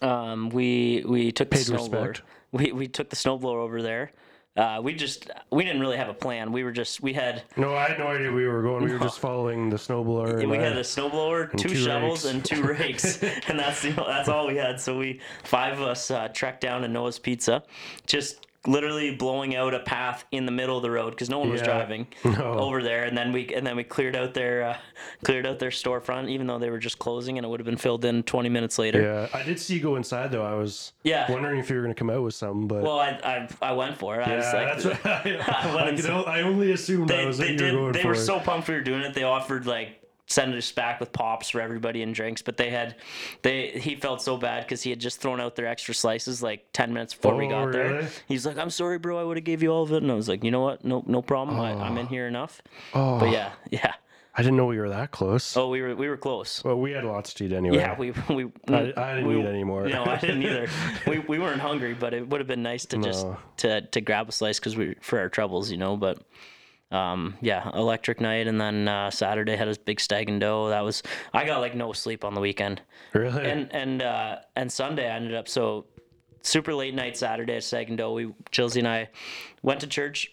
Um, 0.00 0.48
we 0.50 1.04
we 1.06 1.32
took 1.32 1.50
the 1.50 1.56
Paid 1.56 1.66
snowblower. 1.66 2.08
respect. 2.08 2.22
We 2.52 2.72
we 2.72 2.86
took 2.88 3.10
the 3.10 3.16
snowblower 3.16 3.58
over 3.62 3.82
there. 3.82 4.12
Uh, 4.54 4.80
we 4.82 4.92
just 4.92 5.30
we 5.50 5.64
didn't 5.64 5.80
really 5.80 5.96
have 5.96 6.10
a 6.10 6.14
plan. 6.14 6.52
We 6.52 6.62
were 6.62 6.72
just 6.72 7.02
we 7.02 7.14
had 7.14 7.42
No, 7.56 7.74
I 7.74 7.88
had 7.88 7.98
no 7.98 8.08
idea 8.08 8.30
we 8.30 8.46
were 8.46 8.62
going. 8.62 8.84
We 8.84 8.92
were 8.92 8.98
just 8.98 9.18
following 9.28 9.70
the 9.70 9.76
snowblower. 9.78 10.40
and 10.40 10.50
we 10.50 10.58
had 10.58 10.76
a 10.76 10.80
snowblower, 10.82 11.50
two, 11.56 11.70
two 11.70 11.74
shovels, 11.74 12.26
and 12.26 12.44
two 12.44 12.62
rakes, 12.78 13.22
and 13.48 13.58
that's 13.58 13.80
the, 13.80 13.92
that's 13.92 14.28
all 14.28 14.46
we 14.46 14.56
had. 14.56 14.78
So 14.78 14.98
we 14.98 15.20
five 15.44 15.74
of 15.80 15.82
us 15.82 16.10
uh, 16.10 16.28
trekked 16.28 16.60
down 16.60 16.82
to 16.82 16.88
Noah's 16.88 17.18
Pizza, 17.18 17.62
just 18.06 18.46
literally 18.66 19.14
blowing 19.14 19.56
out 19.56 19.74
a 19.74 19.80
path 19.80 20.24
in 20.30 20.46
the 20.46 20.52
middle 20.52 20.76
of 20.76 20.82
the 20.82 20.90
road 20.90 21.10
because 21.10 21.28
no 21.28 21.38
one 21.40 21.50
was 21.50 21.60
Yeah. 21.60 21.66
driving 21.66 22.06
No. 22.24 22.58
over 22.58 22.82
there, 22.82 23.04
and 23.04 23.16
then 23.18 23.32
we 23.32 23.52
and 23.54 23.66
then 23.66 23.74
we 23.76 23.82
cleared 23.84 24.14
out 24.14 24.34
their 24.34 24.62
uh, 24.62 24.76
cleared 25.24 25.46
out 25.46 25.58
their 25.58 25.70
storefront, 25.70 26.28
even 26.28 26.46
though 26.46 26.58
they 26.58 26.70
were 26.70 26.78
just 26.78 26.98
closing, 26.98 27.38
and 27.38 27.44
it 27.44 27.48
would 27.48 27.58
have 27.60 27.64
been 27.66 27.76
filled 27.76 28.04
in 28.04 28.22
20 28.22 28.48
minutes 28.48 28.78
later. 28.78 29.02
Yeah, 29.02 29.28
I 29.38 29.42
did 29.42 29.58
see 29.58 29.74
you 29.74 29.80
go 29.80 29.96
inside 29.96 30.30
though. 30.30 30.44
I 30.44 30.54
was 30.54 30.92
Yeah. 31.02 31.30
wondering 31.30 31.58
if 31.58 31.68
you 31.70 31.76
were 31.76 31.82
going 31.82 31.94
to 31.94 31.98
come 31.98 32.10
out 32.10 32.22
with 32.22 32.34
something, 32.34 32.68
but 32.68 32.82
Well, 32.82 32.98
I, 33.00 33.18
I 33.24 33.48
I 33.70 33.72
went 33.72 33.96
for 33.96 34.20
it. 34.20 34.26
I 34.28 34.36
was 34.36 34.44
yeah, 34.44 34.52
like, 34.52 34.66
that's 34.68 34.84
what 34.84 35.06
I, 35.06 36.08
I, 36.08 36.12
o- 36.12 36.22
I 36.24 36.42
only 36.42 36.72
assumed 36.72 37.08
they, 37.08 37.16
that 37.18 37.26
was 37.26 37.38
they 37.38 37.56
did. 37.56 37.94
They 37.94 38.02
for. 38.02 38.08
were 38.08 38.14
so 38.14 38.38
pumped 38.38 38.68
we 38.68 38.74
were 38.74 38.80
doing 38.80 39.02
it. 39.02 39.14
They 39.14 39.24
offered 39.24 39.66
like 39.66 39.98
send 40.32 40.54
us 40.54 40.72
back 40.72 40.98
with 40.98 41.12
pops 41.12 41.50
for 41.50 41.60
everybody 41.60 42.02
and 42.02 42.14
drinks, 42.14 42.42
but 42.42 42.56
they 42.56 42.70
had 42.70 42.96
they 43.42 43.68
he 43.70 43.94
felt 43.94 44.22
so 44.22 44.36
bad 44.36 44.64
because 44.64 44.82
he 44.82 44.90
had 44.90 44.98
just 44.98 45.20
thrown 45.20 45.40
out 45.40 45.56
their 45.56 45.66
extra 45.66 45.94
slices 45.94 46.42
like 46.42 46.66
ten 46.72 46.92
minutes 46.92 47.14
before 47.14 47.36
we 47.36 47.46
Oh, 47.46 47.50
got 47.50 47.72
there. 47.72 48.08
He's 48.26 48.46
like, 48.46 48.56
"I'm 48.58 48.70
sorry, 48.70 48.98
bro. 48.98 49.20
I 49.20 49.24
would 49.24 49.36
have 49.36 49.44
gave 49.44 49.62
you 49.62 49.70
all 49.70 49.82
of 49.82 49.92
it." 49.92 50.02
And 50.02 50.10
I 50.10 50.14
was 50.14 50.28
like, 50.28 50.42
"You 50.42 50.50
know 50.50 50.60
what? 50.60 50.84
No, 50.84 51.04
no 51.06 51.22
problem. 51.22 51.60
I, 51.60 51.72
I'm 51.72 51.98
in 51.98 52.06
oh. 52.06 52.08
here 52.08 52.26
enough." 52.26 52.62
oh, 52.94 53.18
But 53.18 53.30
yeah, 53.30 53.52
yeah. 53.70 53.94
I 54.34 54.40
didn't 54.40 54.56
know 54.56 54.64
we 54.64 54.78
were 54.78 54.88
that 54.88 55.10
close. 55.10 55.54
Oh, 55.56 55.68
we 55.68 55.82
were 55.82 55.94
we 55.94 56.08
were 56.08 56.16
close. 56.16 56.64
Well, 56.64 56.80
we 56.80 56.92
had 56.92 57.04
lots 57.04 57.34
to 57.34 57.44
eat 57.44 57.52
anyway. 57.52 57.76
Yeah, 57.76 57.98
we 57.98 58.12
we. 58.30 58.50
I, 58.68 58.92
I 58.96 59.14
didn't 59.16 59.26
we, 59.26 59.40
eat 59.40 59.46
anymore. 59.46 59.86
No, 59.88 60.04
I 60.06 60.16
didn't 60.16 60.42
either. 60.42 60.68
we, 61.06 61.18
we 61.18 61.38
weren't 61.38 61.60
hungry, 61.60 61.92
but 61.92 62.14
it 62.14 62.26
would 62.26 62.40
have 62.40 62.48
been 62.48 62.62
nice 62.62 62.86
to 62.86 62.96
just 62.98 63.26
to 63.58 63.82
to 63.82 64.00
grab 64.00 64.30
a 64.30 64.32
slice 64.32 64.58
because 64.58 64.74
we 64.76 64.94
for 65.02 65.18
our 65.18 65.28
troubles, 65.28 65.70
you 65.70 65.76
know. 65.76 65.98
But 65.98 66.18
um, 66.92 67.36
yeah, 67.40 67.70
electric 67.74 68.20
night, 68.20 68.46
and 68.46 68.60
then 68.60 68.86
uh, 68.88 69.10
Saturday 69.10 69.56
had 69.56 69.68
a 69.68 69.74
big 69.84 69.98
stag 70.00 70.28
and 70.28 70.40
doe. 70.40 70.68
That 70.68 70.82
was 70.84 71.02
I 71.32 71.44
got 71.44 71.60
like 71.60 71.74
no 71.74 71.92
sleep 71.92 72.24
on 72.24 72.34
the 72.34 72.40
weekend, 72.40 72.82
Really? 73.14 73.44
and 73.50 73.72
and 73.74 74.02
uh, 74.02 74.36
and 74.56 74.70
Sunday 74.70 75.10
I 75.10 75.16
ended 75.16 75.34
up 75.34 75.48
so 75.48 75.86
super 76.42 76.74
late 76.74 76.94
night 76.94 77.16
Saturday 77.16 77.56
at 77.56 77.64
stag 77.64 77.88
and 77.88 77.98
doe. 77.98 78.12
We 78.12 78.26
Chilsey 78.50 78.78
and 78.78 78.88
I 78.88 79.08
went 79.62 79.80
to 79.80 79.86
church 79.86 80.30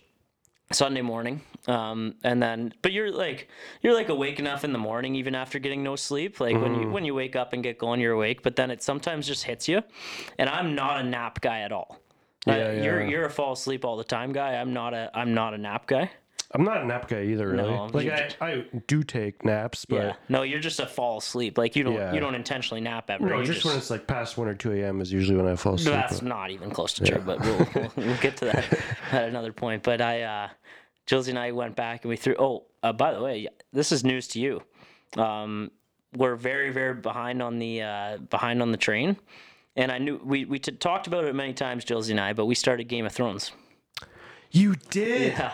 Sunday 0.71 1.01
morning, 1.01 1.41
um, 1.67 2.15
and 2.23 2.43
then 2.43 2.73
but 2.81 2.91
you're 2.91 3.11
like 3.11 3.47
you're 3.81 3.93
like 3.95 4.09
awake 4.09 4.37
enough 4.39 4.63
in 4.63 4.71
the 4.73 4.77
morning 4.79 5.15
even 5.15 5.33
after 5.35 5.57
getting 5.59 5.81
no 5.81 5.95
sleep. 5.95 6.39
Like 6.39 6.59
when 6.61 6.75
you 6.75 6.89
when 6.89 7.05
you 7.05 7.15
wake 7.15 7.35
up 7.35 7.53
and 7.53 7.63
get 7.63 7.77
going, 7.79 7.99
you're 8.01 8.13
awake, 8.13 8.43
but 8.43 8.55
then 8.55 8.69
it 8.69 8.83
sometimes 8.83 9.25
just 9.25 9.45
hits 9.45 9.67
you. 9.67 9.81
And 10.37 10.49
I'm 10.49 10.75
not 10.75 10.99
a 10.99 11.03
nap 11.03 11.41
guy 11.41 11.61
at 11.61 11.71
all. 11.71 11.99
Uh, 12.47 12.51
Yeah, 12.51 12.71
you're 12.83 13.03
you're 13.05 13.25
a 13.25 13.29
fall 13.31 13.53
asleep 13.53 13.83
all 13.85 13.97
the 13.97 14.03
time 14.03 14.31
guy. 14.31 14.53
I'm 14.55 14.73
not 14.73 14.93
a 14.93 15.09
I'm 15.13 15.33
not 15.33 15.53
a 15.53 15.57
nap 15.57 15.87
guy. 15.87 16.11
I'm 16.51 16.63
not 16.63 16.81
a 16.81 16.85
nap 16.85 17.07
guy 17.07 17.23
either, 17.25 17.49
really. 17.49 17.69
No, 17.69 17.85
like 17.93 18.07
I, 18.09 18.29
I 18.41 18.65
do 18.87 19.03
take 19.03 19.45
naps, 19.45 19.85
but 19.85 19.95
yeah. 19.95 20.13
No, 20.29 20.41
you're 20.41 20.59
just 20.59 20.79
a 20.79 20.87
fall 20.87 21.19
asleep. 21.19 21.57
Like 21.59 21.75
you 21.75 21.83
don't 21.83 21.93
Yeah. 21.93 22.11
you 22.13 22.19
don't 22.19 22.33
intentionally 22.33 22.81
nap 22.81 23.09
ever. 23.11 23.27
no, 23.27 23.39
you 23.39 23.45
just, 23.45 23.63
when 23.65 23.77
it's 23.77 23.91
like 23.91 24.07
past 24.07 24.37
one 24.37 24.47
or 24.47 24.55
two 24.55 24.71
a.m. 24.73 24.99
is 24.99 25.11
usually 25.11 25.37
when 25.37 25.45
I 25.47 25.55
fall 25.55 25.75
asleep. 25.75 25.93
That's 25.93 26.21
not 26.23 26.49
even 26.49 26.71
close 26.71 26.93
to 26.93 27.03
true, 27.05 27.21
but 27.23 27.39
we'll, 27.41 27.67
we'll, 27.75 27.91
we'll 27.97 28.17
get 28.17 28.37
to 28.37 28.45
that 28.45 28.79
at 29.11 29.29
another 29.29 29.53
point. 29.53 29.83
But 29.83 30.01
I, 30.01 30.23
uh, 30.23 30.49
and 31.11 31.39
I 31.39 31.51
went 31.51 31.75
back 31.75 32.03
and 32.03 32.09
we 32.09 32.15
threw. 32.17 32.35
Oh, 32.39 32.65
uh, 32.81 32.93
by 32.93 33.13
the 33.13 33.21
way, 33.21 33.47
this 33.73 33.91
is 33.91 34.03
news 34.03 34.27
to 34.29 34.39
you. 34.39 34.61
Um, 35.17 35.71
we're 36.15 36.35
very, 36.35 36.71
very 36.71 36.95
behind 36.95 37.41
on 37.43 37.59
the 37.59 37.81
uh, 37.83 38.17
behind 38.17 38.61
on 38.61 38.71
the 38.71 38.77
train, 38.77 39.17
and 39.75 39.91
I 39.91 39.97
knew 39.99 40.19
we 40.23 40.45
we 40.45 40.57
t- 40.59 40.71
talked 40.71 41.05
about 41.07 41.25
it 41.25 41.35
many 41.35 41.53
times, 41.53 41.83
Josie 41.85 42.13
and 42.13 42.19
I. 42.19 42.33
But 42.33 42.45
we 42.45 42.55
started 42.55 42.85
Game 42.85 43.05
of 43.05 43.11
Thrones. 43.11 43.51
You 44.51 44.75
did, 44.89 45.33
Yeah, 45.33 45.53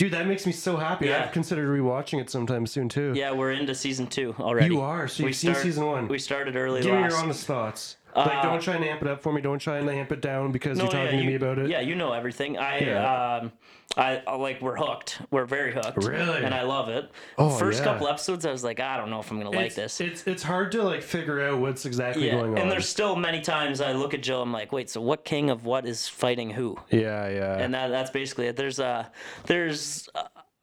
dude. 0.00 0.12
That 0.12 0.26
makes 0.26 0.46
me 0.46 0.52
so 0.52 0.76
happy. 0.76 1.06
Yeah. 1.06 1.24
I've 1.24 1.32
considered 1.32 1.68
rewatching 1.68 2.20
it 2.20 2.30
sometime 2.30 2.66
soon 2.66 2.88
too. 2.88 3.12
yeah, 3.14 3.30
we're 3.32 3.52
into 3.52 3.74
season 3.74 4.06
two 4.06 4.34
already. 4.40 4.66
You 4.74 4.80
are, 4.80 5.06
so 5.06 5.24
you've 5.26 5.36
seen 5.36 5.54
season 5.54 5.84
one. 5.86 6.08
We 6.08 6.18
started 6.18 6.56
early 6.56 6.80
Give 6.82 6.92
me 6.94 7.00
your 7.00 7.14
honest 7.16 7.46
thoughts. 7.46 7.96
like, 8.16 8.42
don't 8.42 8.60
try 8.60 8.74
and 8.74 8.84
amp 8.84 9.02
it 9.02 9.08
up 9.08 9.22
for 9.22 9.32
me. 9.32 9.40
Don't 9.40 9.58
try 9.60 9.78
and 9.78 9.88
amp 9.88 10.10
it 10.10 10.20
down 10.20 10.50
because 10.52 10.78
No, 10.78 10.84
you're 10.84 10.92
talking 10.92 11.04
yeah, 11.14 11.20
to 11.20 11.26
me 11.26 11.30
you- 11.32 11.36
about 11.36 11.58
it. 11.58 11.68
Yeah, 11.70 11.80
you 11.80 11.94
know 11.94 12.12
everything. 12.12 12.58
I, 12.58 12.78
Yeah. 12.80 13.36
um, 13.42 13.52
I, 13.96 14.22
I 14.24 14.36
like 14.36 14.62
we're 14.62 14.76
hooked. 14.76 15.20
We're 15.30 15.46
very 15.46 15.72
hooked. 15.72 16.04
Really? 16.04 16.44
And 16.44 16.54
I 16.54 16.62
love 16.62 16.88
it. 16.88 17.10
Oh, 17.36 17.50
First 17.58 17.80
yeah. 17.80 17.86
couple 17.86 18.06
episodes, 18.06 18.46
I 18.46 18.52
was 18.52 18.62
like, 18.62 18.78
I 18.78 18.96
don't 18.96 19.10
know 19.10 19.18
if 19.18 19.30
I'm 19.30 19.38
gonna 19.38 19.50
like 19.50 19.66
it's, 19.66 19.74
this. 19.74 20.00
It's 20.00 20.26
it's 20.26 20.42
hard 20.44 20.70
to 20.72 20.82
like 20.82 21.02
figure 21.02 21.40
out 21.40 21.58
what's 21.58 21.84
exactly 21.84 22.26
yeah. 22.26 22.32
going 22.36 22.52
on. 22.52 22.58
And 22.58 22.70
there's 22.70 22.88
still 22.88 23.16
many 23.16 23.40
times 23.40 23.80
I 23.80 23.92
look 23.92 24.14
at 24.14 24.22
Jill. 24.22 24.42
I'm 24.42 24.52
like, 24.52 24.70
wait, 24.70 24.90
so 24.90 25.00
what 25.00 25.24
king 25.24 25.50
of 25.50 25.64
what 25.64 25.86
is 25.86 26.06
fighting 26.06 26.50
who? 26.50 26.78
yeah, 26.90 27.28
yeah. 27.28 27.56
And 27.58 27.74
that 27.74 27.88
that's 27.88 28.10
basically 28.10 28.46
it. 28.46 28.56
There's 28.56 28.78
a 28.78 29.10
there's 29.46 30.08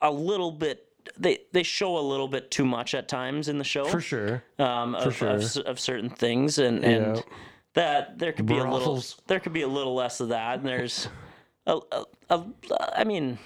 a, 0.02 0.10
little 0.12 0.52
bit. 0.52 0.86
They, 1.18 1.40
they 1.52 1.64
show 1.64 1.98
a 1.98 2.02
little 2.02 2.28
bit 2.28 2.52
too 2.52 2.66
much 2.66 2.94
at 2.94 3.08
times 3.08 3.48
in 3.50 3.58
the 3.58 3.64
show 3.64 3.86
for 3.86 4.02
sure. 4.02 4.44
um, 4.60 4.94
of, 4.96 5.16
sure. 5.16 5.30
of, 5.30 5.58
of 5.58 5.80
certain 5.80 6.10
things, 6.10 6.60
and, 6.60 6.84
and 6.84 7.18
Yeah. 7.18 7.22
that 7.74 8.20
there 8.20 8.32
could 8.34 8.46
be 8.46 8.58
a 8.58 8.70
little 8.70 9.04
there 9.28 9.40
could 9.40 9.54
be 9.54 9.62
a 9.64 9.68
little 9.68 9.96
less 9.96 10.20
of 10.20 10.30
that, 10.30 10.60
and 10.60 10.68
there's 10.68 11.08
a, 11.68 11.80
a, 11.92 12.06
a 12.32 13.00
I 13.00 13.04
mean, 13.04 13.38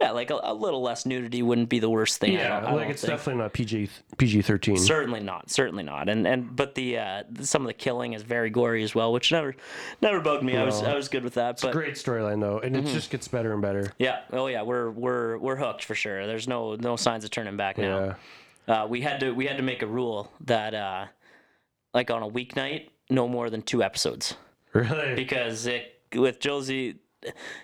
yeah, 0.00 0.10
like 0.10 0.30
a, 0.30 0.38
a 0.42 0.52
little 0.52 0.82
less 0.82 1.06
nudity 1.06 1.40
wouldn't 1.42 1.70
be 1.70 1.78
the 1.78 1.88
worst 1.88 2.18
thing. 2.18 2.32
I 2.36 2.40
Yeah, 2.40 2.60
don't- 2.60 2.68
I 2.70 2.74
like 2.74 2.90
it's 2.90 3.00
think. 3.00 3.12
definitely 3.12 3.42
not 3.42 3.52
PG 3.54 3.88
PG 4.18 4.42
thirteen. 4.42 4.76
Certainly 4.76 5.20
not. 5.20 5.50
Certainly 5.50 5.84
not. 5.84 6.08
And 6.10 6.26
and 6.26 6.54
but 6.54 6.74
the 6.74 6.98
uh, 6.98 7.22
some 7.40 7.62
of 7.62 7.66
the 7.68 7.72
killing 7.74 8.12
is 8.12 8.22
very 8.22 8.50
gory 8.50 8.82
as 8.82 8.94
well, 8.94 9.12
which 9.12 9.32
never 9.32 9.56
never 10.02 10.20
bugged 10.20 10.44
me. 10.44 10.54
I 10.56 10.64
was 10.64 10.82
I 10.82 10.94
was 10.94 11.08
good 11.08 11.24
with 11.24 11.34
that. 11.34 11.52
It's 11.52 11.62
But 11.62 11.72
Great 11.72 11.94
storyline 11.94 12.40
though, 12.40 12.58
and 12.58 12.76
Mm-hmm. 12.76 12.86
it 12.86 12.92
just 12.92 13.10
gets 13.10 13.26
better 13.26 13.52
and 13.54 13.62
better. 13.62 13.90
yeah, 13.98 14.20
oh 14.32 14.48
yeah, 14.48 14.60
we're 14.62 14.90
we're 14.90 15.38
we're 15.38 15.56
hooked 15.56 15.82
for 15.84 15.94
sure. 15.94 16.26
There's 16.26 16.46
no 16.46 16.74
no 16.76 16.96
signs 16.96 17.24
of 17.24 17.30
turning 17.30 17.56
back 17.56 17.78
now. 17.78 18.16
Yeah. 18.68 18.82
Uh, 18.82 18.86
we 18.86 19.00
had 19.00 19.20
to 19.20 19.30
we 19.30 19.46
had 19.46 19.56
to 19.56 19.62
make 19.62 19.80
a 19.80 19.86
rule 19.86 20.30
that 20.42 20.74
uh, 20.74 21.06
like 21.94 22.10
on 22.10 22.22
a 22.22 22.28
weeknight, 22.28 22.88
no 23.08 23.26
more 23.28 23.48
than 23.48 23.62
two 23.62 23.82
episodes 23.82 24.34
Really. 24.74 25.14
because 25.14 25.66
it 25.66 26.00
with 26.14 26.38
Josie. 26.40 26.96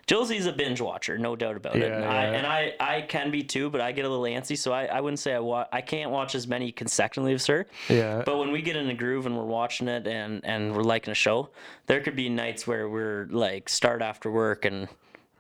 Josie's 0.07 0.47
a 0.47 0.53
binge 0.53 0.81
watcher, 0.81 1.19
no 1.19 1.37
doubt 1.37 1.57
about 1.57 1.77
it. 1.77 1.83
Yeah, 1.83 1.97
And, 1.97 2.05
I, 2.05 2.25
and 2.25 2.47
I, 2.47 2.75
I 2.81 3.01
can 3.03 3.31
be 3.31 3.43
too, 3.43 3.71
but 3.71 3.81
I 3.81 3.93
get 3.93 4.05
a 4.05 4.09
little 4.09 4.25
antsy, 4.25 4.57
so 4.59 4.73
I, 4.73 4.87
I 4.87 5.01
wouldn't 5.01 5.19
say 5.21 5.35
I 5.35 5.39
wa- 5.39 5.67
I 5.73 5.81
can't 5.81 6.11
watch 6.11 6.35
as 6.35 6.47
many 6.47 6.73
consecutively 6.73 7.35
as 7.35 7.47
her. 7.47 7.67
Yeah. 7.89 8.23
But 8.25 8.39
when 8.39 8.51
we 8.53 8.63
get 8.63 8.77
in 8.77 8.89
a 8.91 8.95
groove 8.95 9.27
and 9.27 9.37
we're 9.37 9.45
watching 9.45 9.89
it 9.89 10.07
and 10.07 10.45
and 10.45 10.75
we're 10.75 10.83
liking 10.83 11.13
a 11.13 11.15
show, 11.15 11.51
there 11.87 12.01
could 12.01 12.17
be 12.17 12.29
nights 12.29 12.67
where 12.67 12.89
we're 12.89 13.27
like 13.31 13.69
start 13.69 14.03
after 14.03 14.31
work 14.31 14.65
and 14.65 14.89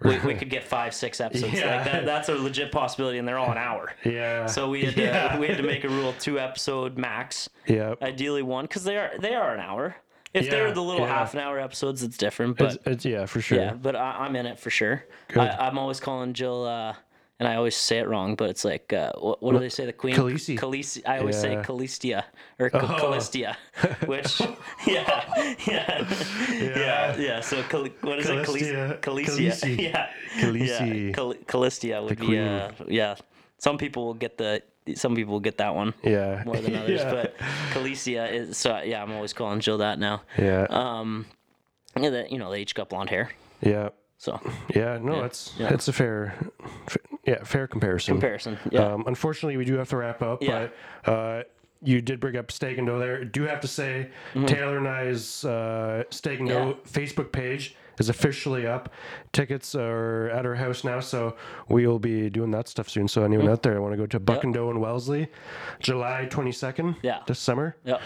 we, 0.02 0.18
we 0.20 0.34
could 0.34 0.50
get 0.50 0.64
five 0.64 0.94
six 0.94 1.20
episodes. 1.20 1.52
Yeah. 1.60 1.76
Like 1.76 1.84
that, 1.92 2.04
that's 2.04 2.28
a 2.28 2.34
legit 2.34 2.72
possibility, 2.72 3.18
and 3.18 3.28
they're 3.28 3.38
all 3.38 3.52
an 3.52 3.58
hour. 3.58 3.92
yeah. 4.04 4.46
So 4.46 4.68
we 4.68 4.84
had 4.84 4.94
to 4.96 5.02
Yeah. 5.04 5.38
we 5.38 5.46
had 5.46 5.56
to 5.58 5.62
make 5.62 5.84
a 5.84 5.88
rule 5.88 6.12
two 6.18 6.38
episode 6.40 6.98
max, 6.98 7.48
yeah. 7.66 7.94
ideally 8.02 8.42
one, 8.42 8.64
because 8.64 8.82
they 8.84 8.96
are 8.96 9.12
they 9.20 9.34
are 9.34 9.54
an 9.54 9.60
hour. 9.60 9.94
If 10.34 10.48
they're 10.50 10.72
the 10.72 10.82
little 10.82 11.06
yeah. 11.06 11.12
half 11.14 11.34
an 11.34 11.40
hour 11.40 11.58
episodes, 11.60 12.02
it's 12.02 12.16
different. 12.16 12.56
But 12.56 12.74
It's, 12.74 12.86
it's 12.86 13.04
yeah, 13.04 13.26
for 13.26 13.40
sure. 13.40 13.58
yeah, 13.58 13.74
but 13.74 13.94
I, 13.96 14.12
I'm 14.20 14.34
in 14.36 14.46
it 14.46 14.58
for 14.58 14.70
sure. 14.70 15.04
I, 15.36 15.48
I'm 15.50 15.78
always 15.78 16.00
calling 16.00 16.32
Jill, 16.32 16.64
uh, 16.64 16.94
and 17.38 17.48
I 17.48 17.56
always 17.56 17.76
say 17.76 17.98
it 17.98 18.08
wrong, 18.08 18.34
but 18.36 18.48
it's 18.50 18.64
like 18.64 18.92
uh, 18.92 19.12
what, 19.18 19.42
what 19.42 19.52
do 19.52 19.58
they 19.58 19.68
say? 19.68 19.84
The 19.84 19.92
queen 19.92 20.14
Khaleesi. 20.14 20.58
Khaleesi. 20.58 21.02
I 21.06 21.18
always 21.18 21.38
say 21.38 21.52
Yeah. 21.52 21.62
Calistia 21.64 22.24
or 22.58 22.70
Ca- 22.70 22.78
Oh. 22.78 23.00
Calistia, 23.00 23.56
which 24.06 24.40
yeah, 24.86 25.56
yeah, 25.66 26.08
yeah, 26.50 27.16
yeah. 27.16 27.40
So 27.40 27.62
Cal- 27.64 27.88
what 28.02 28.18
is 28.20 28.28
it? 28.28 28.44
Calicia. 28.46 28.98
Khaleesi. 29.02 29.78
Yeah, 29.92 30.08
Khaleesi. 30.38 31.82
yeah. 31.84 32.00
Would 32.00 32.18
be 32.20 32.38
uh, 32.38 32.70
yeah. 32.88 33.16
Some 33.58 33.76
people 33.78 34.06
will 34.06 34.14
get 34.14 34.38
the 34.38 34.62
some 34.94 35.14
people 35.14 35.40
get 35.40 35.58
that 35.58 35.74
one 35.74 35.94
Yeah. 36.02 36.42
more 36.44 36.56
than 36.56 36.74
others, 36.82 37.00
yeah. 37.00 37.10
but 37.10 37.34
Calicia 37.72 38.26
is 38.32 38.56
so 38.56 38.80
yeah. 38.82 39.02
I'm 39.02 39.12
always 39.12 39.32
calling 39.32 39.60
Jill 39.60 39.78
that 39.78 39.98
now. 39.98 40.22
yeah. 40.38 40.66
Um, 40.70 41.26
yeah, 41.98 42.10
that 42.10 42.32
you 42.32 42.38
know 42.38 42.50
they 42.50 42.60
each 42.62 42.74
got 42.74 42.88
blonde 42.88 43.10
hair, 43.10 43.30
yeah. 43.60 43.90
so 44.18 44.40
Yeah. 44.74 44.98
No, 45.00 45.24
it's 45.24 45.54
yeah. 45.58 45.72
it's 45.72 45.88
a 45.88 45.92
fair, 45.92 46.34
yeah, 47.26 47.44
fair 47.44 47.66
comparison. 47.66 48.14
comparison. 48.14 48.58
Yeah. 48.70 48.92
Um, 48.94 49.04
unfortunately, 49.06 49.56
we 49.56 49.64
do 49.64 49.74
have 49.76 49.88
to 49.90 49.96
wrap 49.98 50.22
up, 50.22 50.42
Yeah. 50.42 50.68
but 51.04 51.12
uh, 51.12 51.42
you 51.82 52.00
did 52.00 52.18
bring 52.20 52.36
up 52.36 52.50
Steak 52.50 52.78
and 52.78 52.86
Dough 52.86 52.98
there. 52.98 53.24
Do 53.24 53.42
have 53.42 53.60
to 53.60 53.68
say, 53.68 54.10
Taylor 54.46 54.78
and 54.78 54.88
I's 54.88 55.44
uh, 55.44 56.04
Steak 56.10 56.40
and 56.40 56.48
Dough 56.48 56.78
Facebook 56.88 57.30
page 57.32 57.76
is 57.98 58.08
officially 58.08 58.66
up. 58.66 58.92
Tickets 59.32 59.74
are 59.74 60.28
at 60.30 60.46
our 60.46 60.54
house 60.54 60.84
now, 60.84 61.00
so 61.00 61.36
we 61.68 61.86
will 61.86 61.98
be 61.98 62.30
doing 62.30 62.50
that 62.52 62.68
stuff 62.68 62.88
soon. 62.88 63.08
So 63.08 63.24
anyone 63.24 63.46
hmm. 63.46 63.52
out 63.52 63.62
there 63.62 63.76
I 63.76 63.78
want 63.78 63.92
to 63.92 63.96
go 63.96 64.06
to 64.06 64.20
Buck 64.20 64.44
and 64.44 64.54
Doe 64.54 64.70
in 64.70 64.80
Wellesley, 64.80 65.28
July 65.80 66.28
22nd 66.30 66.96
Yeah. 67.02 67.20
this 67.26 67.38
summer. 67.38 67.76
Yep. 67.84 68.00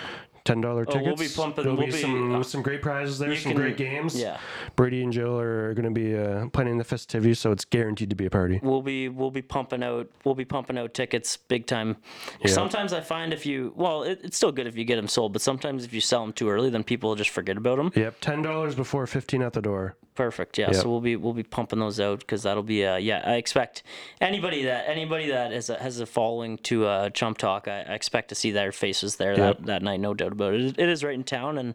Ten 0.46 0.60
dollar 0.60 0.84
tickets. 0.84 1.02
Oh, 1.02 1.06
we'll 1.06 1.16
be 1.16 1.28
pumping- 1.28 1.64
There'll 1.64 1.76
we'll 1.76 1.86
be, 1.86 1.92
be- 1.92 1.98
some 1.98 2.34
uh, 2.36 2.42
some 2.42 2.62
great 2.62 2.80
prizes 2.80 3.18
there. 3.18 3.34
Some 3.36 3.52
can- 3.52 3.60
great 3.60 3.76
games. 3.76 4.18
yeah. 4.18 4.38
Brady 4.76 5.02
and 5.02 5.12
Jill 5.12 5.38
are 5.38 5.74
going 5.74 5.84
to 5.84 5.90
be 5.90 6.16
uh, 6.16 6.48
planning 6.50 6.78
the 6.78 6.84
festivities, 6.84 7.38
so 7.38 7.52
it's 7.52 7.64
guaranteed 7.64 8.10
to 8.10 8.16
be 8.16 8.26
a 8.26 8.30
party. 8.30 8.60
We'll 8.62 8.80
be 8.82 9.08
we'll 9.08 9.30
be 9.30 9.42
pumping 9.42 9.82
out 9.82 10.08
we'll 10.24 10.34
be 10.34 10.44
pumping 10.44 10.78
out 10.78 10.94
tickets 10.94 11.36
big 11.36 11.66
time. 11.66 11.96
Yeah. 12.44 12.52
Sometimes 12.52 12.92
I 12.92 13.00
find 13.00 13.32
if 13.32 13.44
you 13.44 13.72
well 13.76 14.04
it, 14.04 14.20
it's 14.22 14.36
still 14.36 14.52
good 14.52 14.66
if 14.66 14.76
you 14.76 14.84
get 14.84 14.96
them 14.96 15.08
sold, 15.08 15.32
but 15.32 15.42
sometimes 15.42 15.84
if 15.84 15.92
you 15.92 16.00
sell 16.00 16.22
them 16.22 16.32
too 16.32 16.48
early, 16.48 16.70
then 16.70 16.84
people 16.84 17.14
just 17.16 17.30
forget 17.30 17.56
about 17.56 17.76
them. 17.76 17.90
Yep, 17.94 18.20
ten 18.20 18.42
dollars 18.42 18.74
before 18.74 19.06
fifteen 19.06 19.42
at 19.42 19.52
the 19.52 19.62
door. 19.62 19.96
Perfect. 20.14 20.56
Yeah. 20.56 20.68
Yep. 20.68 20.76
So 20.76 20.88
we'll 20.88 21.02
be 21.02 21.16
we'll 21.16 21.34
be 21.34 21.42
pumping 21.42 21.78
those 21.78 22.00
out 22.00 22.20
because 22.20 22.44
that'll 22.44 22.62
be 22.62 22.86
uh 22.86 22.96
yeah 22.96 23.20
I 23.26 23.34
expect 23.34 23.82
anybody 24.20 24.62
that 24.64 24.88
anybody 24.88 25.28
that 25.28 25.52
has 25.52 25.68
a, 25.68 25.76
has 25.78 26.00
a 26.00 26.06
following 26.06 26.56
to 26.58 26.86
uh 26.86 27.10
Chump 27.10 27.36
Talk 27.36 27.68
I, 27.68 27.80
I 27.82 27.92
expect 27.94 28.30
to 28.30 28.34
see 28.34 28.50
their 28.50 28.72
faces 28.72 29.16
there 29.16 29.36
Yep. 29.36 29.58
that, 29.58 29.66
that 29.66 29.82
night 29.82 30.00
no 30.00 30.14
doubt 30.14 30.32
about 30.36 30.54
it. 30.54 30.78
It 30.78 30.88
is 30.88 31.02
right 31.02 31.14
in 31.14 31.24
town 31.24 31.58
and 31.58 31.74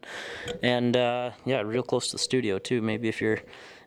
and 0.63 0.95
uh 0.95 1.31
yeah 1.45 1.61
real 1.61 1.83
close 1.83 2.07
to 2.07 2.13
the 2.13 2.19
studio 2.19 2.59
too. 2.59 2.81
Maybe 2.81 3.09
if 3.09 3.21
you're 3.21 3.41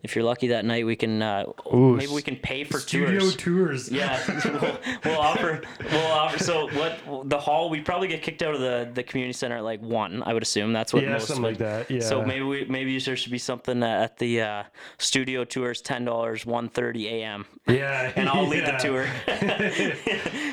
if 0.05 0.14
you're 0.14 0.25
lucky 0.25 0.49
that 0.49 0.64
night 0.64 0.87
we 0.87 0.95
can 0.95 1.21
uh 1.23 1.45
Ooh, 1.75 1.97
maybe 1.97 2.12
we 2.12 2.23
can 2.23 2.37
pay 2.37 2.62
for 2.62 2.75
tours. 2.75 2.83
Studio 2.85 3.21
tours. 3.21 3.37
tours. 3.37 3.90
Yeah, 3.90 4.21
we'll, 4.61 4.79
we'll 5.05 5.21
offer. 5.21 5.62
We'll 5.90 6.07
offer. 6.07 6.38
So 6.38 6.69
what? 6.71 7.29
The 7.29 7.38
hall. 7.38 7.71
We 7.71 7.81
probably 7.81 8.09
get 8.09 8.23
kicked 8.23 8.42
out 8.42 8.55
of 8.55 8.61
the, 8.61 8.88
the 8.92 9.02
community 9.02 9.33
center 9.33 9.57
at 9.57 9.65
like 9.65 9.81
one. 9.81 10.23
I 10.25 10.33
would 10.33 10.42
assume 10.42 10.73
that's 10.73 10.92
what 10.92 11.02
Yeah, 11.02 11.13
most 11.13 11.27
something 11.29 11.42
would. 11.42 11.50
like 11.52 11.59
that, 11.59 11.90
yeah. 11.90 12.00
So 12.00 12.23
maybe 12.25 12.42
we 12.44 12.65
maybe 12.67 12.98
there 13.00 13.17
should 13.17 13.33
be 13.33 13.38
something 13.38 13.83
at 13.83 14.19
the 14.19 14.40
uh, 14.42 14.63
studio 14.98 15.44
tours. 15.44 15.81
Ten 15.81 16.05
dollars, 16.05 16.44
one 16.46 16.69
thirty 16.69 17.09
a.m. 17.09 17.46
Yeah, 17.67 18.13
And 18.15 18.29
I'll 18.29 18.46
lead 18.46 18.67
the 18.67 18.73
tour. 18.73 19.07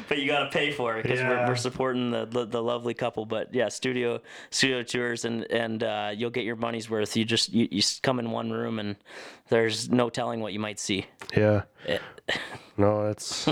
but 0.07 0.17
you 0.17 0.27
got 0.27 0.45
to 0.45 0.49
pay 0.49 0.71
for 0.71 0.97
it 0.97 1.03
because 1.03 1.19
we're, 1.19 1.47
we're 1.47 1.55
supporting 1.55 2.11
the, 2.11 2.25
the 2.25 2.45
the 2.45 2.61
lovely 2.63 2.93
couple. 2.93 3.25
But 3.25 3.53
yeah, 3.53 3.69
studio 3.69 4.21
studio 4.49 4.83
tours 4.83 5.25
and 5.25 5.43
and 5.51 5.83
uh, 5.83 6.11
you'll 6.15 6.29
get 6.29 6.45
your 6.45 6.55
money's 6.55 6.89
worth. 6.89 7.15
You 7.17 7.25
just 7.25 7.51
you, 7.53 7.67
you 7.71 7.81
come 8.01 8.19
in 8.19 8.31
one 8.31 8.51
room 8.51 8.79
and 8.79 8.95
there's 9.49 9.89
no 9.89 10.09
telling 10.09 10.39
what 10.39 10.53
you 10.53 10.59
might 10.59 10.79
see. 10.79 11.05
Yeah. 11.35 11.63
Eh. 11.87 11.97
No, 12.77 13.07
it's 13.07 13.47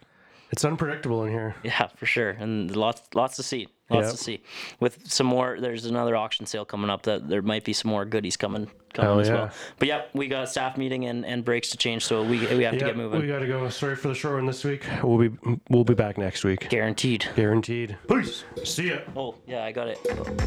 it's 0.50 0.64
unpredictable 0.64 1.24
in 1.24 1.32
here. 1.32 1.54
Yeah, 1.62 1.86
for 1.88 2.06
sure, 2.06 2.30
and 2.30 2.74
lots 2.74 3.02
lots 3.14 3.36
to 3.36 3.42
see. 3.42 3.68
Lots 3.90 4.06
Yep. 4.06 4.12
to 4.12 4.16
see. 4.16 4.42
With 4.80 5.10
some 5.10 5.26
more, 5.26 5.58
there's 5.60 5.84
another 5.84 6.16
auction 6.16 6.46
sale 6.46 6.64
coming 6.64 6.88
up 6.88 7.02
that 7.02 7.28
there 7.28 7.42
might 7.42 7.64
be 7.64 7.74
some 7.74 7.90
more 7.90 8.06
goodies 8.06 8.36
coming 8.36 8.70
coming 8.94 9.10
Hell 9.10 9.20
as 9.20 9.28
yeah. 9.28 9.34
well. 9.34 9.50
But 9.78 9.88
yep, 9.88 10.10
we 10.14 10.26
got 10.28 10.48
staff 10.48 10.78
meeting 10.78 11.04
and, 11.04 11.26
and 11.26 11.44
breaks 11.44 11.68
to 11.70 11.76
change, 11.76 12.04
so 12.04 12.22
we 12.22 12.38
we 12.56 12.62
have 12.64 12.72
to 12.78 12.78
get 12.84 12.96
moving. 12.96 13.20
we 13.20 13.26
got 13.26 13.40
to 13.40 13.46
go. 13.46 13.68
Sorry 13.68 13.94
for 13.96 14.08
the 14.08 14.14
short 14.14 14.36
one 14.36 14.46
this 14.46 14.64
week. 14.64 14.84
We'll 15.02 15.28
be 15.28 15.36
we'll 15.68 15.84
be 15.84 15.92
back 15.94 16.16
next 16.16 16.44
week. 16.44 16.68
Guaranteed. 16.70 17.26
Guaranteed. 17.36 17.98
Peace. 18.08 18.44
See 18.64 18.88
ya. 18.88 18.98
Oh 19.14 19.34
yeah, 19.46 19.64
I 19.64 19.72
got 19.72 19.88
it. 19.88 19.98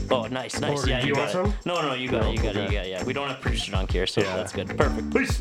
Oh, 0.09 0.25
nice, 0.27 0.59
nice. 0.59 0.83
Or 0.85 0.89
yeah, 0.89 1.01
you 1.01 1.09
you 1.09 1.15
got 1.15 1.29
it. 1.29 1.31
some? 1.33 1.53
No, 1.65 1.79
no, 1.81 1.93
you 1.93 2.09
got 2.09 2.25
it. 2.25 2.35
You 2.35 2.41
got 2.41 2.55
it. 2.55 2.57
Oh, 2.57 2.61
you 2.61 2.65
okay. 2.67 2.75
got 2.77 2.85
it. 2.85 2.89
Yeah, 2.89 3.03
we 3.03 3.13
don't 3.13 3.27
have 3.27 3.39
producer 3.41 3.75
on 3.75 3.87
here, 3.87 4.07
so 4.07 4.21
Yeah. 4.21 4.35
that's 4.37 4.51
good. 4.53 4.75
Perfect. 4.75 5.13
Peace. 5.13 5.39